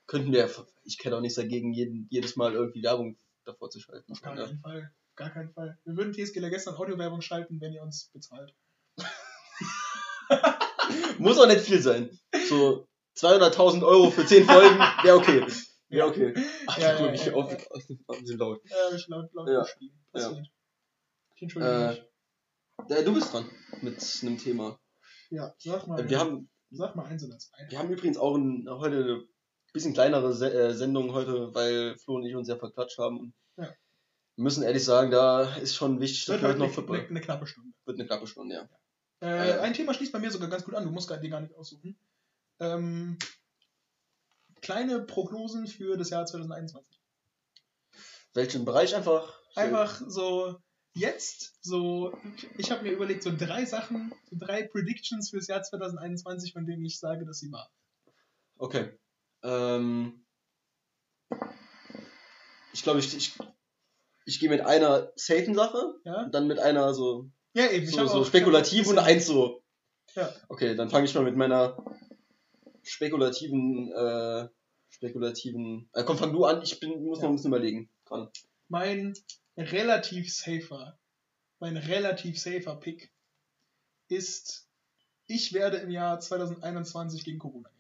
könnten 0.06 0.32
wir, 0.32 0.50
ich 0.84 0.98
kenne 0.98 1.18
auch 1.18 1.22
nichts 1.22 1.36
dagegen, 1.36 1.74
jeden, 1.74 2.08
jedes 2.10 2.36
Mal 2.36 2.54
irgendwie 2.54 2.84
Werbung 2.84 3.18
davor 3.44 3.70
zu 3.70 3.80
schalten. 3.80 4.12
Auf 4.12 4.22
gar 4.22 4.36
keinen 4.36 4.60
Fall. 4.60 4.92
Gar 5.16 5.32
keinen 5.32 5.52
Fall. 5.52 5.78
Wir 5.84 5.98
würden 5.98 6.14
TSG 6.14 6.40
gestern 6.50 6.76
Audiowerbung 6.76 7.22
schalten, 7.22 7.60
wenn 7.60 7.74
ihr 7.74 7.82
uns 7.82 8.10
bezahlt. 8.14 8.54
Muss 11.18 11.40
auch 11.40 11.48
nicht 11.48 11.62
viel 11.62 11.82
sein. 11.82 12.10
So 12.48 12.88
200.000 13.18 13.84
Euro 13.84 14.12
für 14.12 14.26
10 14.26 14.46
Folgen 14.46 14.80
wäre 15.04 15.18
okay. 15.18 15.46
Wäre 15.90 16.08
okay. 16.08 16.34
Ach, 16.68 16.78
Ja, 16.78 17.00
ja, 17.00 17.14
ich 17.14 17.26
ja, 17.26 17.34
auf, 17.34 17.52
ja. 17.52 17.58
auf, 17.72 17.84
auf 18.08 18.18
den 18.24 18.38
laut. 18.38 18.62
Ja, 18.70 18.96
ich 18.96 19.08
laut, 19.08 19.34
laut 19.34 19.48
Ja. 19.48 19.62
geschrieben. 19.62 20.00
Passiert. 20.12 20.38
Ja. 20.38 20.44
Ich 21.36 21.42
entschuldige 21.44 21.72
Äh, 22.90 22.94
Ja, 22.96 23.02
du 23.04 23.14
bist 23.14 23.34
dran 23.34 23.50
mit 23.82 24.20
einem 24.24 24.38
Thema. 24.38 24.70
mich. 25.30 25.38
Ja, 25.40 25.54
sag 25.58 25.88
mal. 25.88 26.00
Äh, 26.00 26.10
Wir 26.10 26.20
haben, 26.20 26.50
sag 26.72 26.96
mal 26.96 27.06
eins 27.06 27.24
oder 27.24 27.38
zwei. 27.38 27.66
wir 27.70 27.80
haben 27.80 27.90
übrigens 27.90 28.18
auch 28.18 28.36
ein, 28.36 28.68
heute 28.70 28.96
eine 29.04 29.24
bisschen 29.74 29.94
kleinere 29.94 30.34
Se 30.34 30.52
äh, 30.54 30.74
Sendung 30.74 31.14
heute, 31.14 31.54
weil 31.54 31.98
Flo 31.98 32.16
und 32.16 32.26
ich 32.26 32.36
uns 32.36 32.48
ja 32.48 32.58
verklatscht 32.58 32.98
haben. 32.98 33.20
Und 33.20 33.34
Ja. 33.58 33.74
Wir 34.36 34.44
müssen 34.44 34.64
ehrlich 34.64 34.84
sagen, 34.86 35.10
da 35.12 35.56
ist 35.56 35.76
schon 35.76 36.00
wichtig, 36.00 36.26
dass 36.26 36.34
Wird 36.34 36.42
wir 36.44 36.48
heute 36.50 36.60
heute 36.60 36.68
noch 36.70 36.76
Football. 36.76 36.98
eine, 37.00 37.08
eine 37.08 37.22
knappe 37.22 37.48
Stunde. 37.48 37.72
Wird 37.86 37.98
eine 38.00 38.08
knappe 38.08 38.28
Stunde, 38.28 38.56
ja. 38.56 38.70
Äh, 39.20 39.50
Äh. 39.52 39.60
ein 39.60 39.74
Thema 39.74 39.94
schließt 39.94 40.12
bei 40.12 40.20
mir 40.20 40.30
sogar 40.32 40.50
ganz 40.50 40.64
gut 40.64 40.76
an. 40.76 40.84
Du 40.84 40.92
musst 40.92 41.08
gar- 41.10 41.18
dir 41.18 41.30
gar 41.30 41.42
nicht 41.42 41.56
aussuchen. 41.56 41.98
Ähm, 42.60 43.18
kleine 44.62 45.02
Prognosen 45.02 45.68
für 45.68 45.98
das 45.98 46.10
Jahr 46.10 46.26
2021. 46.26 47.00
Welchen 48.34 48.66
Bereich 48.66 48.96
einfach? 48.96 49.40
Einfach 49.56 50.02
so 50.08 50.58
jetzt, 50.94 51.58
so, 51.62 52.18
ich 52.58 52.72
habe 52.72 52.84
mir 52.84 52.92
überlegt, 52.92 53.24
so 53.24 53.32
drei 53.36 53.66
Sachen, 53.66 54.14
so 54.30 54.36
drei 54.38 54.64
Predictions 54.64 55.30
für 55.30 55.38
das 55.38 55.48
Jahr 55.48 55.62
2021, 55.62 56.54
von 56.54 56.66
denen 56.66 56.84
ich 56.86 57.00
sage, 57.00 57.26
dass 57.26 57.40
sie 57.40 57.52
wahr 57.52 57.70
Okay. 58.60 58.92
Ähm, 59.44 60.26
ich 62.74 62.84
glaube, 62.84 63.00
ich, 63.00 63.16
ich, 63.16 63.38
ich 64.26 64.40
gehe 64.40 64.50
mit 64.50 64.62
einer 64.62 65.12
safen 65.16 65.54
Sache 65.54 65.96
Ja, 66.04 66.28
dann 66.30 66.48
mit 66.48 66.60
einer 66.60 66.94
so, 66.94 67.30
ja 67.54 67.70
eben. 67.70 67.88
so, 67.88 68.08
so 68.08 68.26
spekulativ 68.26 68.88
und 68.88 68.98
eins 68.98 69.28
so. 69.28 69.64
Ja. 70.16 70.34
Okay, 70.50 70.76
dann 70.76 70.90
fange 70.90 71.06
ich 71.06 71.14
mal 71.14 71.24
mit 71.24 71.36
meiner 71.36 71.78
spekulativen, 72.90 73.92
äh, 73.92 74.48
spekulativen. 74.90 75.90
Äh, 75.94 76.04
komm, 76.04 76.18
fang 76.18 76.32
du 76.34 76.46
an, 76.46 76.62
ich 76.62 76.80
bin, 76.80 77.04
muss 77.04 77.20
noch 77.20 77.24
Ja. 77.26 77.30
ein 77.30 77.36
bisschen 77.36 77.52
überlegen. 77.52 77.90
Dran. 78.06 78.30
mein 78.70 79.14
relativ 79.58 80.34
safer, 80.34 80.98
mein 81.60 81.76
relativ 81.78 82.40
safer 82.40 82.76
Pick 82.76 83.12
ist, 84.08 84.70
ich 85.26 85.52
werde 85.54 85.78
im 85.78 85.90
Jahr 85.90 86.20
2021 86.20 87.24
gegen 87.26 87.40
Corona 87.40 87.70
gehen. 87.70 87.78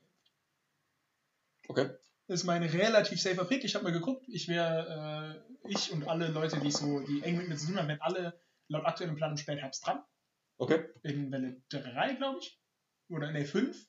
Okay. 1.69 1.89
ist 2.27 2.43
mein 2.43 2.63
relativ 2.63 3.21
safer 3.21 3.45
Pick. 3.45 3.63
Ich 3.63 3.75
habe 3.75 3.85
mal 3.85 3.93
geguckt, 3.93 4.25
ich 4.27 4.47
wäre, 4.49 5.39
äh, 5.63 5.69
ich 5.69 5.91
und 5.93 6.07
alle 6.09 6.27
Leute, 6.27 6.59
die 6.59 6.71
so, 6.71 6.99
die 6.99 7.21
eng 7.23 7.37
mit 7.37 7.47
mir 7.47 7.55
zu 7.55 7.67
tun 7.67 7.77
haben, 7.77 7.87
wären 7.87 8.01
alle 8.01 8.37
laut 8.67 8.85
aktuellem 8.85 9.15
Plan 9.15 9.31
im 9.31 9.37
Spätherbst 9.37 9.85
dran. 9.85 10.03
Okay. 10.57 10.89
In 11.03 11.31
Welle 11.31 11.61
3, 11.69 12.15
glaube 12.15 12.39
ich. 12.39 12.59
Oder 13.09 13.31
ne, 13.31 13.45
5. 13.45 13.87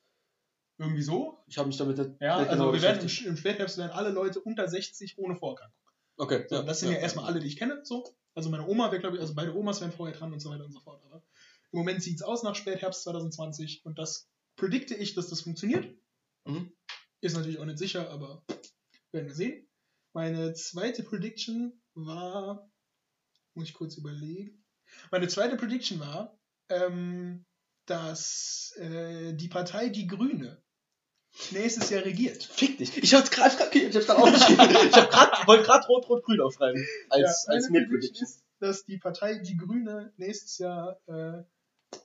Irgendwie 0.79 1.01
so. 1.01 1.37
Ich 1.47 1.57
habe 1.57 1.67
mich 1.67 1.77
damit 1.77 1.97
Ja, 2.21 2.37
also 2.37 2.51
genau 2.51 2.73
wir 2.73 2.81
werden 2.81 3.01
im, 3.01 3.25
im 3.27 3.37
Spätherbst 3.37 3.77
werden 3.77 3.91
alle 3.91 4.11
Leute 4.11 4.39
unter 4.39 4.65
60 4.67 5.17
ohne 5.17 5.35
Vorerkrankung. 5.35 5.77
Okay. 6.15 6.45
So, 6.49 6.63
das 6.63 6.79
sind 6.79 6.91
ja, 6.91 6.97
erstmal 6.97 7.25
alle, 7.25 7.41
die 7.41 7.47
ich 7.47 7.57
kenne. 7.57 7.81
So. 7.83 8.15
Also 8.33 8.49
meine 8.49 8.65
Oma 8.65 8.89
wäre, 8.89 9.01
glaube 9.01 9.17
ich, 9.17 9.21
also 9.21 9.35
beide 9.35 9.53
Omas 9.55 9.81
wären 9.81 9.91
vorher 9.91 10.17
dran 10.17 10.31
und 10.31 10.39
so 10.39 10.49
weiter 10.49 10.63
und 10.63 10.71
so 10.71 10.79
fort. 10.79 11.03
Aber 11.05 11.21
im 11.71 11.79
Moment 11.79 12.01
sieht 12.01 12.15
es 12.15 12.21
aus 12.21 12.43
nach 12.43 12.55
Spätherbst 12.55 13.03
2020 13.03 13.85
und 13.85 13.99
das 13.99 14.29
predikte 14.55 14.95
ich, 14.95 15.15
dass 15.15 15.27
das 15.27 15.41
funktioniert. 15.41 15.93
Mhm. 16.45 16.71
Ist 17.19 17.35
natürlich 17.35 17.59
auch 17.59 17.65
nicht 17.65 17.77
sicher, 17.77 18.09
aber 18.09 18.43
werden 19.11 19.27
wir 19.27 19.35
sehen. 19.35 19.67
Meine 20.13 20.53
zweite 20.53 21.03
Prediction 21.03 21.81
war, 21.93 22.71
muss 23.53 23.67
ich 23.67 23.73
kurz 23.73 23.97
überlegen. 23.97 24.65
Meine 25.11 25.27
zweite 25.27 25.57
Prediction 25.57 25.99
war, 25.99 26.39
ähm, 26.69 27.45
dass 27.85 28.73
äh, 28.77 29.33
die 29.33 29.49
Partei 29.49 29.89
Die 29.89 30.07
Grüne 30.07 30.63
nächstes 31.51 31.89
Jahr 31.89 32.03
regiert. 32.05 32.43
Fick 32.43 32.77
dich. 32.77 32.97
Ich 32.97 33.13
hab's 33.13 33.31
gerade, 33.31 33.55
ich 33.77 33.95
hab's 33.95 34.05
gerade 34.07 34.21
aufgeschrieben. 34.21 34.69
ich 34.87 34.93
hab 34.95 35.09
grad, 35.11 35.47
wollte 35.47 35.63
gerade 35.63 35.87
rot-rot-grün 35.87 36.41
aufschreiben. 36.41 36.85
Als, 37.09 37.45
Ja, 37.47 37.53
als 37.53 37.69
meine 37.69 37.81
Mid-Prediction. 37.81 37.99
Prediction 37.99 38.23
ist, 38.27 38.43
dass 38.59 38.85
die 38.85 38.97
Partei 38.97 39.35
Die 39.39 39.57
Grüne 39.57 40.13
nächstes 40.17 40.57
Jahr 40.57 40.99
äh, 41.07 41.43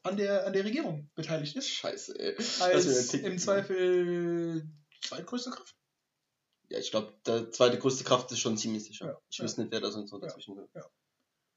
an, 0.02 0.16
der, 0.16 0.46
an 0.46 0.52
der 0.52 0.64
Regierung 0.64 1.10
beteiligt 1.14 1.56
ist. 1.56 1.68
Scheiße, 1.68 2.18
ey. 2.18 2.36
Als 2.60 3.14
im 3.14 3.38
Zweifel 3.38 4.66
zweitgrößte 5.02 5.50
Kraft. 5.50 5.74
Ja, 6.70 6.78
ich 6.78 6.90
glaube, 6.90 7.12
der 7.26 7.50
zweite 7.50 7.78
größte 7.78 8.04
Kraft 8.04 8.32
ist 8.32 8.38
schon 8.40 8.56
ziemlich 8.56 8.84
sicher. 8.84 9.06
Ja, 9.06 9.18
ich 9.30 9.38
ja. 9.38 9.44
wüsste 9.44 9.60
nicht, 9.60 9.72
wer 9.72 9.80
da 9.80 9.90
sonst 9.90 10.12
noch 10.12 10.20
dazwischen 10.20 10.56
will. 10.56 10.68
ja. 10.74 10.90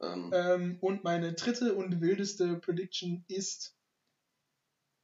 Ähm, 0.02 0.32
Ähm, 0.34 0.78
und 0.82 1.04
meine 1.04 1.34
dritte 1.34 1.74
und 1.74 2.02
wildeste 2.02 2.56
Prediction 2.60 3.24
ist 3.28 3.76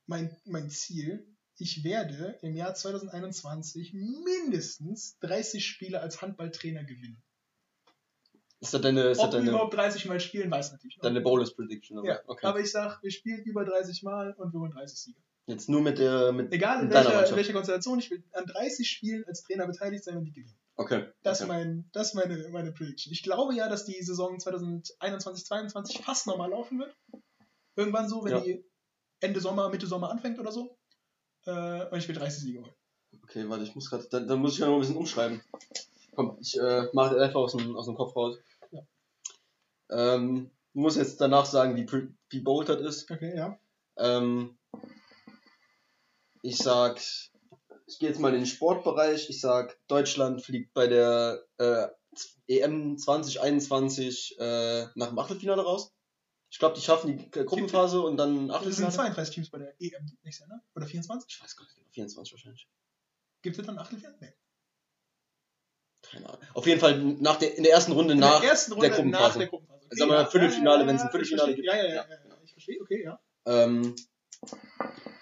mein, 0.06 0.36
mein 0.46 0.70
Ziel. 0.70 1.33
Ich 1.64 1.86
werde 1.86 2.38
im 2.42 2.58
Jahr 2.58 2.76
2021 2.76 3.94
mindestens 3.94 5.18
30 5.20 5.66
Spiele 5.66 6.02
als 6.02 6.22
Handballtrainer 6.22 6.84
gewinnen. 6.84 7.24
ist 8.60 8.74
das 8.74 8.82
deine, 8.82 9.04
ist 9.12 9.18
das 9.20 9.28
Ob 9.28 9.32
wir 9.32 9.40
deine, 9.40 9.50
überhaupt 9.52 9.74
30 9.74 10.06
Mal 10.08 10.20
spielen, 10.20 10.52
weiß 10.52 10.74
natürlich 10.74 10.98
noch. 10.98 11.04
deine 11.04 11.22
Bonus 11.22 11.56
Prediction? 11.56 12.00
Aber, 12.00 12.08
Ja, 12.08 12.20
okay. 12.28 12.46
Aber 12.46 12.60
ich 12.60 12.70
sag, 12.70 13.02
wir 13.02 13.12
spielen 13.12 13.44
über 13.46 13.64
30 13.64 14.04
Mal 14.04 14.34
und 14.34 14.52
wir 14.52 14.60
holen 14.60 14.72
30 14.72 15.00
Siege. 15.00 15.22
Jetzt 15.46 15.70
nur 15.70 15.80
mit 15.82 16.00
der, 16.00 16.34
mit, 16.34 16.52
Egal 16.52 16.84
in 16.84 16.90
welcher, 16.90 17.30
in 17.30 17.36
welcher 17.38 17.54
Konstellation, 17.54 17.98
ich 18.00 18.12
will 18.12 18.22
an 18.34 18.46
30 18.46 18.90
Spielen 18.90 19.24
als 19.24 19.44
Trainer 19.44 19.66
beteiligt 19.66 20.04
sein 20.04 20.18
und 20.18 20.26
die 20.26 20.34
gewinnen. 20.34 20.58
Okay. 20.76 21.06
Das 21.22 21.40
ist 21.40 21.46
okay. 21.46 21.54
mein, 21.64 21.90
das 21.94 22.10
ist 22.10 22.14
meine, 22.16 22.50
meine 22.50 22.74
Prediction. 22.74 23.14
Ich 23.14 23.24
glaube 23.24 23.56
ja, 23.56 23.70
dass 23.70 23.86
die 23.86 24.02
Saison 24.04 24.38
2021, 24.38 25.46
2022 25.46 25.98
fast 26.04 26.28
normal 26.28 26.50
laufen 26.50 26.80
wird. 26.80 26.94
Irgendwann 27.78 28.10
so, 28.10 28.26
wenn 28.26 28.32
Ja. 28.34 28.40
die 28.42 28.66
Ende 29.22 29.40
Sommer, 29.40 29.70
Mitte 29.70 29.88
Sommer 29.88 30.12
anfängt 30.12 30.40
oder 30.40 30.52
so. 30.52 30.78
Äh, 31.46 31.86
und 31.90 31.98
ich 31.98 32.08
will 32.08 32.16
30 32.16 32.44
Siege 32.44 32.62
holen. 32.62 32.74
Okay, 33.24 33.48
warte, 33.50 33.64
ich 33.64 33.76
muss 33.76 33.90
gerade, 33.90 34.08
dann, 34.10 34.28
dann 34.28 34.40
muss 34.40 34.54
ich 34.54 34.60
ja 34.60 34.68
noch 34.68 34.76
ein 34.76 34.80
bisschen 34.80 34.98
umschreiben. 34.98 35.42
Komm, 36.16 36.38
ich 36.40 36.60
äh, 36.60 36.88
mache 36.94 37.20
einfach 37.20 37.40
aus 37.40 37.54
dem, 37.54 37.76
aus 37.76 37.86
dem 37.86 37.96
Kopf 37.96 38.16
raus. 38.16 38.38
Ja. 38.72 38.82
Ähm, 39.90 40.52
du 40.74 40.80
musst 40.80 40.98
jetzt 40.98 41.20
danach 41.22 41.46
sagen, 41.46 41.76
wie, 41.76 42.10
wie 42.30 42.40
bold 42.40 42.70
das 42.70 42.82
ist. 42.82 43.10
Okay, 43.10 43.36
ja. 43.36 43.58
Ähm, 43.98 44.58
ich 46.42 46.58
sag, 46.58 47.00
ich 47.88 48.00
gehe 48.00 48.10
jetzt 48.10 48.20
mal 48.20 48.34
in 48.34 48.42
den 48.42 48.46
Sportbereich. 48.46 49.30
Ich 49.30 49.42
sag, 49.42 49.78
Deutschland 49.88 50.42
fliegt 50.42 50.74
bei 50.74 50.88
der 50.88 51.44
äh, 51.58 51.88
EM 52.48 52.98
2021 52.98 54.38
äh, 54.40 54.86
nach 54.96 55.10
dem 55.10 55.20
Achtelfinale 55.20 55.64
raus. 55.64 55.92
Ich 56.54 56.60
glaube, 56.60 56.76
die 56.76 56.82
schaffen 56.82 57.18
die 57.18 57.32
Gruppenphase 57.32 58.00
und 58.00 58.16
dann 58.16 58.52
Also 58.52 58.70
es 58.70 58.76
sind 58.76 58.86
Achtelfinale. 58.86 58.94
32 59.16 59.34
Teams 59.34 59.50
bei 59.50 59.58
der 59.58 59.74
EM 59.82 60.06
nächstes 60.22 60.48
Jahr, 60.48 60.56
ne? 60.56 60.62
Oder 60.76 60.86
24? 60.86 61.28
Ich 61.36 61.44
weiß 61.44 61.56
gar 61.58 61.64
nicht, 61.66 61.76
genau, 61.76 61.88
24 61.90 62.32
wahrscheinlich. 62.34 62.70
Gibt 63.42 63.58
es 63.58 63.66
dann 63.66 63.80
Achtelfinale? 63.80 64.16
Nee. 64.22 64.34
Keine 66.04 66.30
Ahnung. 66.30 66.42
Auf 66.54 66.68
jeden 66.68 66.80
Fall 66.80 67.00
nach 67.00 67.38
der, 67.38 67.58
in 67.58 67.64
der 67.64 67.72
ersten 67.74 67.94
Runde 67.94 68.14
In 68.14 68.20
nach. 68.20 68.40
der 68.42 68.52
ersten 68.52 68.74
Runde 68.74 68.88
der 68.88 68.96
Gruppenphase. 68.96 69.24
nach 69.30 69.38
der 69.38 69.48
Gruppenphase. 69.48 69.88
Sagen 69.90 70.12
wir 70.12 70.18
mal 70.18 70.26
Viertelfinale, 70.30 70.86
wenn 70.88 70.96
es 70.96 71.02
ein 71.02 71.10
Viertelfinale 71.10 71.56
gibt. 71.56 71.66
Ja, 71.66 71.76
ja, 71.76 71.84
ja, 71.86 71.90
Ja. 71.90 71.96
ja, 72.08 72.16
ja. 72.30 72.38
Ich 72.44 72.52
verstehe, 72.52 72.80
okay, 72.82 73.04
ja. 73.04 73.20
Ähm, 73.46 73.96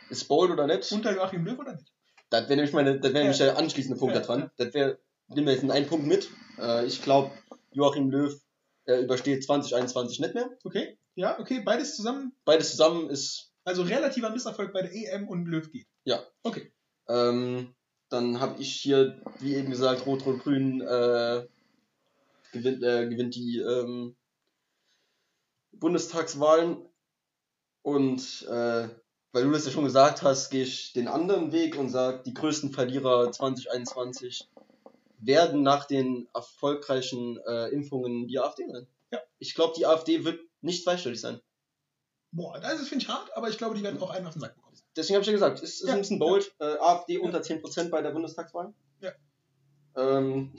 ist 0.09 0.27
bold 0.27 0.51
oder 0.51 0.67
nicht? 0.67 0.91
Unter 0.91 1.15
Joachim 1.15 1.45
Löw 1.45 1.57
oder 1.59 1.73
nicht? 1.75 1.93
Das 2.29 2.43
wäre 2.43 2.55
nämlich 2.57 2.73
meine, 2.73 2.99
das 2.99 3.13
wäre 3.13 3.23
nämlich 3.23 3.39
Ja. 3.39 3.45
der 3.45 3.57
anschließende 3.57 3.97
Punkt 3.97 4.15
Ja, 4.15 4.19
da 4.21 4.27
dran. 4.27 4.51
Das 4.57 4.73
wäre, 4.73 4.99
nehmen 5.27 5.47
wir 5.47 5.53
jetzt 5.53 5.63
einen 5.69 5.87
Punkt 5.87 6.07
mit. 6.07 6.29
Äh, 6.59 6.85
ich 6.87 7.01
glaube, 7.01 7.31
Joachim 7.71 8.09
Löw 8.09 8.37
äh, 8.85 9.01
übersteht 9.01 9.45
2021 9.45 10.19
nicht 10.19 10.33
mehr. 10.33 10.49
Okay, 10.65 10.97
ja, 11.15 11.39
okay, 11.39 11.61
beides 11.61 11.95
zusammen. 11.95 12.33
Beides 12.45 12.71
zusammen 12.71 13.09
ist, 13.09 13.51
Also 13.63 13.83
relativer 13.83 14.29
Misserfolg 14.29 14.73
bei 14.73 14.81
der 14.81 14.93
EM 14.93 15.27
und 15.27 15.45
Löw 15.45 15.69
geht. 15.71 15.87
Ja. 16.03 16.23
Okay. 16.43 16.71
ähm, 17.07 17.73
dann 18.09 18.41
habe 18.41 18.61
ich 18.61 18.73
hier, 18.73 19.21
wie 19.39 19.55
eben 19.55 19.69
gesagt, 19.69 20.05
Rot-Rot-Grün 20.05 20.81
äh, 20.81 21.47
gewinnt, 22.51 22.83
äh, 22.83 23.07
gewinnt 23.07 23.35
die 23.35 23.59
ähm, 23.59 24.15
Bundestagswahlen. 25.71 26.77
Und 27.83 28.45
äh, 28.49 28.89
weil 29.31 29.43
du 29.43 29.51
das 29.51 29.65
ja 29.65 29.71
schon 29.71 29.85
gesagt 29.85 30.23
hast, 30.23 30.49
gehe 30.49 30.63
ich 30.63 30.91
den 30.91 31.07
anderen 31.07 31.53
Weg 31.53 31.77
und 31.77 31.89
sage, 31.89 32.21
die 32.25 32.33
größten 32.33 32.73
Verlierer 32.73 33.31
2021 33.31 34.49
werden 35.19 35.63
nach 35.63 35.85
den 35.85 36.27
erfolgreichen 36.33 37.39
äh, 37.47 37.69
Impfungen 37.69 38.27
die 38.27 38.39
AfD 38.39 38.67
sein. 38.67 38.87
Ja. 39.11 39.19
Ich 39.39 39.55
glaube, 39.55 39.73
die 39.77 39.85
AfD 39.85 40.25
wird 40.25 40.41
nicht 40.61 40.83
zweistellig 40.83 41.19
sein. 41.19 41.39
Boah, 42.31 42.59
das 42.59 42.87
finde 42.87 43.03
ich 43.03 43.09
hart, 43.09 43.35
aber 43.35 43.49
ich 43.49 43.57
glaube, 43.57 43.75
die 43.75 43.83
werden 43.83 44.01
auch 44.01 44.09
einen 44.09 44.25
auf 44.25 44.33
den 44.33 44.39
Sack 44.41 44.55
bekommen. 44.55 44.77
Deswegen 44.95 45.15
habe 45.15 45.21
ich 45.21 45.27
ja 45.27 45.33
gesagt, 45.33 45.61
es 45.61 45.81
ist 45.81 45.87
Ja. 45.87 45.93
ein 45.93 45.99
bisschen 45.99 46.19
bold. 46.19 46.53
Äh, 46.59 46.77
AfD 46.79 47.17
unter 47.17 47.41
10% 47.41 47.89
bei 47.89 48.01
der 48.01 48.11
Bundestagswahl. 48.11 48.73
Ja. 48.99 49.11
Ähm, 49.95 50.53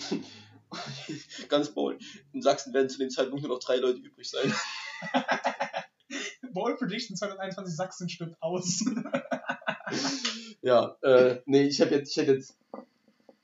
ganz 1.48 1.70
bold. 1.70 2.02
In 2.32 2.42
Sachsen 2.42 2.74
werden 2.74 2.88
zu 2.90 2.98
dem 2.98 3.10
Zeitpunkt 3.10 3.42
nur 3.42 3.54
noch 3.54 3.62
drei 3.62 3.76
Leute 3.76 3.98
übrig 3.98 4.28
sein. 4.28 4.52
Ball 6.52 6.76
Prediction 6.76 7.16
2021 7.16 7.74
Sachsen 7.74 8.08
stirbt 8.08 8.36
aus. 8.42 8.84
ja, 10.62 10.96
äh, 11.02 11.40
nee, 11.46 11.62
ich 11.64 11.80
habe 11.80 11.92
jetzt, 11.92 12.10
ich 12.10 12.16
hätte 12.18 12.32
jetzt 12.32 12.58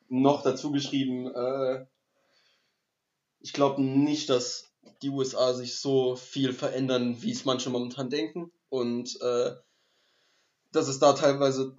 noch 0.08 0.42
dazu 0.42 0.70
geschrieben, 0.70 1.34
äh, 1.34 1.86
ich 3.40 3.52
glaube 3.52 3.82
nicht, 3.82 4.28
dass 4.28 4.67
die 5.02 5.10
USA 5.10 5.54
sich 5.54 5.76
so 5.76 6.16
viel 6.16 6.52
verändern, 6.52 7.22
wie 7.22 7.32
es 7.32 7.44
manche 7.44 7.70
momentan 7.70 8.10
denken. 8.10 8.52
Und 8.68 9.20
äh, 9.20 9.52
dass 10.72 10.88
es 10.88 10.98
da 10.98 11.12
teilweise 11.12 11.74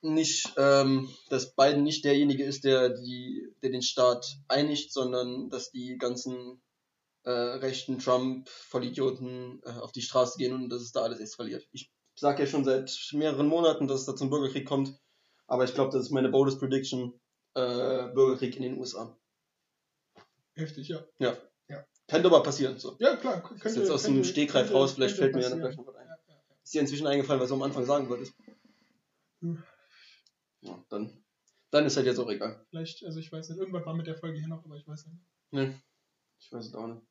nicht, 0.00 0.52
ähm, 0.56 1.08
dass 1.28 1.54
Biden 1.54 1.82
nicht 1.82 2.04
derjenige 2.04 2.44
ist, 2.44 2.64
der, 2.64 2.90
die, 2.90 3.52
der 3.62 3.70
den 3.70 3.82
Staat 3.82 4.38
einigt, 4.48 4.92
sondern 4.92 5.50
dass 5.50 5.70
die 5.70 5.96
ganzen 5.98 6.60
äh, 7.24 7.30
rechten 7.30 7.98
Trump-Vollidioten 7.98 9.60
äh, 9.64 9.70
auf 9.70 9.92
die 9.92 10.02
Straße 10.02 10.38
gehen 10.38 10.54
und 10.54 10.68
dass 10.68 10.82
es 10.82 10.92
da 10.92 11.02
alles 11.02 11.20
eskaliert. 11.20 11.68
Ich 11.72 11.90
sage 12.14 12.42
ja 12.42 12.48
schon 12.48 12.64
seit 12.64 13.10
mehreren 13.12 13.48
Monaten, 13.48 13.88
dass 13.88 14.00
es 14.00 14.06
da 14.06 14.14
zum 14.14 14.30
Bürgerkrieg 14.30 14.66
kommt, 14.66 14.98
aber 15.46 15.64
ich 15.64 15.74
glaube, 15.74 15.92
das 15.92 16.04
ist 16.04 16.10
meine 16.10 16.28
boldest 16.28 16.60
Prediction, 16.60 17.20
äh, 17.54 18.08
Bürgerkrieg 18.08 18.56
in 18.56 18.62
den 18.62 18.78
USA. 18.78 19.16
Heftig, 20.54 20.88
ja. 20.88 21.36
Könnte 22.08 22.28
aber 22.28 22.42
passieren. 22.42 22.78
So. 22.78 22.96
Ja, 22.98 23.16
klar. 23.16 23.42
Das 23.42 23.52
ist 23.52 23.60
Könnte, 23.60 23.80
jetzt 23.80 23.90
aus 23.90 24.02
dem 24.04 24.14
könnte- 24.14 24.28
Stegreif 24.28 24.62
könnte- 24.66 24.72
raus, 24.74 24.92
vielleicht 24.94 25.16
fällt 25.16 25.32
könnte 25.34 25.48
mir 25.48 25.54
ja 25.54 25.60
gleich 25.62 25.76
noch 25.76 25.86
was 25.86 25.94
ein. 25.96 26.06
Ja, 26.06 26.14
ja, 26.14 26.34
ja. 26.34 26.56
Ist 26.64 26.74
dir 26.74 26.80
inzwischen 26.80 27.06
eingefallen, 27.06 27.40
was 27.40 27.48
du 27.48 27.54
am 27.54 27.62
Anfang 27.62 27.84
sagen 27.84 28.08
wolltest? 28.08 28.32
Hm. 29.42 29.62
Ja, 30.62 30.84
dann, 30.88 31.22
dann 31.70 31.86
ist 31.86 31.96
halt 31.96 32.06
jetzt 32.06 32.18
auch 32.18 32.30
egal. 32.30 32.64
Vielleicht, 32.70 33.04
also 33.04 33.20
ich 33.20 33.30
weiß 33.30 33.48
nicht, 33.50 33.58
irgendwas 33.58 33.84
war 33.86 33.94
mit 33.94 34.06
der 34.06 34.16
Folge 34.16 34.38
hier 34.38 34.48
noch, 34.48 34.64
aber 34.64 34.76
ich 34.76 34.88
weiß 34.88 35.06
nicht. 35.06 35.18
Nee, 35.50 35.74
ich 36.40 36.50
weiß 36.52 36.66
es 36.66 36.74
auch 36.74 36.86
nicht. 36.86 37.02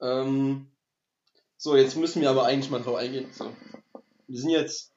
Ähm, 0.00 0.70
so, 1.56 1.76
jetzt 1.76 1.96
müssen 1.96 2.22
wir 2.22 2.30
aber 2.30 2.44
eigentlich 2.44 2.70
mal 2.70 2.82
drauf 2.82 2.96
eingehen. 2.96 3.30
So. 3.32 3.54
Wir 4.28 4.38
sind 4.40 4.50
jetzt, 4.50 4.92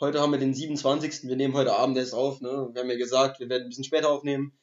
heute 0.00 0.20
haben 0.20 0.32
wir 0.32 0.38
den 0.38 0.54
27. 0.54 1.28
Wir 1.28 1.36
nehmen 1.36 1.54
heute 1.54 1.74
Abend 1.74 1.96
erst 1.96 2.14
auf. 2.14 2.40
Ne? 2.40 2.68
Wir 2.72 2.82
haben 2.82 2.90
ja 2.90 2.96
gesagt, 2.96 3.38
wir 3.40 3.48
werden 3.48 3.64
ein 3.64 3.68
bisschen 3.68 3.84
später 3.84 4.10
aufnehmen. 4.10 4.58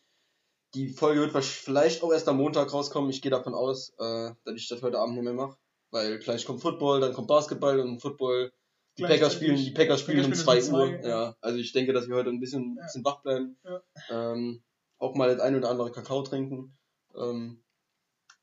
Die 0.73 0.89
Folge 0.89 1.21
wird 1.33 1.43
vielleicht 1.45 2.01
auch 2.01 2.11
erst 2.13 2.27
am 2.29 2.37
Montag 2.37 2.71
rauskommen. 2.71 3.09
Ich 3.09 3.21
gehe 3.21 3.31
davon 3.31 3.53
aus, 3.53 3.89
äh, 3.99 4.31
dass 4.45 4.55
ich 4.55 4.67
das 4.69 4.81
heute 4.81 4.99
Abend 4.99 5.15
nicht 5.15 5.23
mehr 5.23 5.33
mache. 5.33 5.57
Weil 5.91 6.19
gleich 6.19 6.45
kommt 6.45 6.61
Football, 6.61 7.01
dann 7.01 7.13
kommt 7.13 7.27
Basketball 7.27 7.79
und 7.81 7.99
Football. 8.01 8.53
Die 8.97 9.03
Packers 9.03 9.33
spielen, 9.33 9.55
die 9.57 9.71
Packers 9.71 10.01
spielen 10.01 10.19
um 10.25 10.31
Packers 10.31 10.43
2 10.43 10.61
spielen 10.61 10.73
um 10.73 10.79
Uhr. 10.95 11.01
zwei, 11.01 11.09
Ja, 11.09 11.35
also 11.41 11.57
ich 11.57 11.71
denke, 11.73 11.91
dass 11.93 12.07
wir 12.07 12.15
heute 12.15 12.29
ein 12.29 12.39
bisschen, 12.39 12.75
Ja. 12.77 12.83
bisschen 12.83 13.03
wach 13.03 13.21
bleiben. 13.21 13.57
Ja. 13.63 13.81
Ähm, 14.09 14.63
auch 14.97 15.15
mal 15.15 15.29
das 15.29 15.41
ein 15.41 15.55
oder 15.55 15.69
andere 15.69 15.91
Kakao 15.91 16.21
trinken. 16.21 16.77
Ähm, 17.15 17.63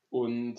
und 0.09 0.57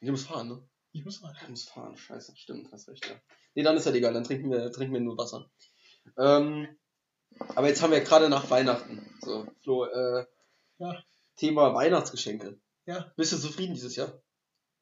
ich 0.00 0.10
muss 0.10 0.24
fahren, 0.24 0.48
ne? 0.48 0.62
Ich 0.92 1.04
muss 1.04 1.22
rein. 1.22 1.34
Ich 1.42 1.48
muss 1.48 1.64
fahren, 1.64 1.96
scheiße, 1.96 2.36
stimmt, 2.36 2.70
hast 2.72 2.88
recht, 2.88 3.06
ja. 3.06 3.14
Nee, 3.54 3.62
dann 3.62 3.76
ist 3.76 3.86
halt 3.86 3.96
egal, 3.96 4.12
dann 4.12 4.24
trinken 4.24 4.50
wir, 4.50 4.70
trinken 4.72 4.94
wir 4.94 5.00
nur 5.00 5.16
Wasser. 5.16 5.48
Ähm, 6.18 6.68
aber 7.54 7.68
jetzt 7.68 7.82
haben 7.82 7.92
wir 7.92 8.00
gerade 8.00 8.28
nach 8.28 8.50
Weihnachten. 8.50 9.00
So, 9.20 9.46
Flo, 9.62 9.84
äh, 9.86 10.24
Ja. 10.80 11.02
Thema 11.36 11.74
Weihnachtsgeschenke. 11.74 12.58
Ja. 12.86 13.12
Bist 13.16 13.32
du 13.32 13.38
zufrieden 13.38 13.74
dieses 13.74 13.96
Jahr? 13.96 14.20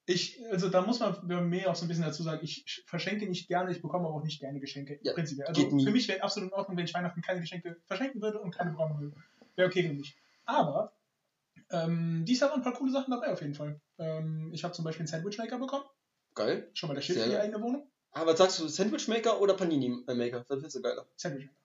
Ich, 0.06 0.40
also 0.50 0.70
da 0.70 0.80
muss 0.80 1.00
man 1.00 1.14
bei 1.28 1.40
mir 1.42 1.70
auch 1.70 1.76
so 1.76 1.84
ein 1.84 1.88
bisschen 1.88 2.04
dazu 2.04 2.22
sagen, 2.22 2.40
ich 2.42 2.82
verschenke 2.86 3.28
nicht 3.28 3.46
gerne, 3.46 3.70
ich 3.70 3.82
bekomme 3.82 4.06
aber 4.06 4.14
auch 4.14 4.24
nicht 4.24 4.40
gerne 4.40 4.58
Geschenke. 4.58 4.98
Ja, 5.02 5.12
prinzipiell. 5.12 5.46
Also 5.48 5.68
für 5.68 5.90
mich 5.90 6.08
wäre 6.08 6.22
absolut 6.22 6.50
in 6.50 6.54
Ordnung, 6.54 6.78
wenn 6.78 6.86
ich 6.86 6.94
Weihnachten 6.94 7.20
keine 7.20 7.40
Geschenke 7.40 7.76
verschenken 7.84 8.22
würde 8.22 8.40
und 8.40 8.52
keine 8.52 8.70
bekommen 8.70 8.98
würde. 8.98 9.16
Wäre 9.56 9.68
okay 9.68 9.82
für 9.86 9.92
mich. 9.92 10.16
Aber 10.46 10.92
ähm, 11.70 12.24
dies 12.26 12.40
waren 12.40 12.52
ein 12.52 12.62
paar 12.62 12.72
coole 12.72 12.90
Sachen 12.90 13.10
dabei 13.10 13.30
auf 13.30 13.42
jeden 13.42 13.54
Fall. 13.54 13.78
Ähm, 13.98 14.50
ich 14.54 14.64
habe 14.64 14.72
zum 14.72 14.86
Beispiel 14.86 15.02
einen 15.02 15.08
Sandwichmaker 15.08 15.58
bekommen. 15.58 15.84
Geil. 16.34 16.70
Schon 16.72 16.88
mal 16.88 16.94
der 16.94 17.02
Schiff 17.02 17.16
Sehr 17.16 17.24
für 17.24 17.30
die 17.30 17.36
eigene 17.36 17.60
Wohnung. 17.60 17.90
Aber 18.12 18.30
was 18.30 18.38
sagst 18.38 18.60
du, 18.60 18.68
Sandwichmaker 18.68 19.40
oder 19.40 19.54
Panini-Maker? 19.54 20.46
Was 20.48 20.56
findest 20.56 20.76
du 20.76 20.82
geiler? 20.82 21.06
Sandwichmaker. 21.16 21.58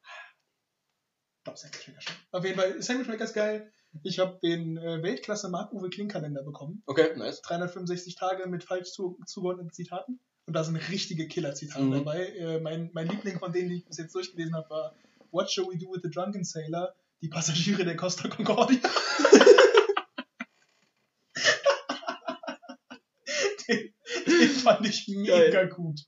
Doch, 1.43 1.57
Sandwichmaker 1.57 2.01
schon. 2.01 2.15
Auf 2.31 2.45
jeden 2.45 2.57
Fall, 2.59 2.81
Sandwichmaker 2.81 3.23
ist 3.25 3.33
geil. 3.33 3.71
Ich 4.03 4.17
habe 4.19 4.39
den 4.41 4.77
äh, 4.77 5.03
Weltklasse 5.03 5.49
Marc-Uwe 5.49 5.89
Kling-Kalender 5.89 6.41
bekommen. 6.43 6.81
Okay, 6.87 7.15
nice. 7.15 7.41
365 7.41 8.15
Tage 8.15 8.47
mit 8.47 8.63
falsch 8.63 8.91
zu, 8.91 9.19
zugeordneten 9.27 9.71
Zitaten. 9.71 10.19
Und 10.45 10.53
da 10.55 10.63
sind 10.63 10.75
richtige 10.89 11.27
Killer-Zitate 11.27 11.83
Mhm. 11.85 11.91
dabei. 11.91 12.27
Äh, 12.29 12.59
mein, 12.59 12.89
mein 12.93 13.07
Liebling 13.07 13.39
von 13.39 13.51
denen, 13.53 13.69
die 13.69 13.77
ich 13.77 13.85
bis 13.85 13.97
jetzt 13.97 14.15
durchgelesen 14.15 14.55
habe, 14.55 14.69
war 14.69 14.95
What 15.31 15.49
shall 15.51 15.65
we 15.65 15.77
do 15.77 15.91
with 15.91 16.01
the 16.03 16.09
drunken 16.11 16.43
sailor? 16.43 16.93
Die 17.21 17.27
Passagiere 17.29 17.85
der 17.85 17.95
Costa 17.95 18.27
Concordia. 18.29 18.79
den, 23.67 23.93
den 24.27 24.49
fand 24.49 24.85
ich 24.87 25.07
mega 25.07 25.65
gut. 25.65 26.01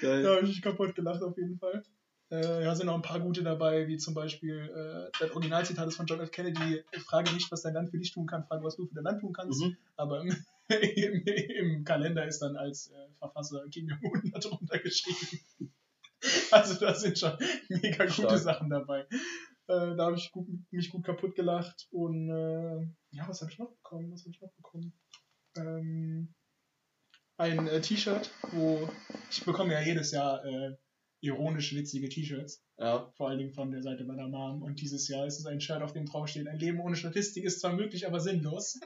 Geil. 0.00 0.22
Da 0.22 0.36
habe 0.36 0.46
ich 0.46 0.60
kaputt 0.62 0.94
gelacht 0.94 1.22
auf 1.22 1.36
jeden 1.36 1.58
Fall. 1.58 1.82
Äh, 2.30 2.64
ja, 2.64 2.74
sind 2.74 2.86
noch 2.86 2.94
ein 2.94 3.02
paar 3.02 3.20
gute 3.20 3.42
dabei, 3.42 3.88
wie 3.88 3.96
zum 3.96 4.12
Beispiel 4.12 4.58
äh, 4.58 5.10
das 5.18 5.30
Originalzitat 5.30 5.88
ist 5.88 5.96
von 5.96 6.06
John 6.06 6.20
F. 6.20 6.30
Kennedy: 6.30 6.84
Frage 7.06 7.32
nicht, 7.32 7.50
was 7.50 7.62
dein 7.62 7.74
Land 7.74 7.90
für 7.90 7.98
dich 7.98 8.12
tun 8.12 8.26
kann, 8.26 8.44
frage, 8.44 8.64
was 8.64 8.76
du 8.76 8.86
für 8.86 8.94
dein 8.94 9.04
Land 9.04 9.20
tun 9.20 9.32
kannst. 9.32 9.62
Mhm. 9.62 9.76
Aber 9.96 10.20
im, 10.20 10.36
im, 10.68 11.22
im 11.24 11.84
Kalender 11.84 12.26
ist 12.26 12.40
dann 12.40 12.56
als 12.56 12.90
äh, 12.90 13.08
Verfasser 13.18 13.64
Kim 13.70 13.88
Jong-un 13.88 14.30
darunter 14.30 14.78
geschrieben. 14.78 15.40
Also 16.50 16.84
da 16.84 16.94
sind 16.94 17.16
schon 17.16 17.38
mega 17.68 18.04
gute 18.04 18.12
Stark. 18.12 18.38
Sachen 18.38 18.70
dabei. 18.70 19.02
Äh, 19.68 19.94
da 19.94 20.06
habe 20.06 20.16
ich 20.16 20.32
gut, 20.32 20.48
mich 20.72 20.90
gut 20.90 21.04
kaputt 21.04 21.36
gelacht. 21.36 21.86
Und 21.92 22.28
äh, 22.28 22.80
ja, 23.10 23.28
was 23.28 23.40
habe 23.40 23.52
ich 23.52 23.58
noch 23.58 23.70
bekommen? 23.70 24.10
Was 24.12 24.22
habe 24.22 24.30
ich 24.30 24.40
noch 24.40 24.50
bekommen? 24.50 24.92
Ähm, 25.56 26.34
ein 27.36 27.68
äh, 27.68 27.80
T-Shirt, 27.80 28.32
wo 28.50 28.88
ich 29.30 29.44
bekomme 29.44 29.74
ja 29.74 29.80
jedes 29.80 30.10
Jahr 30.10 30.44
äh, 30.44 30.76
ironisch 31.20 31.74
witzige 31.74 32.08
T-Shirts, 32.08 32.62
Ja. 32.78 33.10
vor 33.16 33.28
allen 33.28 33.38
Dingen 33.38 33.52
von 33.52 33.70
der 33.72 33.82
Seite 33.82 34.04
meiner 34.04 34.28
Mom. 34.28 34.62
Und 34.62 34.80
dieses 34.80 35.08
Jahr 35.08 35.26
ist 35.26 35.38
es 35.38 35.46
ein 35.46 35.60
Shirt, 35.60 35.82
auf 35.82 35.92
dem 35.92 36.06
draufsteht, 36.06 36.46
ein 36.46 36.58
Leben 36.58 36.80
ohne 36.80 36.94
Statistik 36.96 37.44
ist 37.44 37.60
zwar 37.60 37.72
möglich, 37.72 38.06
aber 38.06 38.20
sinnlos. 38.20 38.78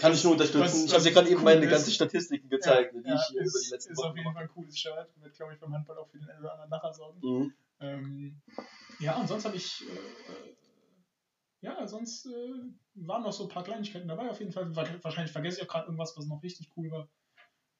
Kann 0.00 0.12
ich 0.12 0.24
nur 0.24 0.32
unterstützen. 0.32 0.60
Was- 0.62 0.84
ich 0.84 0.92
habe 0.92 1.02
dir 1.04 1.12
gerade 1.12 1.28
eben 1.28 1.38
cool 1.38 1.44
meine 1.44 1.64
ist. 1.64 1.70
ganzen 1.70 1.92
Statistiken 1.92 2.48
gezeigt, 2.48 2.94
die 2.94 3.08
ja, 3.08 3.14
ich 3.14 3.20
hier 3.30 3.42
ist, 3.42 3.54
über 3.54 3.60
die 3.64 3.70
letzten 3.70 3.92
ist 3.92 3.98
Wochen 3.98 4.08
auf 4.08 4.16
jeden 4.16 4.32
Fall 4.32 4.42
ein 4.42 4.48
cooles 4.48 4.78
Shirt. 4.78 5.08
Wird, 5.16 5.34
glaube 5.36 5.54
ich, 5.54 5.60
beim 5.60 5.72
Handball 5.74 5.98
auch 5.98 6.08
für 6.08 6.18
den 6.18 6.28
einen 6.28 6.40
oder 6.40 6.52
anderen 6.52 6.70
nachher 6.70 6.92
sorgen. 6.92 7.20
Mhm. 7.22 7.52
Ähm, 7.80 8.42
ja, 8.98 9.16
und 9.20 9.28
sonst 9.28 9.44
habe 9.44 9.56
ich, 9.56 9.82
äh, 9.82 9.92
äh, 9.92 10.54
ja, 11.60 11.86
sonst 11.86 12.26
äh, 12.26 12.30
waren 12.94 13.22
noch 13.22 13.32
so 13.32 13.44
ein 13.44 13.48
paar 13.48 13.62
Kleinigkeiten 13.64 14.08
dabei 14.08 14.30
auf 14.30 14.40
jeden 14.40 14.52
Fall. 14.52 14.74
Wa- 14.74 14.86
Wahrscheinlich 15.02 15.32
vergesse 15.32 15.58
ich 15.58 15.62
auch 15.64 15.68
gerade 15.72 15.86
irgendwas, 15.86 16.16
was 16.16 16.26
noch 16.26 16.42
richtig 16.42 16.70
cool 16.76 16.90
war. 16.90 17.08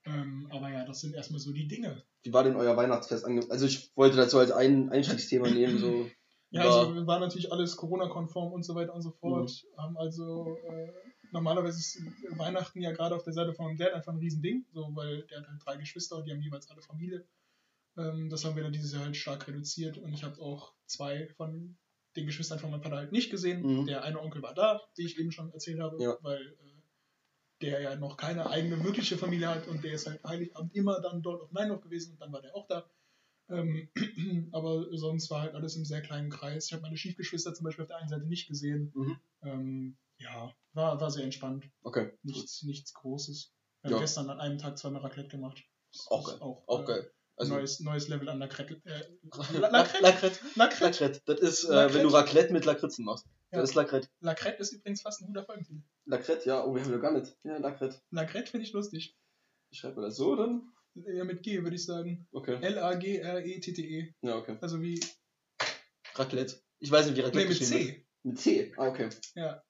Ähm, 0.04 0.48
aber 0.52 0.70
ja, 0.70 0.84
das 0.84 1.00
sind 1.00 1.14
erstmal 1.14 1.40
so 1.40 1.52
die 1.52 1.66
Dinge. 1.68 2.04
Wie 2.28 2.32
war 2.34 2.44
denn 2.44 2.56
euer 2.56 2.76
Weihnachtsfest 2.76 3.24
ange... 3.24 3.42
Also 3.50 3.64
ich 3.64 3.90
wollte 3.96 4.16
dazu 4.16 4.38
als 4.38 4.52
ein 4.52 4.90
Einstiegsthema 4.90 5.48
nehmen, 5.48 5.78
so... 5.78 6.06
Ja, 6.50 6.62
also 6.62 7.06
war 7.06 7.20
natürlich 7.20 7.52
alles 7.52 7.76
Corona-konform 7.76 8.54
und 8.54 8.62
so 8.62 8.74
weiter 8.74 8.94
und 8.94 9.02
so 9.02 9.10
fort. 9.10 9.52
Haben 9.76 9.98
also 9.98 10.56
äh, 10.66 10.90
normalerweise 11.30 11.78
ist 11.78 12.00
Weihnachten 12.38 12.80
ja 12.80 12.92
gerade 12.92 13.14
auf 13.14 13.22
der 13.22 13.34
Seite 13.34 13.52
von 13.52 13.66
meinem 13.66 13.76
Dad 13.76 13.92
einfach 13.92 14.14
ein 14.14 14.18
Riesending, 14.18 14.64
so 14.72 14.88
weil 14.94 15.26
der 15.26 15.40
hat 15.40 15.48
halt 15.48 15.60
drei 15.62 15.76
Geschwister 15.76 16.16
und 16.16 16.24
die 16.26 16.30
haben 16.32 16.40
jeweils 16.40 16.70
alle 16.70 16.80
Familie. 16.80 17.26
Ähm, 17.98 18.30
das 18.30 18.46
haben 18.46 18.56
wir 18.56 18.62
dann 18.62 18.72
dieses 18.72 18.94
Jahr 18.94 19.04
halt 19.04 19.14
stark 19.14 19.46
reduziert 19.46 19.98
und 19.98 20.14
ich 20.14 20.24
habe 20.24 20.40
auch 20.40 20.72
zwei 20.86 21.28
von 21.36 21.76
den 22.16 22.24
Geschwistern 22.24 22.58
von 22.58 22.70
meinem 22.70 22.82
Vater 22.82 22.96
halt 22.96 23.12
nicht 23.12 23.30
gesehen. 23.30 23.60
Mhm. 23.80 23.86
Der 23.86 24.02
eine 24.02 24.18
Onkel 24.18 24.40
war 24.40 24.54
da, 24.54 24.80
wie 24.96 25.04
ich 25.04 25.18
eben 25.18 25.32
schon 25.32 25.52
erzählt 25.52 25.80
habe, 25.80 26.02
Ja. 26.02 26.16
weil 26.22 26.40
äh, 26.40 26.67
der 27.60 27.80
ja 27.80 27.96
noch 27.96 28.16
keine 28.16 28.48
eigene 28.50 28.82
wirkliche 28.84 29.18
Familie 29.18 29.48
hat 29.48 29.66
und 29.68 29.82
der 29.84 29.92
ist 29.92 30.06
halt 30.06 30.22
Heiligabend 30.24 30.74
immer 30.74 31.00
dann 31.00 31.22
dort 31.22 31.42
auf 31.42 31.50
Meinhof 31.52 31.80
gewesen 31.80 32.12
und 32.12 32.20
dann 32.20 32.32
war 32.32 32.40
der 32.42 32.54
auch 32.54 32.66
da. 32.68 32.88
Ähm, 33.50 33.88
aber 34.52 34.86
sonst 34.96 35.30
war 35.30 35.42
halt 35.42 35.54
alles 35.54 35.74
im 35.76 35.84
sehr 35.84 36.02
kleinen 36.02 36.30
Kreis. 36.30 36.66
Ich 36.66 36.72
habe 36.72 36.82
meine 36.82 36.96
Stiefgeschwister 36.96 37.54
zum 37.54 37.64
Beispiel 37.64 37.82
auf 37.84 37.88
der 37.88 37.96
einen 37.98 38.08
Seite 38.08 38.26
nicht 38.26 38.46
gesehen. 38.48 38.92
Mhm. 38.94 39.16
Ähm, 39.42 39.96
ja, 40.18 40.52
war, 40.72 41.00
war 41.00 41.10
sehr 41.10 41.24
entspannt. 41.24 41.64
Okay, 41.82 42.12
Nichts, 42.22 42.62
nichts 42.62 42.92
Großes. 42.94 43.52
Wir 43.82 43.90
haben 43.90 43.96
Ja. 43.96 44.00
gestern 44.02 44.28
an 44.30 44.40
einem 44.40 44.58
Tag 44.58 44.76
zweimal 44.78 45.02
Raclette 45.02 45.28
gemacht. 45.28 45.62
Auch 46.08 46.28
geil. 46.28 46.36
Auch, 46.40 46.66
auch 46.68 46.82
äh, 46.82 46.86
geil. 46.86 47.12
Also, 47.36 47.54
neues, 47.54 47.78
neues 47.80 48.08
Level 48.08 48.28
an 48.28 48.40
Lacrette. 48.40 48.82
Äh, 48.84 49.04
La- 49.58 49.68
Lacrette? 49.68 50.02
Lacrette. 50.02 50.40
Lacrette? 50.56 51.22
Das 51.24 51.38
ist, 51.40 51.64
äh, 51.64 51.94
wenn 51.94 52.02
du 52.02 52.08
Raclette 52.08 52.52
mit 52.52 52.64
Lakritzen 52.64 53.04
machst. 53.04 53.26
Ja. 53.50 53.60
Das 53.60 53.70
ist 53.70 53.74
Lacrette. 53.76 54.08
Lacrette 54.20 54.60
ist 54.60 54.72
übrigens 54.72 55.00
fast 55.00 55.22
ein 55.22 55.26
guter 55.26 55.44
Folgentitel. 55.44 55.82
Lacrette, 56.04 56.46
ja. 56.46 56.64
Oh, 56.64 56.74
wir 56.74 56.82
haben 56.82 56.92
ja 56.92 56.98
gar 56.98 57.12
nicht. 57.12 57.36
Ja, 57.44 57.56
Lacrette. 57.56 58.00
Lacrette 58.10 58.50
finde 58.50 58.66
ich 58.66 58.72
lustig. 58.72 59.16
Ich 59.70 59.78
schreibe 59.78 60.02
das 60.02 60.16
so, 60.16 60.36
dann? 60.36 60.70
Ja, 60.94 61.24
mit 61.24 61.42
G 61.42 61.62
würde 61.62 61.76
ich 61.76 61.84
sagen. 61.84 62.26
Okay. 62.32 62.58
L-A-G-R-E-T-T-E. 62.60 64.14
Ja, 64.22 64.36
okay. 64.36 64.58
Also 64.60 64.82
wie. 64.82 65.00
Raclette. 66.14 66.60
Ich 66.78 66.90
weiß 66.90 67.06
nicht, 67.06 67.16
wie 67.16 67.20
Raclette 67.20 67.38
Nee, 67.38 67.48
mit 67.48 67.58
geschrieben 67.58 67.86
wird. 67.86 67.96
C. 67.96 68.06
Mit 68.22 68.38
C. 68.38 68.74
Ah, 68.76 68.88
okay. 68.88 69.08
Ja. 69.34 69.62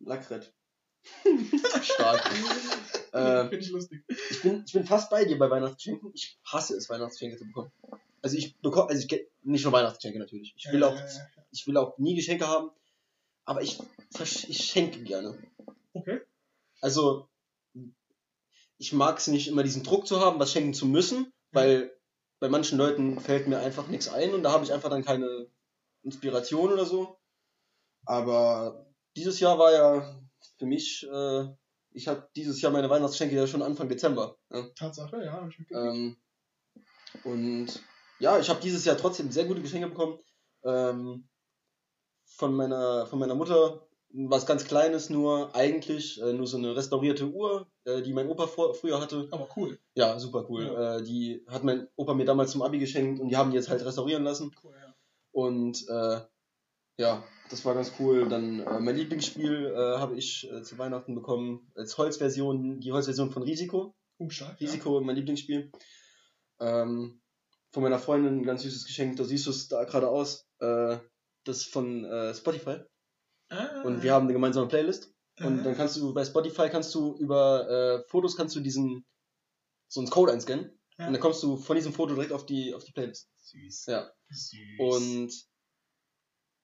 Lackrett. 0.00 0.52
Stark. 1.82 2.30
äh, 3.12 3.48
Finde 3.48 3.58
ich 3.58 3.70
lustig. 3.70 4.04
ich, 4.08 4.42
bin, 4.42 4.64
ich 4.66 4.72
bin 4.72 4.84
fast 4.84 5.10
bei 5.10 5.24
dir 5.24 5.38
bei 5.38 5.50
Weihnachtsgeschenken. 5.50 6.10
Ich 6.14 6.38
hasse 6.44 6.76
es, 6.76 6.88
Weihnachtsgeschenke 6.88 7.36
zu 7.38 7.46
bekommen. 7.46 7.72
Also 8.22 8.36
ich 8.36 8.58
bekomme, 8.60 8.90
also 8.90 9.06
ich 9.06 9.26
nicht 9.42 9.64
nur 9.64 9.72
Weihnachtsgeschenke 9.72 10.18
natürlich. 10.18 10.54
Ich 10.56 10.70
will 10.70 10.84
auch, 10.84 10.98
ich 11.50 11.66
will 11.66 11.76
auch 11.76 11.96
nie 11.98 12.14
Geschenke 12.14 12.46
haben, 12.46 12.70
aber 13.50 13.62
ich, 13.62 13.80
ich 14.48 14.64
schenke 14.64 15.02
gerne. 15.02 15.36
Okay. 15.92 16.20
Also 16.80 17.28
ich 18.78 18.92
mag 18.92 19.18
es 19.18 19.26
nicht 19.26 19.48
immer 19.48 19.64
diesen 19.64 19.82
Druck 19.82 20.06
zu 20.06 20.20
haben, 20.20 20.38
was 20.38 20.52
schenken 20.52 20.72
zu 20.72 20.86
müssen, 20.86 21.32
weil 21.50 21.90
bei 22.38 22.48
manchen 22.48 22.78
Leuten 22.78 23.18
fällt 23.18 23.48
mir 23.48 23.58
einfach 23.58 23.88
nichts 23.88 24.08
ein 24.08 24.34
und 24.34 24.44
da 24.44 24.52
habe 24.52 24.62
ich 24.62 24.72
einfach 24.72 24.88
dann 24.88 25.04
keine 25.04 25.48
Inspiration 26.04 26.72
oder 26.72 26.86
so. 26.86 27.18
Aber 28.06 28.86
dieses 29.16 29.40
Jahr 29.40 29.58
war 29.58 29.72
ja 29.72 30.20
für 30.56 30.66
mich, 30.66 31.04
äh, 31.12 31.48
ich 31.90 32.06
habe 32.06 32.28
dieses 32.36 32.60
Jahr 32.60 32.70
meine 32.70 32.88
Weihnachtsgeschenke 32.88 33.34
ja 33.34 33.48
schon 33.48 33.62
Anfang 33.62 33.88
Dezember. 33.88 34.38
Ja. 34.50 34.62
Tatsache, 34.76 35.24
ja, 35.24 35.48
ich. 35.48 35.58
Ähm, 35.72 36.16
und 37.24 37.82
ja, 38.20 38.38
ich 38.38 38.48
habe 38.48 38.60
dieses 38.60 38.84
Jahr 38.84 38.96
trotzdem 38.96 39.32
sehr 39.32 39.46
gute 39.46 39.60
Geschenke 39.60 39.88
bekommen. 39.88 40.20
Ähm, 40.62 41.28
von, 42.36 42.54
meiner, 42.54 43.06
von 43.06 43.18
meiner 43.18 43.34
Mutter 43.34 43.86
was 44.12 44.46
ganz 44.46 44.64
Kleines 44.64 45.10
nur, 45.10 45.54
eigentlich 45.54 46.20
äh, 46.20 46.32
nur 46.32 46.46
so 46.46 46.56
eine 46.56 46.74
restaurierte 46.74 47.30
Uhr, 47.30 47.66
äh, 47.84 48.02
die 48.02 48.12
mein 48.12 48.28
Opa 48.28 48.46
vor, 48.46 48.74
früher 48.74 49.00
hatte. 49.00 49.28
Aber 49.30 49.48
cool. 49.56 49.78
Ja, 49.94 50.18
super 50.18 50.46
cool. 50.48 50.64
Äh, 50.64 51.02
die 51.04 51.44
hat 51.46 51.64
mein 51.64 51.86
Opa 51.96 52.14
mir 52.14 52.24
damals 52.24 52.50
zum 52.50 52.62
Abi 52.62 52.78
geschenkt 52.78 53.20
und 53.20 53.28
die 53.28 53.36
haben 53.36 53.50
die 53.50 53.56
jetzt 53.56 53.68
halt 53.68 53.84
restaurieren 53.84 54.24
lassen. 54.24 54.52
Cool, 54.62 54.74
ja. 54.74 54.94
Und 55.32 55.88
äh, 55.88 56.20
ja, 56.96 57.22
das 57.50 57.64
war 57.64 57.74
ganz 57.74 57.92
cool. 58.00 58.28
Dann 58.28 58.60
äh, 58.60 58.80
mein 58.80 58.96
Lieblingsspiel 58.96 59.66
äh, 59.66 59.98
habe 59.98 60.16
ich 60.16 60.50
zu 60.62 60.76
Weihnachten 60.78 61.14
bekommen 61.14 61.70
als 61.76 61.96
Holzversion, 61.96 62.80
die 62.80 62.92
Holzversion 62.92 63.30
von 63.30 63.44
Risiko. 63.44 63.94
Oh, 64.18 64.28
stark. 64.28 64.60
Ja. 64.60 64.66
Risiko, 64.66 65.00
mein 65.00 65.16
Lieblingsspiel. 65.16 65.70
Ähm, 66.58 67.20
von 67.72 67.82
meiner 67.84 68.00
Freundin 68.00 68.40
ein 68.40 68.42
ganz 68.42 68.62
süßes 68.62 68.84
Geschenk, 68.84 69.16
da 69.16 69.24
siehst 69.24 69.46
du 69.46 69.50
es 69.50 69.68
da 69.68 69.84
gerade 69.84 70.08
aus. 70.08 70.48
Äh, 70.58 70.98
das 71.44 71.58
ist 71.58 71.72
von 71.72 72.04
äh, 72.04 72.34
Spotify. 72.34 72.78
Ah, 73.48 73.82
Und 73.82 74.02
wir 74.02 74.12
haben 74.12 74.24
eine 74.24 74.32
gemeinsame 74.32 74.68
Playlist. 74.68 75.12
Und 75.38 75.60
ah, 75.60 75.62
dann 75.62 75.76
kannst 75.76 75.96
du 75.96 76.12
bei 76.12 76.24
Spotify 76.24 76.68
kannst 76.68 76.94
du 76.94 77.16
über 77.16 77.68
äh, 77.68 78.08
Fotos 78.08 78.36
kannst 78.36 78.54
du 78.56 78.60
diesen 78.60 79.04
so 79.88 80.00
einen 80.00 80.10
Code 80.10 80.32
einscannen. 80.32 80.78
Ja. 80.98 81.06
Und 81.06 81.12
dann 81.14 81.20
kommst 81.20 81.42
du 81.42 81.56
von 81.56 81.76
diesem 81.76 81.92
Foto 81.92 82.14
direkt 82.14 82.32
auf 82.32 82.46
die 82.46 82.74
auf 82.74 82.84
die 82.84 82.92
Playlist. 82.92 83.28
Süß. 83.38 83.86
Ja. 83.86 84.10
Süß. 84.28 84.60
Und 84.78 85.32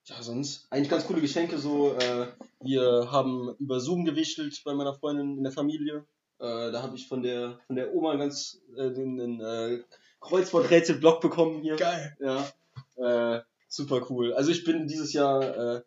ja, 0.05 0.22
sonst 0.22 0.70
eigentlich 0.70 0.91
ganz 0.91 1.07
coole 1.07 1.20
Geschenke. 1.20 1.59
So, 1.59 1.95
äh, 1.95 2.29
wir 2.61 3.11
haben 3.11 3.57
über 3.59 3.81
Zoom 3.81 4.05
gewichtelt 4.05 4.62
bei 4.64 4.74
meiner 4.74 4.95
Freundin 4.95 5.39
in 5.39 5.43
der 5.43 5.53
Familie. 5.53 6.07
Äh, 6.39 6.70
da 6.70 6.83
habe 6.83 6.97
ich 6.97 7.09
von 7.09 7.22
der 7.22 7.59
von 7.66 7.77
der 7.77 7.93
Oma 7.95 8.14
ganz 8.16 8.61
äh, 8.77 8.93
den, 8.93 9.16
den 9.16 9.41
äh, 9.41 9.83
Kreuzworträtsel-Block 10.20 11.20
bekommen 11.20 11.62
hier. 11.62 11.77
Geil. 11.77 12.16
Ja. 12.20 12.53
Äh, 12.97 13.43
super 13.68 14.06
cool. 14.10 14.32
Also 14.34 14.50
ich 14.50 14.64
bin 14.64 14.86
dieses 14.86 15.12
Jahr, 15.12 15.76
äh, 15.76 15.82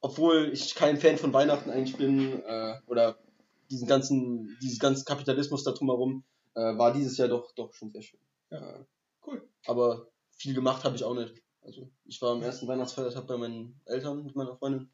obwohl 0.00 0.50
ich 0.52 0.74
kein 0.74 0.98
Fan 0.98 1.18
von 1.18 1.32
Weihnachten 1.32 1.70
eigentlich 1.70 1.96
bin, 1.96 2.42
äh, 2.42 2.80
oder 2.86 3.18
diesen 3.70 3.86
ganzen, 3.86 4.58
dieses 4.62 4.78
ganzen 4.78 5.04
Kapitalismus 5.04 5.64
da 5.64 5.72
drumherum, 5.72 6.24
äh, 6.54 6.76
war 6.76 6.92
dieses 6.92 7.16
Jahr 7.16 7.28
doch, 7.28 7.52
doch 7.54 7.72
schon 7.74 7.92
sehr 7.92 8.02
schön. 8.02 8.20
Ja. 8.50 8.76
Äh, 8.76 8.84
Cool. 9.26 9.46
Aber 9.66 10.08
viel 10.30 10.54
gemacht 10.54 10.84
habe 10.84 10.96
ich 10.96 11.04
auch 11.04 11.14
nicht. 11.14 11.42
Also 11.62 11.90
ich 12.04 12.20
war 12.22 12.32
am 12.32 12.42
ersten 12.42 12.66
Weihnachtsfeiertag 12.66 13.26
bei 13.26 13.36
meinen 13.36 13.80
Eltern 13.84 14.24
mit 14.24 14.34
meiner 14.34 14.56
Freundin. 14.56 14.90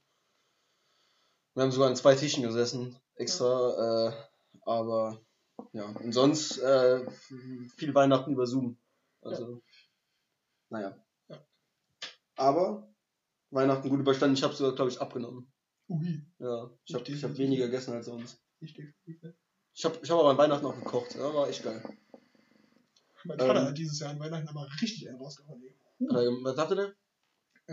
Wir 1.55 1.63
haben 1.63 1.71
sogar 1.71 1.89
an 1.89 1.97
zwei 1.97 2.15
Tischen 2.15 2.43
gesessen, 2.43 2.99
extra, 3.15 4.09
äh, 4.09 4.13
aber 4.63 5.21
ja, 5.73 5.87
und 5.87 6.13
sonst 6.13 6.59
äh, 6.59 7.09
viel 7.77 7.95
Weihnachten 7.95 8.33
über 8.33 8.47
Zoom. 8.47 8.77
Also, 9.23 9.63
naja. 10.69 10.95
Aber 12.37 12.93
Weihnachten 13.51 13.89
gut 13.89 14.01
überstanden. 14.01 14.37
Ich 14.37 14.43
habe 14.43 14.55
sogar, 14.55 14.75
glaube 14.75 14.91
ich, 14.91 15.01
abgenommen. 15.01 15.53
Ui. 15.89 16.27
Ja, 16.39 16.71
ich 16.85 16.95
habe 16.95 17.05
ich 17.11 17.25
hab 17.25 17.37
weniger 17.39 17.67
gegessen 17.67 17.95
als 17.95 18.07
sonst. 18.07 18.41
Richtig. 18.61 18.95
Ich 19.75 19.85
habe 19.85 19.99
ich 20.03 20.11
hab 20.11 20.19
aber 20.19 20.31
an 20.31 20.39
Weihnachten 20.39 20.67
auch 20.67 20.77
gekocht. 20.77 21.15
Ja, 21.15 21.33
war 21.35 21.49
echt 21.49 21.63
geil. 21.63 21.83
Mein 23.25 23.39
Vater 23.39 23.61
Ähm. 23.61 23.67
hat 23.67 23.79
dieses 23.79 23.99
Jahr 24.01 24.11
an 24.11 24.21
Weihnachten 24.21 24.49
aber 24.49 24.69
richtig 24.81 25.09
einen 25.09 25.19
rausgehauen. 25.19 25.63
Äh, 25.63 26.05
was 26.05 26.71
ihr 26.71 26.77
denn? 26.77 26.93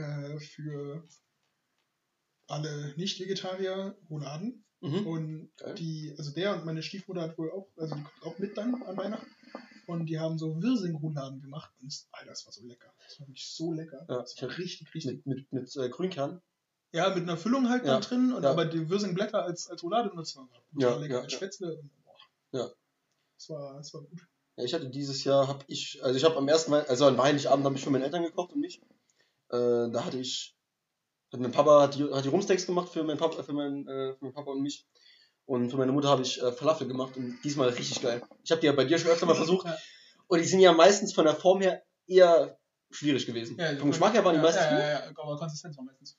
Äh, 0.04 0.40
für 0.40 1.08
alle 2.48 2.94
Nicht-Vegetarier 2.98 3.98
Rouladen. 4.10 4.66
Mhm. 4.82 5.08
Und 5.08 5.52
Geil. 5.58 5.76
die, 5.76 6.14
also 6.18 6.32
der 6.34 6.56
und 6.56 6.66
meine 6.66 6.84
Stiefmutter 6.84 7.22
hat 7.22 7.38
wohl 7.38 7.52
auch, 7.52 7.70
also 7.78 7.96
die 7.96 8.04
kommt 8.04 8.24
auch 8.24 8.38
mit 8.38 8.58
dann 8.58 8.84
an 8.84 8.98
Weihnachten. 8.98 9.28
Und 9.86 10.06
die 10.06 10.20
haben 10.20 10.38
so 10.38 10.62
Wirsing-Rouladen 10.62 11.42
gemacht. 11.42 11.72
Und 11.82 11.92
das, 11.92 12.08
Alter, 12.12 12.30
das 12.30 12.46
war 12.46 12.54
so 12.54 12.66
lecker. 12.66 12.94
Das 13.06 13.20
war 13.20 13.28
wirklich 13.28 13.48
so 13.48 13.74
lecker. 13.74 14.06
Ja, 14.10 14.20
das 14.20 14.42
war 14.42 14.58
richtig, 14.58 14.94
richtig. 14.94 15.26
Mit, 15.26 15.52
mit, 15.52 15.54
mit 15.54 15.76
äh, 15.76 15.90
Grünkern. 15.90 16.42
Ja, 16.94 17.10
mit 17.10 17.24
einer 17.24 17.38
Füllung 17.38 17.70
halt 17.70 17.86
Ja, 17.86 17.94
dann 17.94 18.02
drin. 18.02 18.34
Und 18.34 18.44
ja. 18.44 18.52
aber 18.52 18.66
die 18.66 18.90
Wirsing-Blätter 18.90 19.44
als, 19.44 19.70
als 19.70 19.84
Roulade 19.84 20.10
benutzt 20.10 20.38
waren. 20.38 20.48
Ja, 20.78 20.96
lecker 20.96 21.24
ja. 21.24 21.30
Spätzle. 21.30 21.78
Und. 21.78 21.90
Ja. 22.52 22.70
Das 23.38 23.50
war, 23.50 23.78
das 23.78 23.94
war 23.94 24.02
gut. 24.02 24.22
Ja, 24.56 24.64
ich 24.64 24.74
hatte 24.74 24.90
dieses 24.90 25.24
Jahr, 25.24 25.48
habe 25.48 25.66
ich, 25.68 26.04
also 26.04 26.16
ich 26.16 26.24
habe 26.24 26.38
am 26.38 26.48
ersten 26.48 26.72
Mal, 26.72 26.86
also 26.86 27.08
an 27.08 27.22
Heiligabend 27.22 27.66
habe 27.66 27.76
ich 27.76 27.84
für 27.84 27.90
meine 27.90 28.06
Eltern 28.06 28.24
gekocht 28.24 28.54
und 28.54 28.62
mich. 28.62 28.82
Äh, 29.50 29.90
da 29.90 30.06
hatte 30.06 30.20
ich, 30.20 30.56
hat 31.32 31.40
mein 31.40 31.52
Papa 31.52 31.82
hat 31.82 31.96
die, 31.96 32.04
hat 32.04 32.24
die 32.24 32.30
Rumsteaks 32.30 32.68
gemacht 32.68 32.90
für 32.90 33.04
meinen 33.04 33.18
Papa, 33.18 33.42
für 33.42 33.54
meinen, 33.54 33.88
äh, 33.88 34.14
für 34.14 34.26
meinen 34.26 34.34
Papa 34.34 34.52
und 34.52 34.62
mich. 34.62 34.86
Und 35.46 35.70
für 35.70 35.78
meine 35.78 35.92
Mutter 35.92 36.08
habe 36.10 36.22
ich 36.22 36.42
äh, 36.42 36.52
Falafel 36.54 36.88
gemacht 36.88 37.18
und 37.18 37.38
diesmal 37.44 37.70
richtig 37.70 38.02
geil. 38.02 38.22
Ich 38.44 38.52
habe 38.52 38.62
die 38.62 38.68
ja 38.68 38.74
bei 38.74 38.86
dir 38.86 38.98
schon 38.98 39.12
öfter 39.12 39.26
mal 39.26 39.36
versucht 39.36 39.68
Ja. 39.68 39.78
und 40.28 40.40
die 40.40 40.46
sind 40.46 40.62
ja 40.62 40.72
meistens 40.72 41.14
von 41.14 41.26
der 41.26 41.36
Form 41.36 41.62
her 41.62 41.84
eher 42.08 42.58
schwierig 42.92 43.26
gewesen. 43.26 43.58
Ja, 43.60 43.76
Vom 43.78 43.92
Geschmack 43.92 44.14
her 44.14 44.24
waren 44.24 44.36
die 44.36 44.42
meistens 44.42 44.64
ja, 44.64 44.70
gut. 44.72 44.80
ja, 44.80 44.90
ja, 44.90 45.12
aber 45.18 45.38
Konsistenz 45.38 45.76
war 45.78 45.84
meistens. 45.84 46.18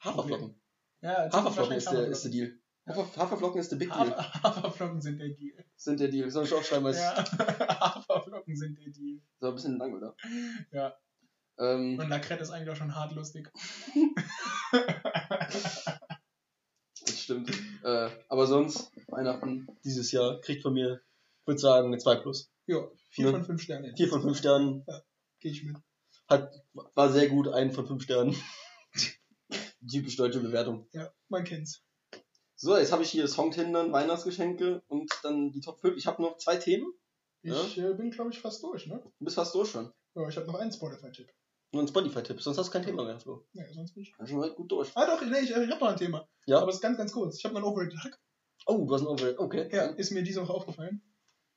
Haferflocken. 0.00 0.60
Ja, 1.02 1.30
Haferflocken 1.32 1.76
ist 1.76 1.90
der, 1.90 2.06
ist 2.08 2.24
der 2.24 2.30
Deal. 2.30 2.58
Hafer, 2.86 3.16
Haferflocken 3.22 3.60
ist 3.60 3.72
der 3.72 3.76
Big 3.76 3.88
Deal. 3.92 4.14
Hafer, 4.16 4.42
Haferflocken 4.42 5.00
sind 5.00 5.18
der 5.18 5.28
Deal. 5.30 5.64
Sind 5.76 6.00
der 6.00 6.08
Deal. 6.08 6.30
Soll 6.30 6.44
ich 6.44 6.52
auch 6.52 6.62
schreiben, 6.62 6.86
als 6.86 6.98
Ja, 6.98 7.16
Haferflocken 7.80 8.56
sind 8.56 8.78
der 8.78 8.90
Deal. 8.92 9.20
so 9.40 9.48
ein 9.48 9.54
bisschen 9.54 9.78
lang, 9.78 9.94
oder? 9.94 10.14
Ja. 10.70 10.94
Ähm, 11.58 11.98
Und 11.98 12.08
Lacrette 12.08 12.42
ist 12.42 12.50
eigentlich 12.50 12.70
auch 12.70 12.76
schon 12.76 12.94
hart 12.94 13.12
lustig. 13.12 13.50
Stimmt. 17.24 17.50
Äh, 17.82 18.10
aber 18.28 18.46
sonst, 18.46 18.92
Weihnachten 19.08 19.66
dieses 19.82 20.12
Jahr 20.12 20.40
kriegt 20.42 20.62
von 20.62 20.74
mir, 20.74 21.00
ich 21.40 21.46
würde 21.46 21.58
sagen, 21.58 21.86
eine 21.88 21.96
2 21.98 22.16
plus. 22.16 22.50
Ja, 22.66 22.86
4 23.10 23.24
Ne? 23.26 23.32
von 23.32 23.44
5 23.44 23.62
Sternen. 23.62 23.96
4 23.96 24.08
von 24.08 24.22
5 24.22 24.38
Sternen. 24.38 24.86
Gehe 25.40 25.52
ich 25.52 25.64
mit. 25.64 25.76
Hat, 26.28 26.52
war 26.94 27.10
sehr 27.10 27.28
gut, 27.28 27.48
1 27.48 27.74
von 27.74 27.86
5 27.86 28.02
Sternen. 28.02 28.36
Typisch 29.90 30.16
deutsche 30.16 30.40
Bewertung. 30.40 30.86
Ja, 30.92 31.12
man 31.28 31.44
kennt's. 31.44 31.82
So, 32.56 32.76
jetzt 32.76 32.92
habe 32.92 33.02
ich 33.02 33.10
hier 33.10 33.26
Songtindern, 33.26 33.90
Weihnachtsgeschenke 33.92 34.82
und 34.88 35.10
dann 35.22 35.50
die 35.50 35.60
Top 35.60 35.80
5. 35.80 35.96
Ich 35.96 36.06
habe 36.06 36.22
noch 36.22 36.36
zwei 36.36 36.56
Themen. 36.56 36.92
Ich 37.42 37.78
äh, 37.78 37.94
bin, 37.94 38.10
glaube 38.10 38.32
ich, 38.32 38.40
fast 38.40 38.62
durch, 38.62 38.86
ne? 38.86 39.02
Du 39.18 39.24
bist 39.24 39.36
fast 39.36 39.54
durch 39.54 39.70
schon. 39.70 39.92
Ja, 40.14 40.28
ich 40.28 40.36
habe 40.36 40.46
noch 40.46 40.54
einen 40.56 40.72
Spotify-Tipp. 40.72 41.30
Nur 41.74 41.82
ein 41.82 41.88
Spotify-Tipp, 41.88 42.40
sonst 42.40 42.56
hast 42.56 42.68
du 42.68 42.72
kein 42.72 42.84
Thema 42.84 43.04
mehr, 43.04 43.18
Flo. 43.18 43.44
Ja, 43.52 43.64
sonst 43.72 43.94
bin 43.94 44.04
ich. 44.04 44.14
Dann 44.16 44.28
wir 44.28 44.40
halt 44.42 44.54
gut 44.54 44.70
durch. 44.70 44.92
Ah, 44.94 45.06
doch, 45.06 45.20
nee, 45.20 45.40
ich, 45.40 45.50
ich 45.50 45.56
habe 45.56 45.68
noch 45.68 45.88
ein 45.88 45.96
Thema. 45.96 46.28
Ja? 46.46 46.60
Aber 46.60 46.68
es 46.68 46.76
ist 46.76 46.80
ganz, 46.80 46.96
ganz 46.96 47.12
kurz. 47.12 47.38
Ich 47.38 47.44
habe 47.44 47.56
einen 47.56 47.64
Overrated 47.64 47.98
Hack. 48.04 48.20
Oh, 48.66 48.86
du 48.86 48.94
hast 48.94 49.00
ein 49.00 49.08
Overrated. 49.08 49.40
Okay. 49.40 49.68
Ja, 49.72 49.86
ist 49.86 50.12
mir 50.12 50.22
diese 50.22 50.40
Woche 50.40 50.54
aufgefallen. 50.54 51.02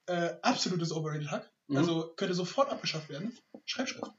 Äh, 0.08 0.34
absolutes 0.42 0.92
Overrated 0.92 1.30
Hack. 1.30 1.52
Mhm. 1.68 1.78
Also 1.78 2.14
könnte 2.16 2.34
sofort 2.34 2.70
abgeschafft 2.72 3.10
werden. 3.10 3.38
Schreibschrift. 3.66 4.12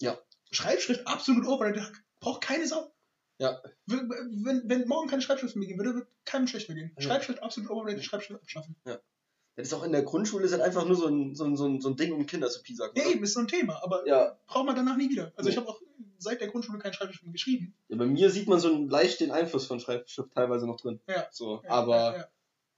Ja. 0.00 0.16
Schreibschrift, 0.52 1.04
absolut 1.08 1.46
overrated 1.46 1.82
Hack. 1.82 2.04
Braucht 2.20 2.42
keine 2.42 2.68
Sau. 2.68 2.92
Ja. 3.38 3.60
Wenn, 3.86 4.08
wenn, 4.08 4.68
wenn 4.68 4.86
morgen 4.86 5.08
keine 5.08 5.22
Schreibschrift 5.22 5.56
mehr 5.56 5.66
gehen 5.66 5.78
würde, 5.78 5.94
würde 5.94 6.08
keinem 6.26 6.46
schlecht 6.46 6.68
mehr 6.68 6.76
gehen. 6.76 6.92
Ja. 6.96 7.02
Schreibschrift, 7.02 7.42
absolut 7.42 7.70
overrated, 7.70 8.04
Schreibschrift 8.04 8.40
abschaffen. 8.40 8.76
Das 9.58 9.66
ist 9.68 9.74
auch 9.74 9.82
in 9.82 9.90
der 9.92 10.02
Grundschule 10.04 10.44
ist 10.44 10.52
halt 10.52 10.62
einfach 10.62 10.84
nur 10.86 10.94
so 10.96 11.06
ein, 11.08 11.34
so 11.34 11.44
ein, 11.44 11.56
so 11.56 11.66
ein, 11.66 11.80
so 11.80 11.88
ein 11.88 11.96
Ding, 11.96 12.12
um 12.12 12.26
Kinder 12.26 12.48
zu 12.48 12.62
piesacken. 12.62 12.96
Ja, 12.96 13.02
oder? 13.06 13.14
eben, 13.14 13.24
ist 13.24 13.34
so 13.34 13.40
ein 13.40 13.48
Thema, 13.48 13.82
aber 13.82 14.06
Ja, 14.06 14.38
braucht 14.46 14.66
man 14.66 14.76
danach 14.76 14.96
nie 14.96 15.10
wieder. 15.10 15.32
Also 15.36 15.48
Nee. 15.48 15.50
ich 15.50 15.56
habe 15.56 15.68
auch 15.68 15.80
seit 16.18 16.40
der 16.40 16.46
Grundschule 16.48 16.78
keine 16.78 16.94
Schreibschrift 16.94 17.24
mehr 17.24 17.32
geschrieben. 17.32 17.74
Ja, 17.88 17.96
bei 17.96 18.06
mir 18.06 18.30
sieht 18.30 18.46
man 18.48 18.60
so 18.60 18.68
einen, 18.68 18.88
leicht 18.88 19.18
den 19.20 19.32
Einfluss 19.32 19.66
von 19.66 19.80
Schreibschrift 19.80 20.32
teilweise 20.32 20.66
noch 20.66 20.80
drin. 20.80 21.00
Ja. 21.08 21.26
So, 21.32 21.60
Ja, 21.64 21.70
aber 21.70 21.96
ja, 21.96 22.16
ja. 22.18 22.28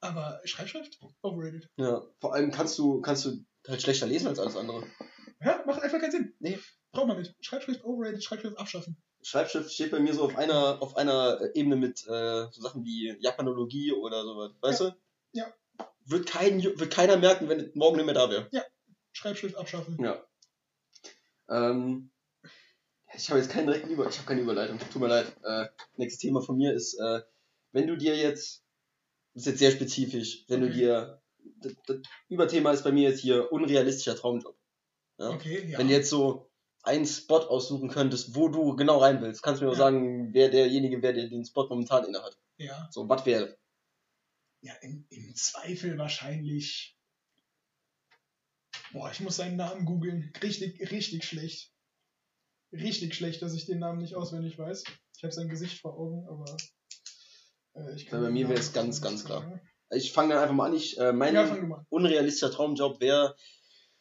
Aber 0.00 0.40
Schreibschrift? 0.44 0.98
Overrated. 1.20 1.68
ja, 1.76 2.02
vor 2.18 2.32
allem 2.32 2.50
kannst 2.50 2.78
du, 2.78 3.02
kannst 3.02 3.26
du 3.26 3.44
halt 3.68 3.82
schlechter 3.82 4.06
lesen 4.06 4.28
als 4.28 4.38
alles 4.38 4.56
andere. 4.56 4.82
Ja, 5.44 5.62
macht 5.66 5.82
einfach 5.82 6.00
keinen 6.00 6.12
Sinn. 6.12 6.34
Nee. 6.38 6.58
Braucht 6.92 7.08
man 7.08 7.18
nicht. 7.18 7.34
Schreibschrift 7.40 7.84
overrated, 7.84 8.24
Schreibschrift 8.24 8.58
abschaffen. 8.58 8.96
Schreibschrift 9.22 9.70
steht 9.70 9.90
bei 9.90 10.00
mir 10.00 10.14
so 10.14 10.24
auf 10.24 10.36
einer, 10.36 10.80
auf 10.80 10.96
einer 10.96 11.38
Ebene 11.54 11.76
mit 11.76 12.06
äh, 12.06 12.46
so 12.50 12.62
Sachen 12.62 12.84
wie 12.86 13.14
Japanologie 13.20 13.92
oder 13.92 14.24
sowas. 14.24 14.52
Weißt 14.62 14.80
du? 14.80 14.94
Ja. 15.32 15.52
Wird, 16.10 16.26
kein, 16.26 16.62
wird 16.62 16.90
keiner 16.90 17.16
merken, 17.16 17.48
wenn 17.48 17.70
morgen 17.74 17.96
nicht 17.96 18.06
mehr 18.06 18.14
da 18.14 18.28
wäre. 18.30 18.48
Schreibschrift 19.12 19.56
abschaffen. 19.56 19.96
Ja. 20.02 20.24
Ähm, 21.48 22.10
ich 23.14 23.28
habe 23.28 23.40
jetzt 23.40 23.50
keinen 23.50 23.66
direkten 23.66 23.90
Über, 23.90 24.08
ich 24.08 24.16
habe 24.18 24.26
keine 24.28 24.40
Überleitung. 24.40 24.78
Tut 24.92 25.00
mir 25.02 25.08
leid. 25.08 25.32
Äh, 25.44 25.66
nächstes 25.96 26.20
Thema 26.20 26.40
von 26.42 26.56
mir 26.56 26.72
ist, 26.72 26.94
äh, 26.94 27.20
wenn 27.72 27.86
du 27.86 27.96
dir 27.96 28.16
jetzt, 28.16 28.64
das 29.34 29.42
ist 29.42 29.46
jetzt 29.46 29.58
sehr 29.58 29.70
spezifisch, 29.72 30.44
wenn 30.48 30.60
du 30.60 30.66
Okay. 30.66 30.76
dir, 30.76 31.22
das, 31.60 31.72
das 31.86 31.96
Überthema 32.28 32.72
ist 32.72 32.84
bei 32.84 32.92
mir 32.92 33.10
jetzt 33.10 33.20
hier 33.20 33.50
unrealistischer 33.52 34.16
Traumjob. 34.16 34.56
Ja? 35.18 35.30
Okay, 35.30 35.68
ja. 35.68 35.78
Wenn 35.78 35.88
du 35.88 35.94
jetzt 35.94 36.10
so 36.10 36.50
einen 36.82 37.06
Spot 37.06 37.40
aussuchen 37.40 37.88
könntest, 37.90 38.34
wo 38.34 38.48
du 38.48 38.74
genau 38.76 38.98
rein 38.98 39.20
willst, 39.20 39.42
kannst 39.42 39.60
du 39.60 39.66
mir 39.66 39.70
auch 39.70 39.74
Ja. 39.74 39.80
sagen, 39.80 40.32
wer 40.32 40.48
derjenige 40.48 41.02
wäre, 41.02 41.14
der 41.14 41.28
den 41.28 41.44
Spot 41.44 41.68
momentan 41.68 42.04
innehat. 42.04 42.38
ja. 42.58 42.88
So, 42.90 43.08
was 43.08 43.26
wäre? 43.26 43.56
Ja, 44.62 44.74
im, 44.82 45.06
im 45.08 45.34
Zweifel 45.34 45.96
wahrscheinlich. 45.98 46.96
Boah, 48.92 49.10
ich 49.10 49.20
muss 49.20 49.36
seinen 49.36 49.56
Namen 49.56 49.84
googeln. 49.86 50.32
Richtig, 50.42 50.90
richtig 50.90 51.24
schlecht. 51.24 51.72
Richtig 52.72 53.14
schlecht, 53.14 53.42
dass 53.42 53.54
ich 53.54 53.66
den 53.66 53.78
Namen 53.78 53.98
nicht 54.00 54.14
auswendig 54.14 54.58
weiß. 54.58 54.84
Ich 55.16 55.22
habe 55.22 55.32
sein 55.32 55.48
Gesicht 55.48 55.80
vor 55.80 55.98
Augen, 55.98 56.26
aber. 56.28 56.56
Äh, 57.74 57.94
ich 57.94 58.04
Ja, 58.04 58.20
bei 58.20 58.30
mir 58.30 58.44
Namen 58.44 58.56
wär's 58.56 58.72
ganz, 58.72 59.00
ganz 59.00 59.24
klar. 59.24 59.42
sagen. 59.42 59.60
Ich 59.92 60.12
fange 60.12 60.34
dann 60.34 60.42
einfach 60.42 60.54
mal 60.54 60.66
an. 60.66 60.74
Ich, 60.74 60.98
äh, 60.98 61.12
mein 61.12 61.34
Ja, 61.34 61.84
unrealistischer 61.88 62.52
Traumjob 62.52 63.00
wäre 63.00 63.34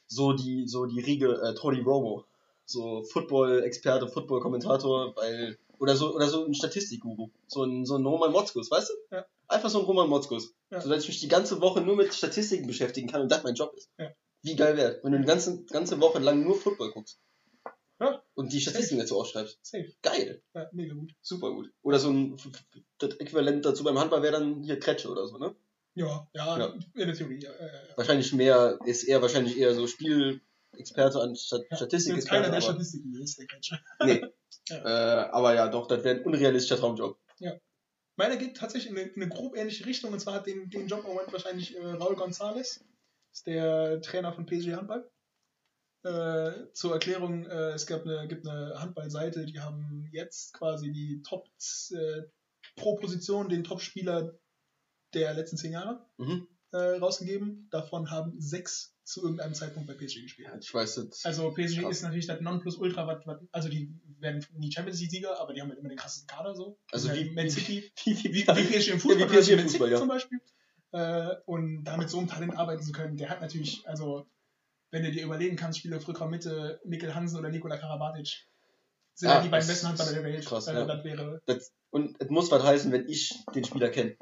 so 0.07 0.34
die, 0.34 0.68
so 0.68 0.86
die 0.86 0.99
Riege 0.99 1.39
äh, 1.41 1.55
Tony 1.55 1.82
Romo. 1.82 2.26
So 2.66 3.03
Football-Experte, 3.03 4.07
Football-Kommentator, 4.07 5.16
weil. 5.16 5.57
Oder 5.80 5.95
so, 5.95 6.13
oder 6.13 6.27
so 6.27 6.45
ein 6.45 6.53
Statistikguru. 6.53 7.30
So 7.47 7.63
ein, 7.63 7.86
so 7.86 7.95
ein 7.97 8.05
Roman 8.05 8.32
Motzkus, 8.32 8.69
weißt 8.69 8.89
du? 8.89 9.15
Ja. 9.15 9.25
Einfach 9.47 9.69
so 9.69 9.80
ein 9.80 9.86
Roman 9.86 10.09
Motzkus. 10.09 10.53
Ja. 10.69 10.82
So 10.82 10.89
dass 10.89 11.03
ich 11.03 11.07
mich 11.09 11.19
die 11.21 11.27
ganze 11.27 11.61
Woche 11.61 11.82
nur 11.82 11.95
mit 11.95 12.13
Statistiken 12.13 12.67
beschäftigen 12.67 13.07
kann 13.09 13.21
und 13.21 13.32
das 13.32 13.43
mein 13.43 13.55
Job 13.55 13.73
ist. 13.75 13.89
Ja. 13.97 14.11
Wie 14.41 14.55
geil 14.55 14.77
wäre, 14.77 14.99
wenn 15.03 15.11
du 15.11 15.17
eine 15.17 15.25
ganze, 15.27 15.63
ganze 15.65 15.99
Woche 15.99 16.19
lang 16.19 16.43
nur 16.43 16.55
Football 16.55 16.91
guckst. 16.91 17.19
Ja. 17.99 18.23
Und 18.34 18.53
die 18.53 18.61
Statistiken 18.61 18.99
dazu 18.99 19.19
ausschreibst. 19.19 19.59
Safe. 19.61 19.91
Geil. 20.01 20.41
Ja, 20.53 20.69
mega 20.71 20.93
gut. 20.93 21.11
Super 21.21 21.51
gut. 21.51 21.69
Oder 21.82 21.99
so 21.99 22.09
ein, 22.09 22.38
das 22.97 23.15
Äquivalent 23.15 23.65
dazu 23.65 23.84
beim 23.84 23.99
Handball 23.99 24.21
wäre 24.21 24.34
dann 24.39 24.63
hier 24.63 24.80
Kretsche 24.80 25.09
oder 25.09 25.27
so, 25.27 25.38
ne? 25.38 25.55
Ja, 25.95 26.27
ja, 26.34 26.57
Ja. 26.59 26.65
in 26.93 27.07
der 27.07 27.13
Theorie. 27.13 27.39
Ja, 27.41 27.51
ja. 27.51 27.97
Wahrscheinlich 27.97 28.32
mehr, 28.32 28.80
ist 28.86 29.03
eher 29.03 29.21
wahrscheinlich 29.21 29.57
eher 29.57 29.73
so 29.75 29.86
Spielexperte 29.88 31.19
anstatt 31.19 31.63
Ja, 31.69 31.75
Statistik. 31.77 32.15
Jetzt 32.15 32.30
keiner 32.30 32.49
der 32.49 32.61
Statistiken 32.61 33.13
ist, 33.21 33.38
der 33.38 33.47
Catcher. 33.47 33.80
Nee. 34.05 34.21
Ja. 34.68 34.78
Äh, 35.26 35.30
aber 35.32 35.56
ja, 35.56 35.68
doch, 35.68 35.88
das 35.88 36.04
wäre 36.04 36.18
ein 36.18 36.26
unrealistischer 36.26 36.78
Traumjob. 36.78 37.18
Meiner 38.16 38.36
geht 38.36 38.58
tatsächlich 38.58 38.91
in 38.91 38.97
eine, 38.97 39.08
in 39.08 39.22
eine 39.22 39.32
grob 39.32 39.56
ähnliche 39.56 39.86
Richtung. 39.86 40.12
Und 40.12 40.20
zwar 40.20 40.34
hat 40.34 40.45
den, 40.45 40.70
den 40.70 40.88
Job 40.89 41.06
im 41.06 41.12
Moment 41.14 41.32
wahrscheinlich 41.32 41.78
äh, 41.78 41.80
Raul 41.86 42.16
González. 42.16 42.82
Ist 43.32 43.47
der 43.47 44.02
Trainer 44.02 44.34
von 44.34 44.45
PSG 44.45 44.74
Handball. 44.74 45.10
Äh, 46.04 46.72
zur 46.74 46.91
Erklärung, 46.93 47.45
äh, 47.45 47.72
es 47.72 47.86
gab 47.88 48.04
eine, 48.04 48.28
gibt 48.28 48.45
eine 48.45 48.78
Handballseite, 48.78 49.45
die 49.45 49.62
haben 49.62 50.10
jetzt 50.12 50.54
quasi 50.54 50.91
die 50.91 51.22
Top 51.22 51.47
äh, 51.91 52.24
pro 52.76 52.95
Position 52.95 53.47
den 53.47 53.64
Top-Spieler 53.64 54.38
der 55.14 55.34
letzten 55.34 55.56
zehn 55.56 55.72
Jahre 55.72 56.06
Mhm. 56.18 56.45
äh, 56.72 56.78
rausgegeben. 56.78 57.68
Davon 57.72 58.12
haben 58.12 58.39
sechs 58.39 58.95
zu 59.06 59.22
irgendeinem 59.24 59.54
Zeitpunkt 59.54 59.88
bei 59.88 59.93
PSG 59.93 60.24
gespielt. 60.24 60.50
Ja, 60.50 60.58
ich 60.60 60.74
weiß 60.74 60.95
das. 60.95 61.24
Also 61.26 61.52
PSG 61.54 61.82
Krass. 61.84 61.91
ist 61.97 62.02
natürlich 62.04 62.28
das 62.28 62.41
Nonplusultra, 62.41 63.08
was, 63.08 63.26
was, 63.26 63.39
also 63.52 63.70
die 63.70 63.93
werden 64.22 64.45
nie 64.53 64.72
Champions 64.72 64.99
League 64.99 65.11
Sieger, 65.11 65.39
aber 65.39 65.53
die 65.53 65.61
haben 65.61 65.70
halt 65.70 65.80
immer 65.80 65.89
den 65.89 65.97
krassesten 65.97 66.28
Kader 66.28 66.55
so. 66.55 66.78
Also 66.91 67.09
Ja, 67.09 67.15
wie- 67.15 67.30
Man 67.32 67.49
City, 67.49 67.91
wie, 68.05 68.15
wie, 68.24 68.34
wie 68.34 68.43
PSG 68.43 68.89
im 68.89 68.99
Fußball, 68.99 69.30
wie 69.32 69.36
PSG 69.38 69.49
im 69.53 69.59
Fußball, 69.59 69.91
ja. 69.91 69.97
zum 69.97 70.07
Beispiel. 70.07 70.39
Äh, 70.91 71.36
und 71.45 71.84
damit 71.84 72.09
so 72.09 72.17
einem 72.17 72.28
Talent 72.28 72.57
arbeiten 72.57 72.82
zu 72.84 72.91
können, 72.91 73.15
der 73.17 73.30
hat 73.30 73.41
natürlich, 73.41 73.82
also 73.88 74.26
wenn 74.91 75.03
du 75.03 75.11
dir 75.11 75.24
überlegen 75.24 75.55
kannst, 75.55 75.80
Spieler 75.80 75.97
auf 75.97 76.07
Rückraum 76.07 76.32
Mitte, 76.32 76.80
Mikkel 76.84 77.13
Hansen 77.13 77.38
oder 77.38 77.49
Nikola 77.49 77.78
Karabatic, 77.78 78.47
sind 79.13 79.30
Ja, 79.30 79.36
ja, 79.36 79.41
die 79.43 79.49
beiden 79.49 79.67
besten 79.67 79.88
Handballer 79.88 80.13
der 80.13 80.24
Welt. 80.24 80.45
krass, 80.45 80.67
äh, 80.67 80.74
ja. 80.74 80.86
Das 80.86 81.03
wäre 81.03 81.41
das. 81.45 81.72
Und 81.91 82.15
es 82.20 82.30
muss 82.30 82.49
was 82.51 82.63
heißen, 82.63 82.91
wenn 82.91 83.07
ich 83.07 83.34
den 83.53 83.63
Spieler 83.65 83.89
kenne. 83.89 84.15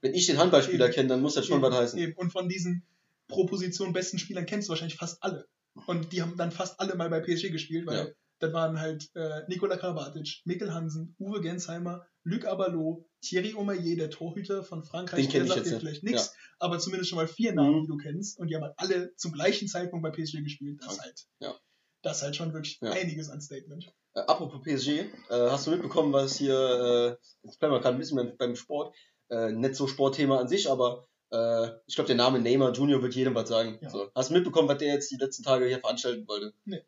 Wenn 0.00 0.14
ich 0.14 0.26
den 0.26 0.38
Handballspieler 0.38 0.88
kenne, 0.90 1.08
dann 1.08 1.20
muss 1.20 1.34
das 1.34 1.46
schon 1.46 1.58
eben, 1.58 1.62
was 1.70 1.74
heißen. 1.74 1.98
eben. 1.98 2.12
Und 2.14 2.30
von 2.32 2.48
diesen 2.48 2.84
pro 3.28 3.44
Position 3.46 3.92
besten 3.92 4.18
Spielern 4.18 4.46
kennst 4.46 4.68
du 4.68 4.70
wahrscheinlich 4.70 4.96
fast 4.96 5.22
alle. 5.22 5.46
Und 5.86 6.12
die 6.12 6.22
haben 6.22 6.36
dann 6.36 6.50
fast 6.50 6.80
alle 6.80 6.94
mal 6.96 7.10
bei 7.10 7.20
PSG 7.20 7.50
gespielt, 7.50 7.86
weil 7.86 7.96
Ja. 7.96 8.06
Das 8.40 8.52
waren 8.52 8.78
halt 8.80 9.08
äh, 9.14 9.42
Nikola 9.48 9.76
Karabatic, 9.76 10.42
Mikkel 10.44 10.72
Hansen, 10.72 11.14
Uwe 11.18 11.40
Gensheimer, 11.40 12.06
Luc 12.24 12.44
Abalo, 12.44 13.08
Thierry 13.20 13.54
Omeyer, 13.54 13.96
der 13.96 14.10
Torhüter 14.10 14.62
von 14.62 14.84
Frankreich, 14.84 15.24
Den 15.24 15.30
kenn 15.32 15.42
ich 15.46 15.52
sagt 15.52 15.66
jetzt 15.66 15.78
vielleicht 15.80 16.02
nichts, 16.04 16.34
aber 16.58 16.78
zumindest 16.78 17.10
schon 17.10 17.16
mal 17.18 17.26
vier 17.28 17.52
Namen, 17.54 17.78
Mhm. 17.78 17.82
die 17.82 17.88
du 17.88 17.96
kennst. 17.96 18.38
Und 18.38 18.48
die 18.48 18.56
haben 18.56 18.62
halt 18.64 18.74
alle 18.76 19.14
zum 19.16 19.32
gleichen 19.32 19.66
Zeitpunkt 19.68 20.02
bei 20.02 20.10
PSG 20.10 20.42
gespielt. 20.42 20.80
Das 20.82 21.00
halt, 21.00 21.26
Ja. 21.40 21.54
das 22.02 22.22
halt 22.22 22.36
schon 22.36 22.52
wirklich 22.52 22.78
Ja. 22.80 22.90
einiges 22.92 23.28
an 23.30 23.40
Statement. 23.40 23.86
Äh, 24.14 24.20
apropos 24.20 24.60
PSG, 24.62 24.88
äh, 25.00 25.06
hast 25.30 25.66
du 25.66 25.70
mitbekommen, 25.70 26.12
was 26.12 26.36
hier, 26.36 27.18
äh, 27.20 27.46
jetzt 27.46 27.58
bleiben 27.58 27.74
wir 27.74 27.80
gerade 27.80 27.96
ein 27.96 27.98
bisschen 27.98 28.16
beim, 28.16 28.36
beim 28.36 28.56
Sport, 28.56 28.94
äh, 29.30 29.50
nicht 29.52 29.74
so 29.74 29.86
Sportthema 29.86 30.38
an 30.38 30.48
sich, 30.48 30.70
aber 30.70 31.08
äh, 31.30 31.68
ich 31.86 31.94
glaube, 31.94 32.06
der 32.08 32.16
Name 32.16 32.38
Neymar 32.40 32.72
Junior 32.72 33.02
wird 33.02 33.14
jedem 33.14 33.34
was 33.34 33.48
sagen. 33.48 33.78
Ja. 33.82 33.90
So. 33.90 34.10
Hast 34.14 34.30
du 34.30 34.34
mitbekommen, 34.34 34.68
was 34.68 34.78
der 34.78 34.94
jetzt 34.94 35.10
die 35.10 35.16
letzten 35.16 35.42
Tage 35.42 35.66
hier 35.66 35.80
veranstalten 35.80 36.26
wollte? 36.26 36.54
Nee. 36.64 36.82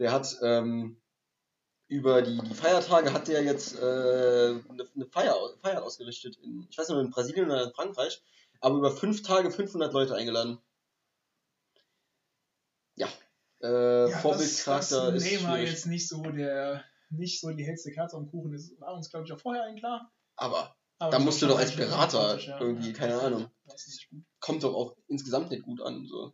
Der 0.00 0.12
hat 0.12 0.36
ähm, 0.42 1.00
über 1.86 2.22
die, 2.22 2.40
die 2.40 2.54
Feiertage 2.54 3.12
hat 3.12 3.28
der 3.28 3.44
jetzt 3.44 3.78
äh, 3.78 3.82
eine, 4.68 4.88
eine 4.94 5.06
Feier, 5.06 5.36
Feier 5.60 5.82
ausgerichtet, 5.82 6.36
in, 6.38 6.66
ich 6.70 6.78
weiß 6.78 6.88
nicht, 6.88 6.98
in 6.98 7.10
Brasilien 7.10 7.50
oder 7.50 7.64
in 7.64 7.72
Frankreich, 7.72 8.22
aber 8.60 8.78
über 8.78 8.90
fünf 8.90 9.22
Tage 9.22 9.50
500 9.50 9.92
Leute 9.92 10.14
eingeladen. 10.14 10.58
Ja. 12.96 13.08
Äh, 13.60 14.08
Vorbildcharakter 14.08 15.12
dass 15.12 15.22
ist 15.22 15.32
Neymar 15.32 15.56
schwierig. 15.56 15.70
jetzt 15.70 15.86
nicht 15.86 16.08
so 16.08 16.22
der, 16.22 16.84
nicht 17.10 17.40
so 17.40 17.50
die 17.50 17.64
hellste 17.64 17.92
Kerze 17.92 18.16
am 18.16 18.30
Kuchen 18.30 18.54
ist, 18.54 18.80
war 18.80 18.94
uns, 18.94 19.10
glaube 19.10 19.26
ich, 19.26 19.32
auch 19.32 19.40
vorher 19.40 19.64
allen 19.64 19.76
klar. 19.76 20.10
Aber 20.36 20.74
Aber 20.98 21.10
Da 21.10 21.16
das 21.16 21.24
musst 21.24 21.42
du 21.42 21.46
doch 21.46 21.58
als 21.58 21.76
Berater 21.76 22.38
ja. 22.38 22.60
irgendwie, 22.60 22.92
keine 22.92 23.20
Ahnung. 23.20 23.50
Das 23.64 23.86
kommt 24.38 24.62
doch 24.62 24.74
auch 24.74 24.96
insgesamt 25.08 25.50
nicht 25.50 25.64
gut 25.64 25.82
an. 25.82 26.06
So. 26.06 26.32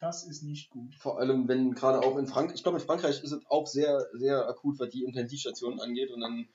Das 0.00 0.24
ist 0.24 0.42
nicht 0.42 0.70
gut. 0.70 0.94
Vor 0.94 1.18
allem, 1.18 1.48
wenn 1.48 1.74
gerade 1.74 2.00
auch 2.00 2.16
in 2.18 2.26
Frankreich, 2.26 2.56
ich 2.56 2.62
glaube 2.62 2.78
in 2.78 2.84
Frankreich 2.84 3.22
ist 3.22 3.32
es 3.32 3.44
auch 3.48 3.66
sehr, 3.66 4.06
sehr 4.12 4.48
akut, 4.48 4.78
was 4.78 4.90
die 4.90 5.04
Intensivstationen 5.04 5.80
angeht. 5.80 6.10
Und 6.12 6.20
dann, 6.20 6.48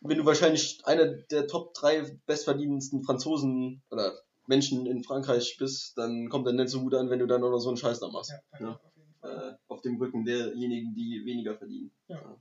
wenn 0.00 0.18
du 0.18 0.24
wahrscheinlich 0.24 0.80
einer 0.84 1.06
der 1.06 1.46
Top 1.46 1.74
3 1.74 2.18
bestverdienendsten 2.26 3.04
Franzosen 3.04 3.82
oder 3.90 4.20
Menschen 4.46 4.86
in 4.86 5.04
Frankreich 5.04 5.56
bist, 5.58 5.96
dann 5.96 6.28
kommt 6.28 6.46
das 6.46 6.54
nicht 6.54 6.70
so 6.70 6.80
gut 6.80 6.94
an, 6.94 7.10
wenn 7.10 7.20
du 7.20 7.26
dann 7.26 7.44
auch 7.44 7.50
noch 7.50 7.60
so 7.60 7.68
einen 7.68 7.76
Scheiß 7.76 8.00
da 8.00 8.08
machst. 8.08 8.32
Ja, 8.32 8.58
Ja. 8.60 8.72
auf. 8.72 8.80
Äh, 9.20 9.54
auf 9.68 9.80
dem 9.82 9.96
Rücken 9.96 10.24
derjenigen, 10.24 10.94
die 10.94 11.22
weniger 11.24 11.56
verdienen. 11.56 11.90
Ja. 12.08 12.40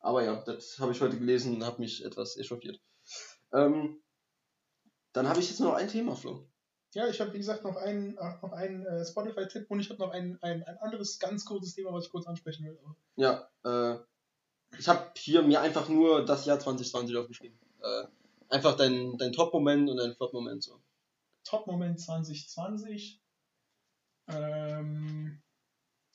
Aber 0.00 0.22
ja, 0.22 0.42
das 0.44 0.78
habe 0.78 0.92
ich 0.92 1.00
heute 1.00 1.18
gelesen 1.18 1.56
und 1.56 1.64
habe 1.64 1.80
mich 1.80 2.04
etwas 2.04 2.36
echauffiert. 2.36 2.78
Ähm, 3.52 4.02
dann 5.12 5.28
habe 5.28 5.40
ich 5.40 5.48
jetzt 5.48 5.60
noch 5.60 5.74
ein 5.74 5.88
Thema, 5.88 6.14
Flo. 6.14 6.46
Ja, 6.94 7.08
ich 7.08 7.20
habe, 7.20 7.32
wie 7.32 7.38
gesagt, 7.38 7.64
noch 7.64 7.76
einen, 7.76 8.16
äh, 8.16 8.34
noch 8.40 8.52
einen 8.52 8.86
äh, 8.86 9.04
Spotify-Tipp 9.04 9.66
und 9.68 9.80
ich 9.80 9.90
habe 9.90 10.00
noch 10.00 10.10
ein, 10.10 10.38
ein, 10.42 10.62
ein 10.62 10.78
anderes 10.78 11.18
ganz 11.18 11.44
kurzes 11.44 11.74
Thema, 11.74 11.92
was 11.92 12.06
ich 12.06 12.10
kurz 12.10 12.26
ansprechen 12.26 12.64
will. 12.64 12.78
Ja, 13.16 13.50
äh, 13.64 13.98
ich 14.78 14.88
habe 14.88 15.10
hier 15.16 15.42
mir 15.42 15.60
einfach 15.60 15.88
nur 15.88 16.24
das 16.24 16.44
Jahr 16.46 16.60
2020 16.60 17.16
aufgeschrieben. 17.16 17.58
Äh, 17.82 18.06
einfach 18.48 18.76
dein, 18.76 19.18
dein 19.18 19.32
Top-Moment 19.32 19.90
und 19.90 19.96
dein 19.96 20.14
Flop-Moment 20.14 20.62
so. 20.62 20.80
Top-Moment 21.42 21.98
2020. 21.98 23.20
Ähm, 24.28 25.42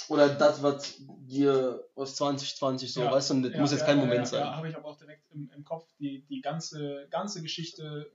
Oder 0.07 0.29
das, 0.29 0.63
was 0.63 0.95
dir 0.99 1.85
aus 1.95 2.15
2020 2.15 2.93
so, 2.93 3.01
Ja, 3.01 3.11
weißt 3.11 3.31
du, 3.31 3.41
das 3.41 3.53
ja, 3.53 3.59
muss 3.59 3.71
jetzt 3.71 3.81
ja, 3.81 3.85
kein 3.85 3.97
Moment 3.97 4.27
sein. 4.29 4.41
Ja, 4.41 4.55
habe 4.55 4.69
ich 4.69 4.77
aber 4.77 4.87
auch 4.87 4.97
direkt 4.97 5.29
im, 5.31 5.51
im 5.53 5.63
Kopf. 5.65 5.85
Die, 5.99 6.25
die 6.29 6.39
ganze, 6.39 7.07
ganze 7.09 7.41
Geschichte 7.41 8.09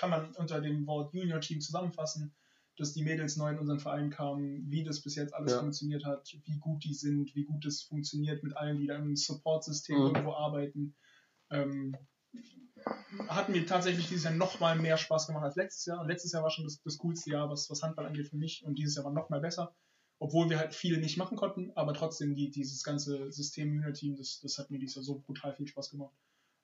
kann 0.00 0.10
man 0.10 0.32
unter 0.36 0.62
dem 0.62 0.86
Wort 0.86 1.12
Junior-Team 1.14 1.60
zusammenfassen, 1.60 2.32
dass 2.78 2.94
die 2.94 3.02
Mädels 3.02 3.36
neu 3.36 3.50
in 3.50 3.58
unseren 3.58 3.80
Verein 3.80 4.08
kamen, 4.08 4.70
wie 4.70 4.82
das 4.82 5.02
bis 5.02 5.14
jetzt 5.14 5.34
alles 5.34 5.52
Ja. 5.52 5.58
funktioniert 5.58 6.06
hat, 6.06 6.34
wie 6.46 6.58
gut 6.58 6.82
die 6.84 6.94
sind, 6.94 7.34
wie 7.34 7.44
gut 7.44 7.66
es 7.66 7.82
funktioniert 7.82 8.42
mit 8.42 8.56
allen, 8.56 8.78
die 8.78 8.86
da 8.86 8.96
im 8.96 9.14
Support-System 9.14 9.98
Mhm. 9.98 10.06
irgendwo 10.06 10.32
arbeiten. 10.32 10.94
Ähm, 11.50 11.94
hat 13.28 13.50
mir 13.50 13.66
tatsächlich 13.66 14.08
dieses 14.08 14.24
Jahr 14.24 14.32
noch 14.32 14.58
mal 14.60 14.78
mehr 14.78 14.96
Spaß 14.96 15.26
gemacht 15.26 15.44
als 15.44 15.56
letztes 15.56 15.84
Jahr. 15.84 16.00
Und 16.00 16.08
letztes 16.08 16.32
Jahr 16.32 16.42
war 16.42 16.50
schon 16.50 16.64
das, 16.64 16.80
das 16.82 16.96
coolste 16.96 17.30
Jahr, 17.30 17.50
was, 17.50 17.68
was 17.68 17.82
Handball 17.82 18.06
angeht 18.06 18.28
für 18.28 18.36
mich. 18.38 18.64
Und 18.64 18.76
dieses 18.78 18.96
Jahr 18.96 19.04
war 19.04 19.12
noch 19.12 19.28
mal 19.28 19.40
besser. 19.40 19.74
Obwohl 20.18 20.48
wir 20.48 20.58
halt 20.58 20.74
viel 20.74 20.98
nicht 20.98 21.18
machen 21.18 21.36
konnten, 21.36 21.72
aber 21.74 21.92
trotzdem 21.92 22.34
die, 22.34 22.50
dieses 22.50 22.82
ganze 22.82 23.30
System 23.32 23.74
Junior-Team, 23.74 24.16
das, 24.16 24.40
das 24.40 24.56
hat 24.58 24.70
mir 24.70 24.78
dieses 24.78 24.96
Jahr 24.96 25.04
so 25.04 25.18
brutal 25.18 25.54
viel 25.54 25.66
Spaß 25.66 25.90
gemacht. 25.90 26.14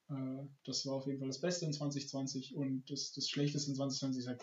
Äh, 0.09 0.47
das 0.65 0.87
war 0.87 0.95
auf 0.95 1.07
jeden 1.07 1.19
Fall 1.19 1.29
das 1.29 1.41
Beste 1.41 1.65
in 1.65 1.73
2020 1.73 2.55
und 2.57 2.85
das, 2.91 3.13
das 3.13 3.29
Schlechteste 3.29 3.71
in 3.71 3.77
2020 3.77 4.21
ist 4.23 4.29
halt 4.29 4.43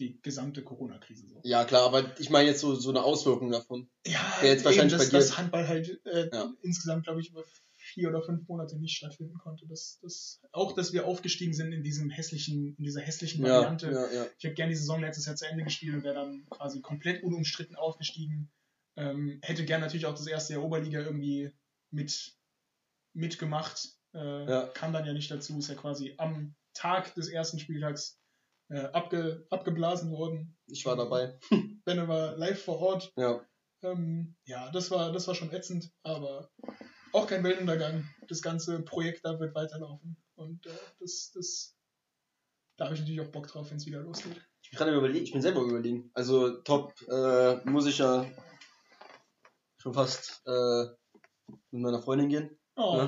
die 0.00 0.20
gesamte 0.22 0.64
Corona-Krise 0.64 1.28
so. 1.28 1.40
Ja, 1.44 1.64
klar, 1.64 1.82
aber 1.86 2.18
ich 2.18 2.28
meine 2.30 2.48
jetzt 2.48 2.60
so, 2.60 2.74
so 2.74 2.90
eine 2.90 3.04
Auswirkung 3.04 3.50
davon. 3.50 3.88
Ja, 4.06 4.20
Wäre 4.40 4.52
jetzt 4.54 4.64
wahrscheinlich 4.64 4.92
dass, 4.98 5.10
bei 5.10 5.20
dir- 5.20 5.36
Handball 5.38 5.68
halt 5.68 6.00
äh, 6.06 6.28
Ja. 6.32 6.52
insgesamt, 6.62 7.04
glaube 7.04 7.20
ich, 7.20 7.30
über 7.30 7.44
vier 7.76 8.08
oder 8.08 8.22
fünf 8.22 8.48
Monate 8.48 8.76
nicht 8.78 8.96
stattfinden 8.96 9.38
konnte. 9.38 9.66
Das, 9.68 9.98
das, 10.02 10.40
auch, 10.50 10.72
dass 10.72 10.92
wir 10.92 11.06
aufgestiegen 11.06 11.52
sind 11.54 11.70
in 11.72 11.84
diesem 11.84 12.10
hässlichen, 12.10 12.74
in 12.76 12.82
dieser 12.84 13.02
hässlichen 13.02 13.44
Variante. 13.44 13.86
ja, 13.92 14.10
ja. 14.12 14.26
Ich 14.38 14.44
hätte 14.44 14.54
gerne 14.54 14.72
die 14.72 14.78
Saison 14.78 15.00
letztes 15.00 15.26
Jahr 15.26 15.36
zu 15.36 15.46
Ende 15.46 15.62
gespielt 15.62 15.94
und 15.94 16.02
wäre 16.02 16.14
dann 16.14 16.44
quasi 16.50 16.80
komplett 16.80 17.22
unumstritten 17.22 17.76
aufgestiegen. 17.76 18.50
Ähm, 18.96 19.38
hätte 19.42 19.64
gerne 19.64 19.84
natürlich 19.84 20.06
auch 20.06 20.14
das 20.14 20.26
erste 20.26 20.54
Jahr 20.54 20.62
Oberliga 20.64 21.00
irgendwie 21.00 21.52
mit 21.90 22.36
mitgemacht. 23.12 23.90
Äh, 24.14 24.50
Ja. 24.50 24.66
Kam 24.68 24.92
dann 24.92 25.04
ja 25.06 25.12
nicht 25.12 25.30
dazu, 25.30 25.58
ist 25.58 25.68
ja 25.68 25.74
quasi 25.74 26.14
am 26.18 26.54
Tag 26.74 27.14
des 27.14 27.28
ersten 27.28 27.58
Spieltags 27.58 28.18
äh, 28.70 28.84
abge, 28.86 29.46
abgeblasen 29.50 30.10
worden. 30.10 30.56
Ich 30.66 30.86
war 30.86 30.96
dabei. 30.96 31.38
Benne 31.84 32.08
war 32.08 32.36
live 32.36 32.62
vor 32.62 32.78
Ort. 32.80 33.12
Ja. 33.16 33.44
Ähm, 33.82 34.36
ja, 34.46 34.70
das 34.70 34.90
war, 34.90 35.12
das 35.12 35.26
war 35.28 35.34
schon 35.34 35.52
ätzend, 35.52 35.92
aber 36.02 36.50
auch 37.12 37.26
kein 37.26 37.44
Weltuntergang. 37.44 38.08
Das 38.28 38.40
ganze 38.40 38.82
Projekt 38.82 39.24
da 39.24 39.38
wird 39.38 39.54
weiterlaufen. 39.54 40.16
Und 40.36 40.66
äh, 40.66 40.70
das, 41.00 41.30
das, 41.34 41.76
da 42.78 42.86
habe 42.86 42.94
ich 42.94 43.00
natürlich 43.00 43.20
auch 43.20 43.30
Bock 43.30 43.46
drauf, 43.46 43.70
wenn 43.70 43.76
es 43.76 43.86
wieder 43.86 44.00
losgeht. 44.00 44.40
Ich 44.62 44.70
bin 44.70 44.78
gerade 44.78 44.96
überlegen, 44.96 45.24
ich 45.24 45.32
bin 45.32 45.42
selber 45.42 45.60
überlegen. 45.60 46.10
Also 46.14 46.62
top 46.62 46.94
äh, 47.08 47.56
muss 47.68 47.86
ich 47.86 47.98
ja 47.98 48.26
schon 49.76 49.92
fast 49.94 50.42
äh, 50.46 50.86
mit 51.70 51.82
meiner 51.82 52.00
Freundin 52.02 52.30
gehen. 52.30 52.58
Oh, 52.76 53.06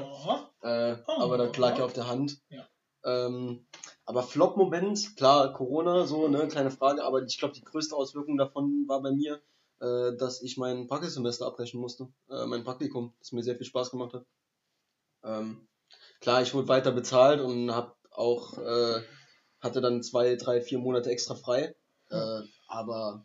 Äh, 0.66 0.96
Oh. 1.06 1.20
aber 1.22 1.38
das 1.38 1.56
lag 1.56 1.78
ja 1.78 1.84
auf 1.84 1.92
der 1.92 2.08
Hand. 2.08 2.38
Ja. 2.48 2.66
Ähm, 3.04 3.66
aber 4.04 4.22
Flop-Moment, 4.22 5.16
klar, 5.16 5.52
Corona, 5.52 6.06
so, 6.06 6.28
ne, 6.28 6.48
kleine 6.48 6.70
Frage, 6.70 7.04
aber 7.04 7.22
ich 7.22 7.38
glaube, 7.38 7.54
die 7.54 7.64
größte 7.64 7.94
Auswirkung 7.94 8.36
davon 8.36 8.84
war 8.88 9.00
bei 9.02 9.12
mir, 9.12 9.40
äh, 9.80 10.16
dass 10.16 10.42
ich 10.42 10.56
mein 10.56 10.86
Praxissemester 10.88 11.46
abbrechen 11.46 11.80
musste. 11.80 12.08
Äh, 12.28 12.46
mein 12.46 12.64
Praktikum, 12.64 13.12
das 13.20 13.32
mir 13.32 13.42
sehr 13.42 13.56
viel 13.56 13.66
Spaß 13.66 13.90
gemacht 13.90 14.14
hat. 14.14 14.24
Ähm, 15.22 15.68
klar, 16.20 16.42
ich 16.42 16.52
wurde 16.54 16.68
weiter 16.68 16.92
bezahlt 16.92 17.40
und 17.40 17.72
hab 17.74 17.96
auch, 18.10 18.58
äh, 18.58 19.02
hatte 19.60 19.80
dann 19.80 20.02
zwei, 20.02 20.36
drei, 20.36 20.60
vier 20.60 20.78
Monate 20.78 21.10
extra 21.10 21.34
frei. 21.34 21.74
Äh, 22.10 22.42
aber 22.68 23.24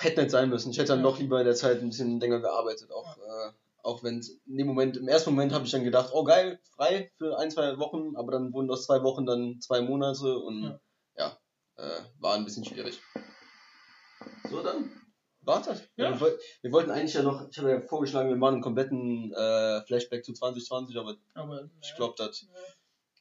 hätte 0.00 0.20
nicht 0.22 0.30
sein 0.30 0.48
müssen. 0.48 0.70
Ich 0.70 0.78
hätte 0.78 0.92
dann 0.92 1.02
noch 1.02 1.18
lieber 1.18 1.38
in 1.40 1.46
der 1.46 1.54
Zeit 1.54 1.80
ein 1.80 1.88
bisschen 1.88 2.20
länger 2.20 2.40
gearbeitet, 2.40 2.90
auch, 2.92 3.16
äh, 3.18 3.52
auch 3.82 4.02
wenn 4.02 4.22
in 4.46 4.56
dem 4.56 4.66
Moment, 4.66 4.96
im 4.96 5.08
ersten 5.08 5.30
Moment 5.30 5.52
habe 5.52 5.64
ich 5.64 5.70
dann 5.70 5.84
gedacht, 5.84 6.10
oh 6.12 6.24
geil, 6.24 6.60
frei 6.76 7.10
für 7.16 7.38
ein, 7.38 7.50
zwei 7.50 7.78
Wochen, 7.78 8.16
aber 8.16 8.32
dann 8.32 8.52
wurden 8.52 8.70
aus 8.70 8.86
zwei 8.86 9.02
Wochen 9.02 9.26
dann 9.26 9.60
zwei 9.60 9.80
Monate 9.80 10.38
und 10.38 10.62
Ja. 11.16 11.36
ja, 11.76 11.84
äh, 11.84 12.02
war 12.18 12.34
ein 12.34 12.44
bisschen 12.44 12.64
schwierig. 12.64 13.00
So, 14.50 14.62
dann 14.62 14.90
das. 15.42 15.82
Ja. 15.96 16.20
Wir, 16.20 16.38
wir 16.62 16.72
wollten 16.72 16.90
eigentlich 16.90 17.14
ja 17.14 17.22
noch, 17.22 17.48
ich 17.50 17.58
habe 17.58 17.70
ja 17.70 17.80
vorgeschlagen, 17.80 18.28
wir 18.28 18.36
machen 18.36 18.54
einen 18.54 18.62
kompletten 18.62 19.32
äh, 19.32 19.82
Flashback 19.86 20.24
zu 20.24 20.32
2020, 20.32 20.96
aber 20.96 21.16
aber 21.34 21.68
ich 21.82 21.94
glaube, 21.96 22.14
das 22.16 22.42
äh, 22.42 22.46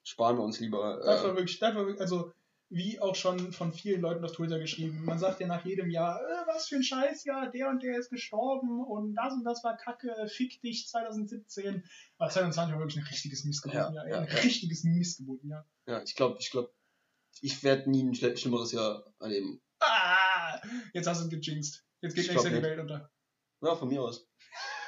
sparen 0.04 0.38
wir 0.38 0.44
uns 0.44 0.60
lieber. 0.60 0.98
Das 1.04 1.24
war 1.24 1.32
Äh, 1.32 1.36
wirklich, 1.38 1.60
das 1.60 1.76
war 1.76 1.86
wirklich, 1.86 2.02
also 2.02 2.32
wie 2.72 3.00
auch 3.00 3.16
schon 3.16 3.52
von 3.52 3.74
vielen 3.74 4.02
Leuten 4.02 4.24
auf 4.24 4.34
Twitter 4.34 4.60
geschrieben, 4.60 5.04
man 5.04 5.18
sagt 5.18 5.40
ja 5.40 5.48
nach 5.48 5.66
jedem 5.66 5.90
Jahr, 5.90 6.22
äh, 6.22 6.48
was 6.48 6.68
für 6.68 6.76
ein 6.76 6.84
Scheißjahr, 6.84 7.50
der 7.52 7.70
und 7.70 7.82
der 7.82 7.98
ist 7.98 8.10
gestorben 8.12 8.84
und 8.86 9.16
das 9.16 9.34
und 9.34 9.44
das 9.44 9.64
war 9.64 9.76
Kacke, 9.76 10.28
fick 10.28 10.62
dich 10.62 10.88
2017. 10.88 11.84
Aber 12.20 12.30
2020 12.30 12.74
war 12.76 12.80
wirklich 12.80 12.98
ein 13.04 13.08
richtiges 13.08 13.44
Missgeburtenjahr, 13.46 14.06
Ja, 14.08 14.10
ja, 14.18 14.20
ein 14.22 14.28
ja. 14.28 14.42
richtiges 14.42 14.84
Missgeburtenjahr. 14.84 15.68
ja, 15.88 16.04
ich 16.04 16.16
glaube, 16.16 16.38
ich 16.40 16.52
glaube, 16.52 16.72
ich 17.42 17.64
werde 17.64 17.90
nie 17.90 18.04
ein 18.04 18.14
schl- 18.14 18.38
schlimmeres 18.38 18.72
Jahr 18.72 19.04
erleben. 19.20 19.62
Ah, 19.82 20.60
jetzt 20.94 21.08
hast 21.08 21.22
du 21.22 21.26
es 21.26 21.32
gejinxt. 21.32 21.86
Jetzt 22.02 22.16
geht 22.16 22.28
nächstes 22.28 22.44
Jahr 22.52 22.60
die 22.60 22.64
Welt 22.68 22.80
unter. 22.80 23.10
Ja, 23.62 23.76
von 23.76 23.88
mir 23.88 24.02
aus. 24.02 24.28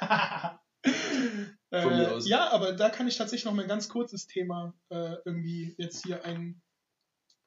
äh, 0.02 1.86
mir 1.86 2.12
aus. 2.12 2.28
Ja, 2.28 2.50
aber 2.50 2.72
da 2.72 2.90
kann 2.90 3.08
ich 3.08 3.16
tatsächlich 3.16 3.44
noch 3.44 3.54
mal 3.54 3.62
ein 3.62 3.68
ganz 3.68 3.88
kurzes 3.88 4.26
Thema 4.26 4.74
äh, 4.90 5.16
irgendwie 5.24 5.74
jetzt 5.78 6.04
hier 6.04 6.24
ein, 6.24 6.62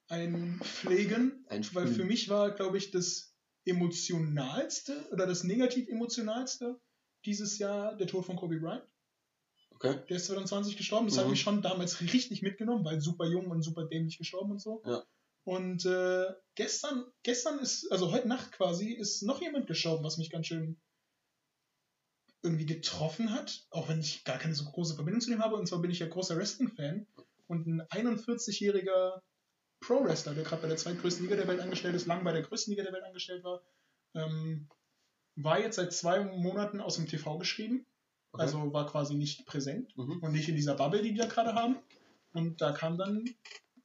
einpflegen. 0.08 1.45
Ein 1.49 1.66
Weil 1.74 1.88
für 1.88 2.06
mich 2.06 2.30
war, 2.30 2.51
glaube 2.51 2.78
ich, 2.78 2.91
das 2.91 3.36
emotionalste 3.66 5.08
oder 5.12 5.26
das 5.26 5.43
negativ 5.43 5.88
emotionalste 5.89 6.80
dieses 7.26 7.58
Jahr 7.58 7.95
der 7.95 8.08
Tod 8.08 8.26
von 8.26 8.36
Kobe 8.36 8.60
Bryant. 8.60 8.84
Okay. 9.72 9.99
Der 10.08 10.18
ist 10.18 10.28
2020 10.28 10.78
gestorben. 10.78 11.08
Das 11.08 11.18
hat 11.18 11.26
Mhm. 11.26 11.32
mich 11.32 11.41
schon 11.41 11.62
damals 11.62 11.99
richtig 12.01 12.41
mitgenommen, 12.41 12.86
weil 12.86 13.01
super 13.01 13.26
jung 13.26 13.47
und 13.47 13.62
super 13.64 13.86
dämlich 13.86 14.18
gestorben 14.18 14.51
und 14.51 14.62
so. 14.62 14.82
Ja. 14.86 15.03
Und 15.43 15.86
äh, 15.86 16.26
gestern, 16.56 17.06
gestern 17.24 17.60
ist, 17.60 17.91
also 17.91 18.12
heute 18.12 18.28
Nacht 18.28 18.51
quasi, 18.51 18.91
ist 18.91 19.22
noch 19.24 19.41
jemand 19.41 19.68
gestorben, 19.68 20.03
was 20.03 20.18
mich 20.18 20.30
ganz 20.30 20.47
schön 20.47 20.80
irgendwie 22.41 22.66
getroffen 22.66 23.32
hat, 23.32 23.66
auch 23.72 23.89
wenn 23.89 23.99
ich 23.99 24.24
gar 24.24 24.38
keine 24.38 24.56
so 24.56 24.66
große 24.66 24.95
Verbindung 24.95 25.22
zu 25.22 25.30
dem 25.32 25.43
habe. 25.43 25.56
Und 25.56 25.68
zwar 25.68 25.82
bin 25.82 25.91
ich 25.91 25.99
ja 25.99 26.08
großer 26.08 26.38
Wrestling-Fan 26.38 27.08
und 27.47 27.68
ein 27.68 27.82
41-jähriger 27.82 29.22
Pro-Wrestler, 29.86 30.34
der 30.34 30.44
gerade 30.44 30.62
bei 30.62 30.68
der 30.68 30.78
zweitgrößten 30.78 31.26
Liga 31.26 31.36
der 31.36 31.48
Welt 31.48 31.60
angestellt 31.60 31.96
ist, 31.96 32.08
lang 32.08 32.24
bei 32.24 32.32
der 32.32 32.42
größten 32.42 32.72
Liga 32.72 32.84
der 32.84 32.94
Welt 32.94 33.04
angestellt 33.04 33.44
war, 33.44 33.62
ähm, 34.14 34.68
war 35.36 35.60
jetzt 35.60 35.76
seit 35.76 35.94
zwei 35.94 36.24
Monaten 36.24 36.80
aus 36.82 36.96
dem 36.96 37.08
TV 37.08 37.38
geschrieben. 37.38 37.86
Okay. 38.32 38.44
Also 38.44 38.74
war 38.74 38.86
quasi 38.88 39.16
nicht 39.16 39.46
präsent 39.46 39.96
Mhm. 39.98 40.20
und 40.22 40.32
nicht 40.32 40.50
in 40.50 40.56
dieser 40.56 40.76
Bubble, 40.76 41.02
die 41.02 41.14
da 41.14 41.26
gerade 41.26 41.54
haben. 41.54 41.78
Und 42.34 42.62
da 42.62 42.72
kam 42.72 42.98
dann 42.98 43.26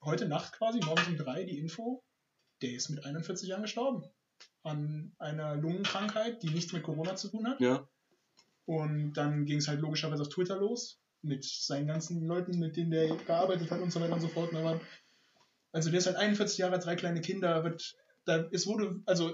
heute 0.02 0.26
Nacht 0.26 0.54
quasi, 0.54 0.80
morgens 0.80 1.08
um 1.08 1.16
drei, 1.16 1.44
die 1.44 1.58
Info, 1.58 2.02
der 2.62 2.72
ist 2.72 2.88
mit 2.88 3.04
41 3.04 3.48
Jahren 3.48 3.62
gestorben. 3.62 4.04
An 4.62 5.12
einer 5.18 5.56
Lungenkrankheit, 5.56 6.42
die 6.42 6.50
nichts 6.50 6.72
mit 6.72 6.82
Corona 6.82 7.16
zu 7.16 7.28
tun 7.28 7.46
hat. 7.46 7.60
Ja. 7.60 7.86
Und 8.66 9.14
dann 9.14 9.44
ging 9.46 9.58
es 9.58 9.68
halt 9.68 9.80
logischerweise 9.80 10.22
auf 10.22 10.28
Twitter 10.28 10.56
los, 10.56 11.00
mit 11.22 11.44
seinen 11.44 11.86
ganzen 11.86 12.26
Leuten, 12.26 12.58
mit 12.58 12.76
denen 12.76 12.90
der 12.90 13.14
gearbeitet 13.16 13.70
hat 13.70 13.80
und 13.80 13.92
so 13.92 14.00
weiter 14.00 14.14
und 14.14 14.20
so 14.20 14.28
fort. 14.28 14.50
Und 14.50 14.56
da 14.56 14.64
waren, 14.64 14.80
also 15.72 15.90
der 15.90 15.98
ist 15.98 16.06
halt 16.06 16.16
41 16.16 16.58
Jahre, 16.58 16.78
drei 16.78 16.96
kleine 16.96 17.20
Kinder, 17.20 17.64
wird, 17.64 17.94
da, 18.24 18.48
es 18.52 18.66
wurde, 18.66 19.00
also 19.06 19.32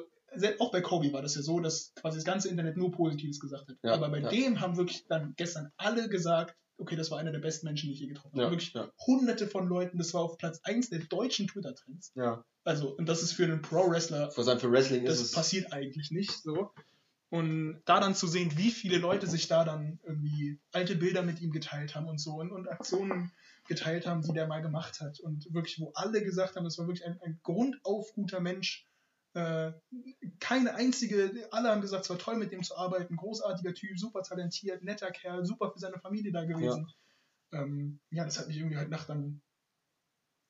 auch 0.59 0.71
bei 0.71 0.81
Kobe 0.83 1.13
war 1.13 1.23
das 1.23 1.35
ja 1.35 1.43
so, 1.43 1.61
dass 1.61 1.95
quasi 1.95 2.19
das 2.19 2.25
ganze 2.25 2.49
Internet 2.49 2.77
nur 2.77 2.93
Positives 2.93 3.41
gesagt 3.41 3.69
hat. 3.69 3.77
Ja, 3.83 3.95
Aber 3.95 4.11
bei 4.11 4.21
ja. 4.21 4.29
dem 4.29 4.61
haben 4.61 4.77
wirklich 4.77 5.07
dann 5.09 5.35
gestern 5.37 5.73
alle 5.77 6.09
gesagt, 6.09 6.55
okay, 6.79 6.95
das 6.95 7.11
war 7.11 7.19
einer 7.19 7.33
der 7.33 7.39
besten 7.39 7.67
Menschen, 7.67 7.89
die 7.89 7.95
ich 7.95 8.01
je 8.01 8.09
getroffen 8.09 8.33
habe. 8.33 8.43
Ja, 8.43 8.51
Wirklich 8.51 8.75
ja. 8.75 8.91
hunderte 9.07 9.47
von 9.47 9.67
Leuten, 9.67 9.97
das 9.97 10.13
war 10.13 10.23
auf 10.23 10.37
Platz 10.37 10.61
1 10.63 10.91
der 10.91 11.01
deutschen 11.01 11.47
Twitter-Trends. 11.49 12.13
ja. 12.17 12.45
Also, 12.65 12.89
und 12.97 13.09
das 13.09 13.23
ist 13.23 13.33
für 13.33 13.45
einen 13.45 13.63
Pro-Wrestler 13.63 14.33
Vor 14.33 14.47
allem 14.49 14.59
für 14.59 14.73
Wrestling 14.73 15.05
das 15.05 15.21
ist 15.21 15.27
es. 15.27 15.33
passiert 15.33 15.73
eigentlich 15.73 16.11
nicht 16.11 16.33
so. 16.33 16.73
Und 17.31 17.81
da 17.85 18.01
dann 18.01 18.17
zu 18.17 18.27
sehen, 18.27 18.53
wie 18.57 18.73
viele 18.73 18.99
Leute 18.99 19.29
sich 19.29 19.47
da 19.47 19.65
dann 19.65 20.01
irgendwie 20.05 20.59
alte 20.73 20.97
Bilder 20.97 21.23
mit 21.23 21.41
ihm 21.41 21.53
geteilt 21.53 21.95
haben 21.95 22.09
und 22.09 22.19
so 22.21 22.33
und, 22.35 22.51
und 22.51 22.67
Aktionen 22.69 23.31
geteilt 23.67 24.07
haben, 24.07 24.23
die 24.23 24.33
der 24.33 24.47
mal 24.47 24.63
gemacht 24.63 25.01
hat. 25.01 25.21
Und 25.21 25.53
wirklich, 25.53 25.81
wo 25.81 25.93
alle 25.95 26.23
gesagt 26.23 26.57
haben, 26.57 26.65
das 26.65 26.79
war 26.79 26.87
wirklich 26.87 27.05
ein, 27.07 27.21
ein 27.23 27.41
grundauf 27.43 28.13
guter 28.15 28.41
Mensch. 28.41 28.87
Äh, 29.35 29.73
keine 30.41 30.75
einzige, 30.75 31.31
alle 31.51 31.71
haben 31.71 31.83
gesagt, 31.83 32.05
es 32.05 32.11
war 32.11 32.19
toll 32.19 32.37
mit 32.37 32.53
dem 32.53 32.63
zu 32.63 32.77
arbeiten, 32.77 33.17
großartiger 33.17 33.75
Typ, 33.75 33.99
super 33.99 34.23
talentiert, 34.23 34.83
netter 34.83 35.11
Kerl, 35.11 35.45
super 35.45 35.71
für 35.71 35.79
seine 35.79 35.99
Familie 35.99 36.33
da 36.33 36.45
gewesen. 36.45 36.89
Ja, 37.53 37.61
ähm, 37.63 38.01
ja 38.11 38.25
das 38.25 38.39
hat 38.39 38.49
mich 38.49 38.57
irgendwie 38.57 38.79
heute 38.79 38.91
Nacht 38.91 39.09
dann 39.09 39.43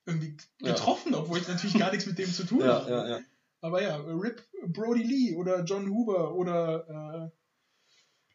irgendwie 0.07 0.37
Ja. 0.61 0.73
getroffen, 0.75 1.14
obwohl 1.14 1.39
ich 1.39 1.49
natürlich 1.49 1.77
gar 1.77 1.91
nichts 1.91 2.07
mit 2.07 2.19
dem 2.19 2.33
zu 2.33 2.45
tun 2.45 2.61
Ja, 2.61 2.81
habe. 2.81 2.91
ja, 2.91 3.09
ja. 3.09 3.21
Aber 3.61 3.83
ja, 3.83 3.97
Rip 3.97 4.47
Brody 4.69 5.03
Lee 5.03 5.35
oder 5.35 5.64
John 5.64 5.89
Huber 5.89 6.35
oder 6.35 6.87
äh, 6.89 7.05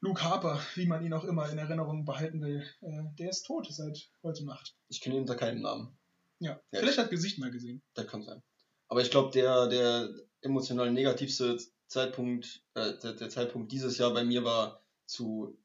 Luke 0.01 0.23
Harper, 0.23 0.59
wie 0.75 0.87
man 0.87 1.05
ihn 1.05 1.13
auch 1.13 1.23
immer 1.23 1.49
in 1.49 1.59
Erinnerung 1.59 2.05
behalten 2.05 2.41
will, 2.41 2.67
äh, 2.81 3.03
der 3.19 3.29
ist 3.29 3.43
tot 3.43 3.67
seit 3.69 4.09
heute 4.23 4.45
Nacht. 4.45 4.75
Ich 4.89 4.99
kenne 4.99 5.15
ihn 5.15 5.21
unter 5.21 5.35
keinem 5.35 5.61
Namen. 5.61 5.97
Ja, 6.39 6.59
Ja, 6.71 6.79
vielleicht 6.79 6.97
hat 6.97 7.11
Gesicht 7.11 7.37
mal 7.37 7.51
gesehen. 7.51 7.83
Das 7.93 8.07
kann 8.07 8.23
sein. 8.23 8.41
Aber 8.87 9.01
ich 9.01 9.11
glaube, 9.11 9.31
der, 9.31 9.67
der 9.67 10.09
emotional 10.41 10.91
negativste 10.91 11.57
Zeitpunkt, 11.87 12.63
äh, 12.73 12.97
der, 12.97 13.13
der 13.13 13.29
Zeitpunkt 13.29 13.71
dieses 13.71 13.99
Jahr 13.99 14.11
bei 14.11 14.23
mir 14.23 14.43
war 14.43 14.83
zu, 15.05 15.55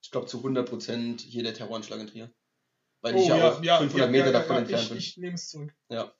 ich 0.00 0.12
glaube, 0.12 0.28
zu 0.28 0.38
100% 0.38 1.20
hier 1.20 1.42
der 1.42 1.54
Terroranschlag 1.54 2.00
in 2.00 2.06
Trier. 2.06 2.32
Weil 3.00 3.16
ich 3.16 3.26
ja, 3.26 3.50
auch 3.50 3.58
500 3.58 4.10
Meter 4.10 4.32
davon 4.32 4.58
entfernt 4.58 4.84
ich, 4.84 4.88
bin. 4.88 4.98
Ich 4.98 5.16
nehme 5.16 5.34
es 5.34 5.48
zurück. 5.48 5.74
Ja. 5.88 6.14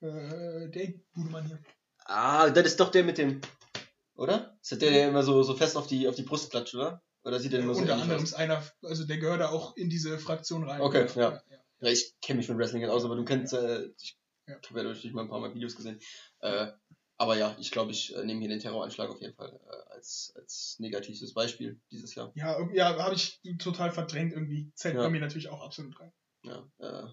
Äh, 0.00 0.70
der 0.70 0.94
Budemann 1.12 1.46
hier. 1.46 1.62
Ah, 2.06 2.48
das 2.48 2.66
ist 2.66 2.80
doch 2.80 2.90
der 2.90 3.04
mit 3.04 3.18
dem, 3.18 3.40
oder? 4.14 4.56
Ist 4.62 4.72
das 4.72 4.78
der, 4.78 4.90
der 4.90 5.08
immer 5.08 5.22
so, 5.22 5.42
so 5.42 5.54
fest 5.54 5.76
auf 5.76 5.86
die, 5.86 6.08
auf 6.08 6.14
die 6.14 6.22
Brust 6.22 6.50
klatscht, 6.50 6.74
oder? 6.74 7.02
Oder 7.24 7.40
sieht 7.40 7.52
der 7.52 7.60
immer 7.60 7.74
so 7.74 7.80
Unter 7.80 7.94
anderem 7.94 8.22
aus? 8.22 8.30
ist 8.30 8.34
einer, 8.34 8.62
also 8.82 9.06
der 9.06 9.18
gehört 9.18 9.40
da 9.40 9.48
auch 9.48 9.76
in 9.76 9.88
diese 9.88 10.18
Fraktion 10.18 10.64
rein. 10.68 10.80
Okay, 10.80 11.06
ja. 11.16 11.42
ja. 11.50 11.64
Ja, 11.80 11.90
ich 11.90 12.14
kenne 12.22 12.38
mich 12.38 12.48
mit 12.48 12.56
Wrestling 12.58 12.82
nicht 12.82 12.90
aus, 12.90 13.04
aber 13.04 13.16
du 13.16 13.24
kennst, 13.24 13.52
äh, 13.52 13.88
ich 14.00 14.16
Ja. 14.46 14.54
habe 14.56 14.78
ja 14.78 14.84
durch 14.84 15.12
mal 15.12 15.22
ein 15.22 15.28
paar 15.28 15.40
Mal 15.40 15.54
Videos 15.54 15.74
gesehen. 15.74 15.98
Äh, 16.40 16.68
aber 17.16 17.36
ja, 17.36 17.56
ich 17.58 17.70
glaube, 17.70 17.92
ich 17.92 18.14
äh, 18.14 18.24
nehme 18.24 18.40
hier 18.40 18.48
den 18.48 18.60
Terroranschlag 18.60 19.08
auf 19.10 19.20
jeden 19.20 19.34
Fall 19.34 19.58
äh, 19.70 19.92
als, 19.94 20.32
als 20.36 20.76
negativstes 20.78 21.32
Beispiel 21.32 21.80
dieses 21.90 22.14
Jahr. 22.14 22.32
Ja, 22.34 22.58
ja 22.72 22.96
habe 22.98 23.14
ich 23.14 23.40
total 23.58 23.90
verdrängt 23.92 24.32
irgendwie. 24.32 24.70
Zählt 24.74 24.96
Ja. 24.96 25.02
bei 25.02 25.10
mir 25.10 25.20
natürlich 25.20 25.48
auch 25.48 25.62
absolut 25.62 25.98
rein. 26.00 26.12
Ja, 26.42 26.66
äh, 26.78 27.06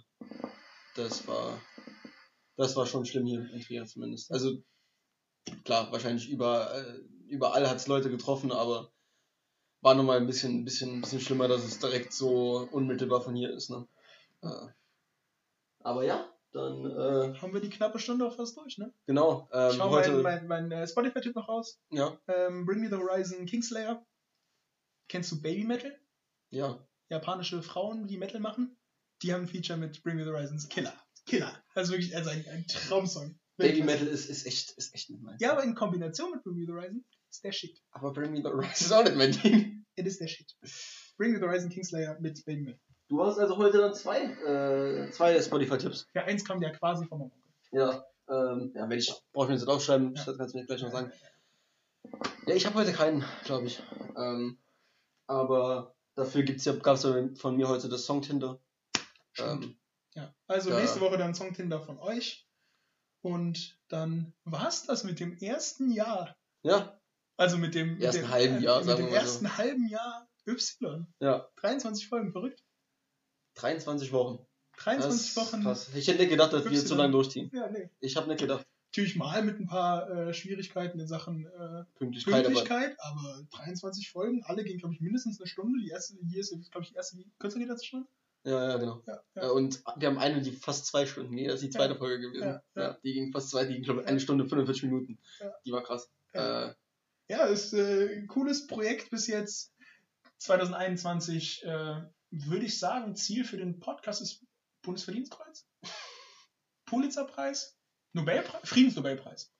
das 0.96 1.28
war, 1.28 1.62
das 2.58 2.76
war 2.76 2.86
schon 2.86 3.06
schlimm 3.06 3.26
hier 3.26 3.50
in 3.54 3.62
Trier 3.62 3.86
zumindest. 3.86 4.32
Also 4.32 4.62
klar, 5.64 5.92
wahrscheinlich 5.92 6.30
überall, 6.30 7.04
überall 7.28 7.70
hat 7.70 7.78
es 7.78 7.88
Leute 7.88 8.10
getroffen, 8.10 8.52
aber 8.52 8.92
war 9.82 9.96
nochmal 9.96 10.18
ein 10.18 10.28
bisschen, 10.28 10.60
ein 10.60 10.66
bisschen, 10.66 11.02
bisschen 11.02 11.20
schlimmer, 11.22 11.48
dass 11.48 11.64
es 11.64 11.80
direkt 11.80 12.14
so 12.14 12.68
unmittelbar 12.72 13.22
von 13.22 13.36
hier 13.36 13.52
ist. 13.52 13.70
Ne? 13.70 13.88
Äh, 14.44 14.68
aber 15.80 16.04
ja, 16.04 16.32
dann 16.52 16.86
äh, 16.86 17.38
Haben 17.40 17.54
wir 17.54 17.62
die 17.62 17.70
knappe 17.70 17.98
Stunde 17.98 18.26
auch 18.28 18.36
fast 18.36 18.58
durch, 18.58 18.78
ne? 18.78 18.94
genau. 19.08 19.50
Ähm, 19.54 19.72
Ich 19.72 19.80
hau 19.80 19.90
heute, 19.90 20.12
mein, 20.22 20.46
mein, 20.48 20.70
mein 20.70 20.72
äh, 20.84 20.88
Spotify-Tipp 20.88 21.36
noch 21.36 21.48
raus. 21.48 21.80
ja, 21.92 22.18
Ähm, 22.28 22.66
Bring 22.66 22.82
Me 22.82 22.90
the 22.90 22.96
Horizon 22.98 23.46
Kingslayer. 23.46 24.06
Kennst 25.08 25.32
du 25.32 25.42
Baby 25.42 25.64
Metal? 25.64 25.98
ja, 26.50 26.86
Japanische 27.10 27.62
Frauen, 27.62 28.08
die 28.08 28.18
Metal 28.18 28.40
machen. 28.40 28.78
Die 29.22 29.34
haben 29.34 29.42
ein 29.42 29.48
Feature 29.48 29.78
mit 29.78 30.02
Bring 30.04 30.16
Me 30.16 30.24
the 30.24 30.30
Horizons. 30.30 30.70
Killer. 30.70 30.94
Killer. 31.26 31.54
Also 31.76 31.92
wirklich 31.94 32.16
also 32.16 32.30
ein, 32.30 32.46
ein 32.48 32.66
Traumsong. 32.68 33.38
Baby 33.58 33.84
Metal 33.84 34.08
ist, 34.08 34.30
ist 34.30 34.46
echt, 34.46 34.72
ist 34.72 34.94
echt 34.96 35.10
nicht 35.10 35.22
mein. 35.22 35.38
Ja, 35.40 35.52
aber 35.52 35.64
in 35.64 35.76
Kombination 35.76 36.32
mit 36.32 36.44
Bring 36.44 36.56
Me 36.56 36.66
the 36.66 36.72
Horizon 36.72 37.06
ist 37.30 37.44
der 37.44 37.52
Shit. 37.52 37.82
Aber 37.92 38.12
Bring 38.14 38.32
Me 38.32 38.38
the 38.38 38.46
Horizon 38.46 38.72
ist 38.72 38.92
auch 38.92 39.04
nicht 39.04 39.16
mein 39.16 39.32
Ding. 39.32 39.86
It 39.96 40.06
is 40.08 40.18
der 40.20 40.28
Shit. 40.28 40.56
Bring 41.18 41.34
Me 41.34 41.40
the 41.40 41.46
Horizon 41.46 41.70
Kingslayer 41.70 42.18
mit 42.20 42.44
Baby 42.46 42.62
Metal. 42.62 42.80
Du 43.10 43.24
hast 43.24 43.38
also 43.40 43.58
heute 43.58 43.78
dann 43.80 43.94
zwei, 43.94 44.22
äh, 44.24 45.12
zwei 45.12 45.40
Spotify-Tipps. 45.42 46.08
Ja, 46.16 46.24
eins 46.24 46.46
kommt 46.46 46.64
ja 46.64 46.70
quasi 46.72 47.06
vom 47.06 47.24
Onkel. 47.24 47.42
Ja, 47.74 48.06
ähm, 48.30 48.72
ja, 48.74 48.90
wenn 48.90 48.98
ich, 48.98 49.14
brauche 49.34 49.46
ich 49.46 49.50
mir 49.50 49.56
das 49.56 49.62
jetzt 49.64 49.70
aufschreiben, 49.70 50.16
Ja. 50.16 50.24
das 50.24 50.38
kannst 50.38 50.54
du 50.56 50.60
mir 50.60 50.66
gleich 50.66 50.82
noch 50.82 50.92
sagen. 50.92 51.12
Ja, 52.48 52.56
ich 52.56 52.66
habe 52.66 52.76
heute 52.76 52.94
keinen, 52.94 53.24
glaube 53.44 53.68
ich. 53.68 53.84
Ähm, 54.18 54.58
aber 55.28 55.94
dafür 56.16 56.44
gibt's 56.44 56.66
ja, 56.66 56.74
gab's 56.74 57.04
ja 57.04 57.30
von 57.36 57.56
mir 57.58 57.68
heute 57.68 57.90
das 57.90 58.06
Song 58.06 58.22
Tinder. 58.22 58.60
Ähm, 59.38 59.78
Ja, 60.14 60.34
also 60.48 60.70
Ja. 60.72 60.80
nächste 60.80 61.00
Woche 61.02 61.18
dann 61.18 61.36
Song 61.36 61.54
Tinder 61.54 61.80
von 61.82 61.98
euch. 62.00 62.48
Und 63.22 63.78
dann 63.88 64.34
war's 64.46 64.86
das 64.86 65.04
mit 65.04 65.20
dem 65.20 65.38
ersten 65.38 65.92
Jahr. 65.92 66.36
ja, 66.64 67.00
Also 67.38 67.58
mit 67.58 67.76
dem, 67.76 67.94
mit 67.94 68.02
Ersten 68.04 68.22
dem 68.24 68.30
halben 68.32 68.62
Jahr, 68.62 68.80
mit 68.80 68.86
sagen 68.88 68.98
dem 68.98 69.06
wir 69.08 69.12
mal 69.14 69.20
so. 69.20 69.26
ersten 69.26 69.58
halben 69.58 69.88
Jahr 69.90 70.28
Y. 70.48 71.08
ja, 71.20 71.48
23 71.58 72.08
Folgen, 72.08 72.32
verrückt. 72.32 72.64
23 73.56 74.12
Wochen. 74.12 74.46
23 74.78 75.20
Das 75.20 75.26
ist 75.28 75.38
Wochen. 75.54 75.64
Krass. 75.64 75.90
Ich 75.94 76.08
hätte 76.08 76.20
nicht 76.20 76.30
gedacht, 76.30 76.54
dass 76.54 76.64
wir 76.64 76.72
Y. 76.72 76.86
zu 76.88 76.96
lange 76.96 77.12
durchziehen. 77.12 77.52
Ja, 77.54 77.70
nee. 77.70 77.90
Ich 78.00 78.16
habe 78.16 78.28
nicht 78.28 78.40
gedacht. 78.40 78.66
Natürlich 78.94 79.16
mal 79.16 79.42
mit 79.44 79.60
ein 79.60 79.68
paar 79.68 80.10
äh, 80.10 80.34
Schwierigkeiten 80.34 81.00
in 81.00 81.08
Sachen 81.08 81.46
äh, 81.46 81.86
Pünktlichkeit, 81.96 82.34
aber 82.34 82.44
Pünktlichkeit, 82.56 82.98
aber 83.00 83.44
23 83.52 84.10
Folgen, 84.10 84.44
alle 84.44 84.64
gehen, 84.64 84.80
glaube 84.80 84.94
ich, 84.96 85.00
mindestens 85.02 85.40
eine 85.40 85.48
Stunde. 85.48 85.80
Die 85.80 85.90
erste, 85.90 86.18
hier 86.28 86.40
ist, 86.42 86.50
glaube 86.72 86.84
ich, 86.84 86.90
die 86.90 86.96
erste, 86.96 87.18
die 87.18 87.30
kürzer 87.40 87.60
geht 87.60 87.70
als 87.70 87.82
eine 87.82 87.88
Stunde. 87.88 88.08
Ja, 88.44 88.70
ja, 88.72 88.78
genau. 88.78 89.04
Ja, 89.08 89.24
Ja. 89.36 89.42
ja. 89.44 89.50
Und 89.50 89.84
wir 89.98 90.08
haben 90.08 90.18
eine, 90.18 90.42
die 90.42 90.52
fast 90.52 90.86
zwei 90.88 91.06
Stunden. 91.06 91.34
Nee, 91.34 91.46
das 91.48 91.56
ist 91.56 91.64
die 91.64 91.70
zweite 91.70 91.94
Ja. 91.94 92.00
Folge 92.00 92.20
gewesen. 92.22 92.60
Ja, 92.76 92.94
die 93.04 93.14
ging 93.14 93.32
fast 93.32 93.50
zwei, 93.50 93.66
die 93.66 93.74
ging, 93.76 93.84
glaube 93.84 94.02
ich, 94.02 94.08
eine 94.08 94.20
Stunde 94.20 94.46
45 94.46 94.84
Minuten. 94.84 95.20
Die 95.66 95.72
war 95.72 95.84
krass. 95.84 96.10
Ja. 96.34 96.70
Äh, 96.70 96.74
ist 97.54 97.74
äh, 97.74 98.18
ein 98.18 98.28
cooles 98.28 98.68
Projekt 98.68 99.10
bis 99.10 99.28
jetzt. 99.28 99.74
2021 100.40 101.64
äh, 101.64 102.02
würde 102.32 102.66
ich 102.66 102.78
sagen, 102.80 103.16
Ziel 103.16 103.44
für 103.46 103.58
den 103.58 103.80
Podcast 103.80 104.22
ist 104.22 104.44
Bundesverdienstkreuz, 104.82 105.68
Pulitzerpreis, 106.86 107.78
Nobelpreis, 108.14 108.62
Friedensnobelpreis. 108.68 109.52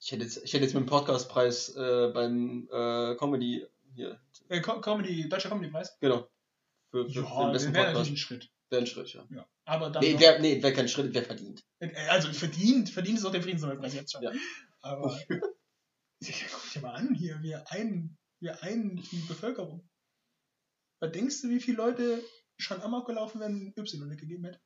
ich, 0.00 0.12
hätte 0.12 0.24
jetzt, 0.24 0.36
ich 0.44 0.52
hätte 0.54 0.64
jetzt 0.64 0.74
mit 0.74 0.84
dem 0.84 0.86
Podcastpreis 0.88 1.74
äh, 1.76 2.10
beim 2.14 2.68
äh, 2.72 3.16
Comedy 3.16 3.66
hier. 3.94 4.18
Äh, 4.48 4.60
Co 4.60 4.80
Comedy, 4.80 5.28
Deutscher 5.28 5.48
Comedypreis. 5.50 5.96
Genau. 6.00 6.28
Für, 6.92 7.06
für, 7.06 7.12
für 7.12 7.20
Ja, 7.20 7.44
den 7.46 7.52
besten 7.52 7.74
wäre 7.74 7.98
ein 7.98 8.16
Schritt. 8.16 8.50
Wäre 8.70 8.82
ein 8.82 8.86
Schritt, 8.86 9.12
ja. 9.14 9.26
Ja. 9.30 9.48
Aber 9.64 9.90
dann 9.90 10.02
Nee, 10.02 10.12
noch- 10.12 10.20
wär, 10.20 10.38
nee, 10.40 10.62
wäre 10.62 10.72
kein 10.74 10.88
Schritt, 10.88 11.12
wäre 11.14 11.24
verdient. 11.24 11.64
äh, 11.80 11.90
also 12.08 12.32
verdient, 12.32 12.90
verdient 12.90 13.18
ist 13.18 13.24
auch 13.24 13.32
der 13.32 13.42
Friedensnobelpreis 13.42 13.94
jetzt 13.94 14.12
schon. 14.12 14.22
Ja. 14.22 14.32
Aber 14.80 15.18
guck 15.28 16.72
dir 16.72 16.80
mal 16.82 16.94
an 16.94 17.14
hier, 17.14 17.42
wir 17.42 17.70
einen, 17.72 18.16
wir 18.40 18.62
einen 18.62 18.96
die 19.10 19.24
Bevölkerung. 19.26 19.88
Was 21.00 21.12
denkst 21.12 21.40
du, 21.42 21.48
wie 21.48 21.60
viele 21.60 21.78
Leute 21.78 22.22
schon 22.58 22.80
amok 22.82 23.06
gelaufen 23.06 23.40
werden, 23.40 23.72
wenn 23.74 23.84
Y 23.84 24.10
weggegeben 24.10 24.44
hätte? 24.44 24.60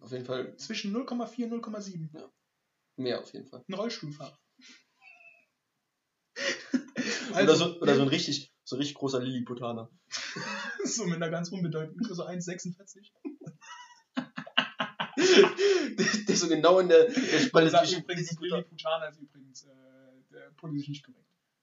Auf 0.00 0.12
jeden 0.12 0.24
Fall 0.24 0.56
Zwischen 0.56 0.94
0,4 0.96 1.50
und 1.50 1.64
0,7. 1.64 2.30
mehr, 2.96 3.20
auf 3.20 3.32
jeden 3.34 3.46
Fall. 3.46 3.64
Ein 3.68 3.74
Rollstuhlfahrer. 3.74 4.38
oder, 7.32 7.56
so, 7.56 7.80
oder 7.80 7.94
so 7.96 8.02
ein 8.02 8.08
richtig, 8.16 8.52
so 8.66 8.76
richtig 8.76 8.96
großer 8.96 9.20
Lilliputaner. 9.20 9.88
so 10.84 11.04
mit 11.04 11.16
einer 11.16 11.30
ganz 11.30 11.50
unbedeutenden, 11.50 12.04
so 12.12 12.26
1,46. 12.26 13.12
der, 15.96 16.06
der 16.28 16.36
so 16.36 16.48
genau 16.48 16.80
in 16.80 16.88
der, 16.88 17.04
der 17.04 17.40
Spalte 17.40 17.70
Sagt 17.70 17.86
zwischen 17.86 18.02
übrigens, 18.02 18.40
Lilliputaner. 18.40 19.08
Ist 19.08 19.20
übrigens 19.20 19.62
äh, 19.62 19.68
der 20.32 20.50
politisch 20.56 20.88
nicht 20.88 21.04
korrekt. 21.04 21.22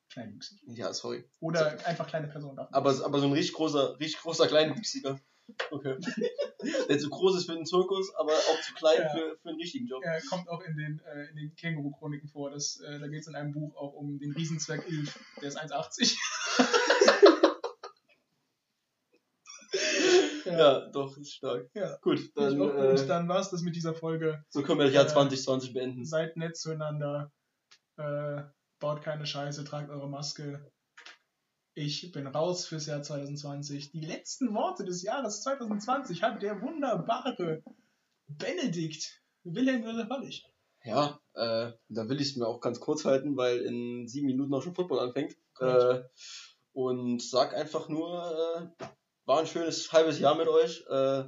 Kleinwüchsig. 0.09 0.59
Ja, 0.65 0.93
sorry. 0.93 1.25
Oder 1.41 1.85
einfach 1.85 2.07
kleine 2.07 2.27
Person. 2.27 2.57
Aber, 2.57 3.03
aber 3.03 3.19
so 3.19 3.25
ein 3.25 3.33
richtig 3.33 3.53
großer, 3.55 3.99
richtig 3.99 4.21
großer 4.21 4.47
Kleinwüchsiger. 4.47 5.19
Okay. 5.71 5.97
Der 6.87 6.97
zu 6.97 7.09
groß 7.09 7.37
ist 7.37 7.45
für 7.45 7.55
den 7.55 7.65
Zirkus, 7.65 8.15
aber 8.15 8.31
auch 8.31 8.61
zu 8.61 8.73
klein 8.75 9.01
Ja. 9.01 9.09
für, 9.09 9.37
für 9.41 9.49
einen 9.49 9.59
richtigen 9.59 9.87
Job. 9.87 10.01
Er 10.03 10.21
kommt 10.21 10.47
auch 10.47 10.61
in 10.61 10.77
den, 10.77 11.01
äh, 11.01 11.29
in 11.29 11.35
den 11.35 11.55
Känguru-Chroniken 11.55 12.29
vor. 12.29 12.51
Das, 12.51 12.79
äh, 12.79 12.99
da 12.99 13.07
geht 13.07 13.21
es 13.21 13.27
in 13.27 13.35
einem 13.35 13.51
Buch 13.51 13.75
auch 13.75 13.93
um 13.93 14.17
den 14.19 14.31
Riesenzwerg 14.31 14.87
Ilf. 14.89 15.19
Der 15.41 15.49
ist 15.49 15.59
1,80. 15.59 16.15
Ja, 20.57 20.89
doch, 20.91 21.17
ist 21.17 21.33
stark. 21.33 21.69
Ja. 21.73 21.97
Gut, 22.01 22.31
Dann, 22.35 22.57
gut. 22.57 22.73
äh, 22.75 23.07
dann 23.07 23.27
war 23.27 23.39
es 23.39 23.49
das 23.49 23.61
mit 23.61 23.75
dieser 23.75 23.93
Folge. 23.93 24.43
so 24.49 24.61
können 24.63 24.79
wir 24.79 24.85
das 24.85 24.93
Jahr 24.93 25.05
äh, 25.05 25.09
2020 25.09 25.73
beenden. 25.73 26.05
Seid 26.05 26.37
nett 26.37 26.57
zueinander. 26.57 27.31
Äh, 27.97 28.43
baut 28.79 29.01
keine 29.01 29.25
Scheiße, 29.25 29.63
tragt 29.63 29.89
eure 29.89 30.09
Maske. 30.09 30.71
Ich 31.75 32.11
bin 32.11 32.27
raus 32.27 32.67
fürs 32.67 32.85
Jahr 32.85 33.01
2020. 33.01 33.91
Die 33.91 34.01
letzten 34.05 34.53
Worte 34.53 34.85
des 34.85 35.01
Jahres 35.01 35.41
2020 35.41 36.21
hat 36.21 36.41
der 36.41 36.61
wunderbare 36.61 37.63
Benedikt 38.27 39.21
Wilhelm 39.43 39.83
Josef. 39.83 40.43
Ja, 40.83 41.19
äh, 41.33 41.71
da 41.87 42.09
will 42.09 42.19
ich 42.21 42.31
es 42.31 42.35
mir 42.35 42.47
auch 42.47 42.59
ganz 42.59 42.79
kurz 42.79 43.05
halten, 43.05 43.37
weil 43.37 43.59
in 43.59 44.07
sieben 44.07 44.27
Minuten 44.27 44.53
auch 44.53 44.61
schon 44.61 44.75
Football 44.75 44.99
anfängt. 44.99 45.35
Äh, 45.59 46.03
und 46.73 47.21
sag 47.21 47.55
einfach 47.55 47.87
nur, 47.87 48.73
äh, 48.79 48.85
war 49.25 49.39
ein 49.39 49.47
schönes 49.47 49.91
halbes 49.91 50.19
Jahr 50.19 50.35
mit 50.35 50.47
euch. 50.47 50.85
Äh, 50.89 51.23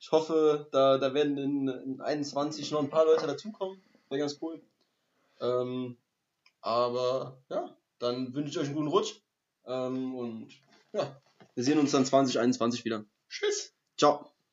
ich 0.00 0.12
hoffe, 0.12 0.68
da, 0.70 0.98
da 0.98 1.14
werden 1.14 1.36
in, 1.38 1.68
in 1.68 2.00
21 2.00 2.70
noch 2.70 2.80
ein 2.80 2.90
paar 2.90 3.04
Leute 3.04 3.26
dazukommen. 3.26 3.82
Wäre 4.08 4.20
ganz 4.20 4.38
cool. 4.40 4.62
Ähm, 5.40 5.96
aber 6.60 7.42
ja, 7.48 7.76
dann 7.98 8.34
wünsche 8.34 8.50
ich 8.50 8.58
euch 8.58 8.66
einen 8.66 8.76
guten 8.76 8.88
Rutsch. 8.88 9.20
Ähm, 9.66 10.14
und 10.14 10.48
ja, 10.92 11.20
wir 11.54 11.64
sehen 11.64 11.78
uns 11.78 11.92
dann 11.92 12.06
2021 12.06 12.84
wieder. 12.84 13.04
Tschüss. 13.28 13.74
Ciao. 13.96 14.30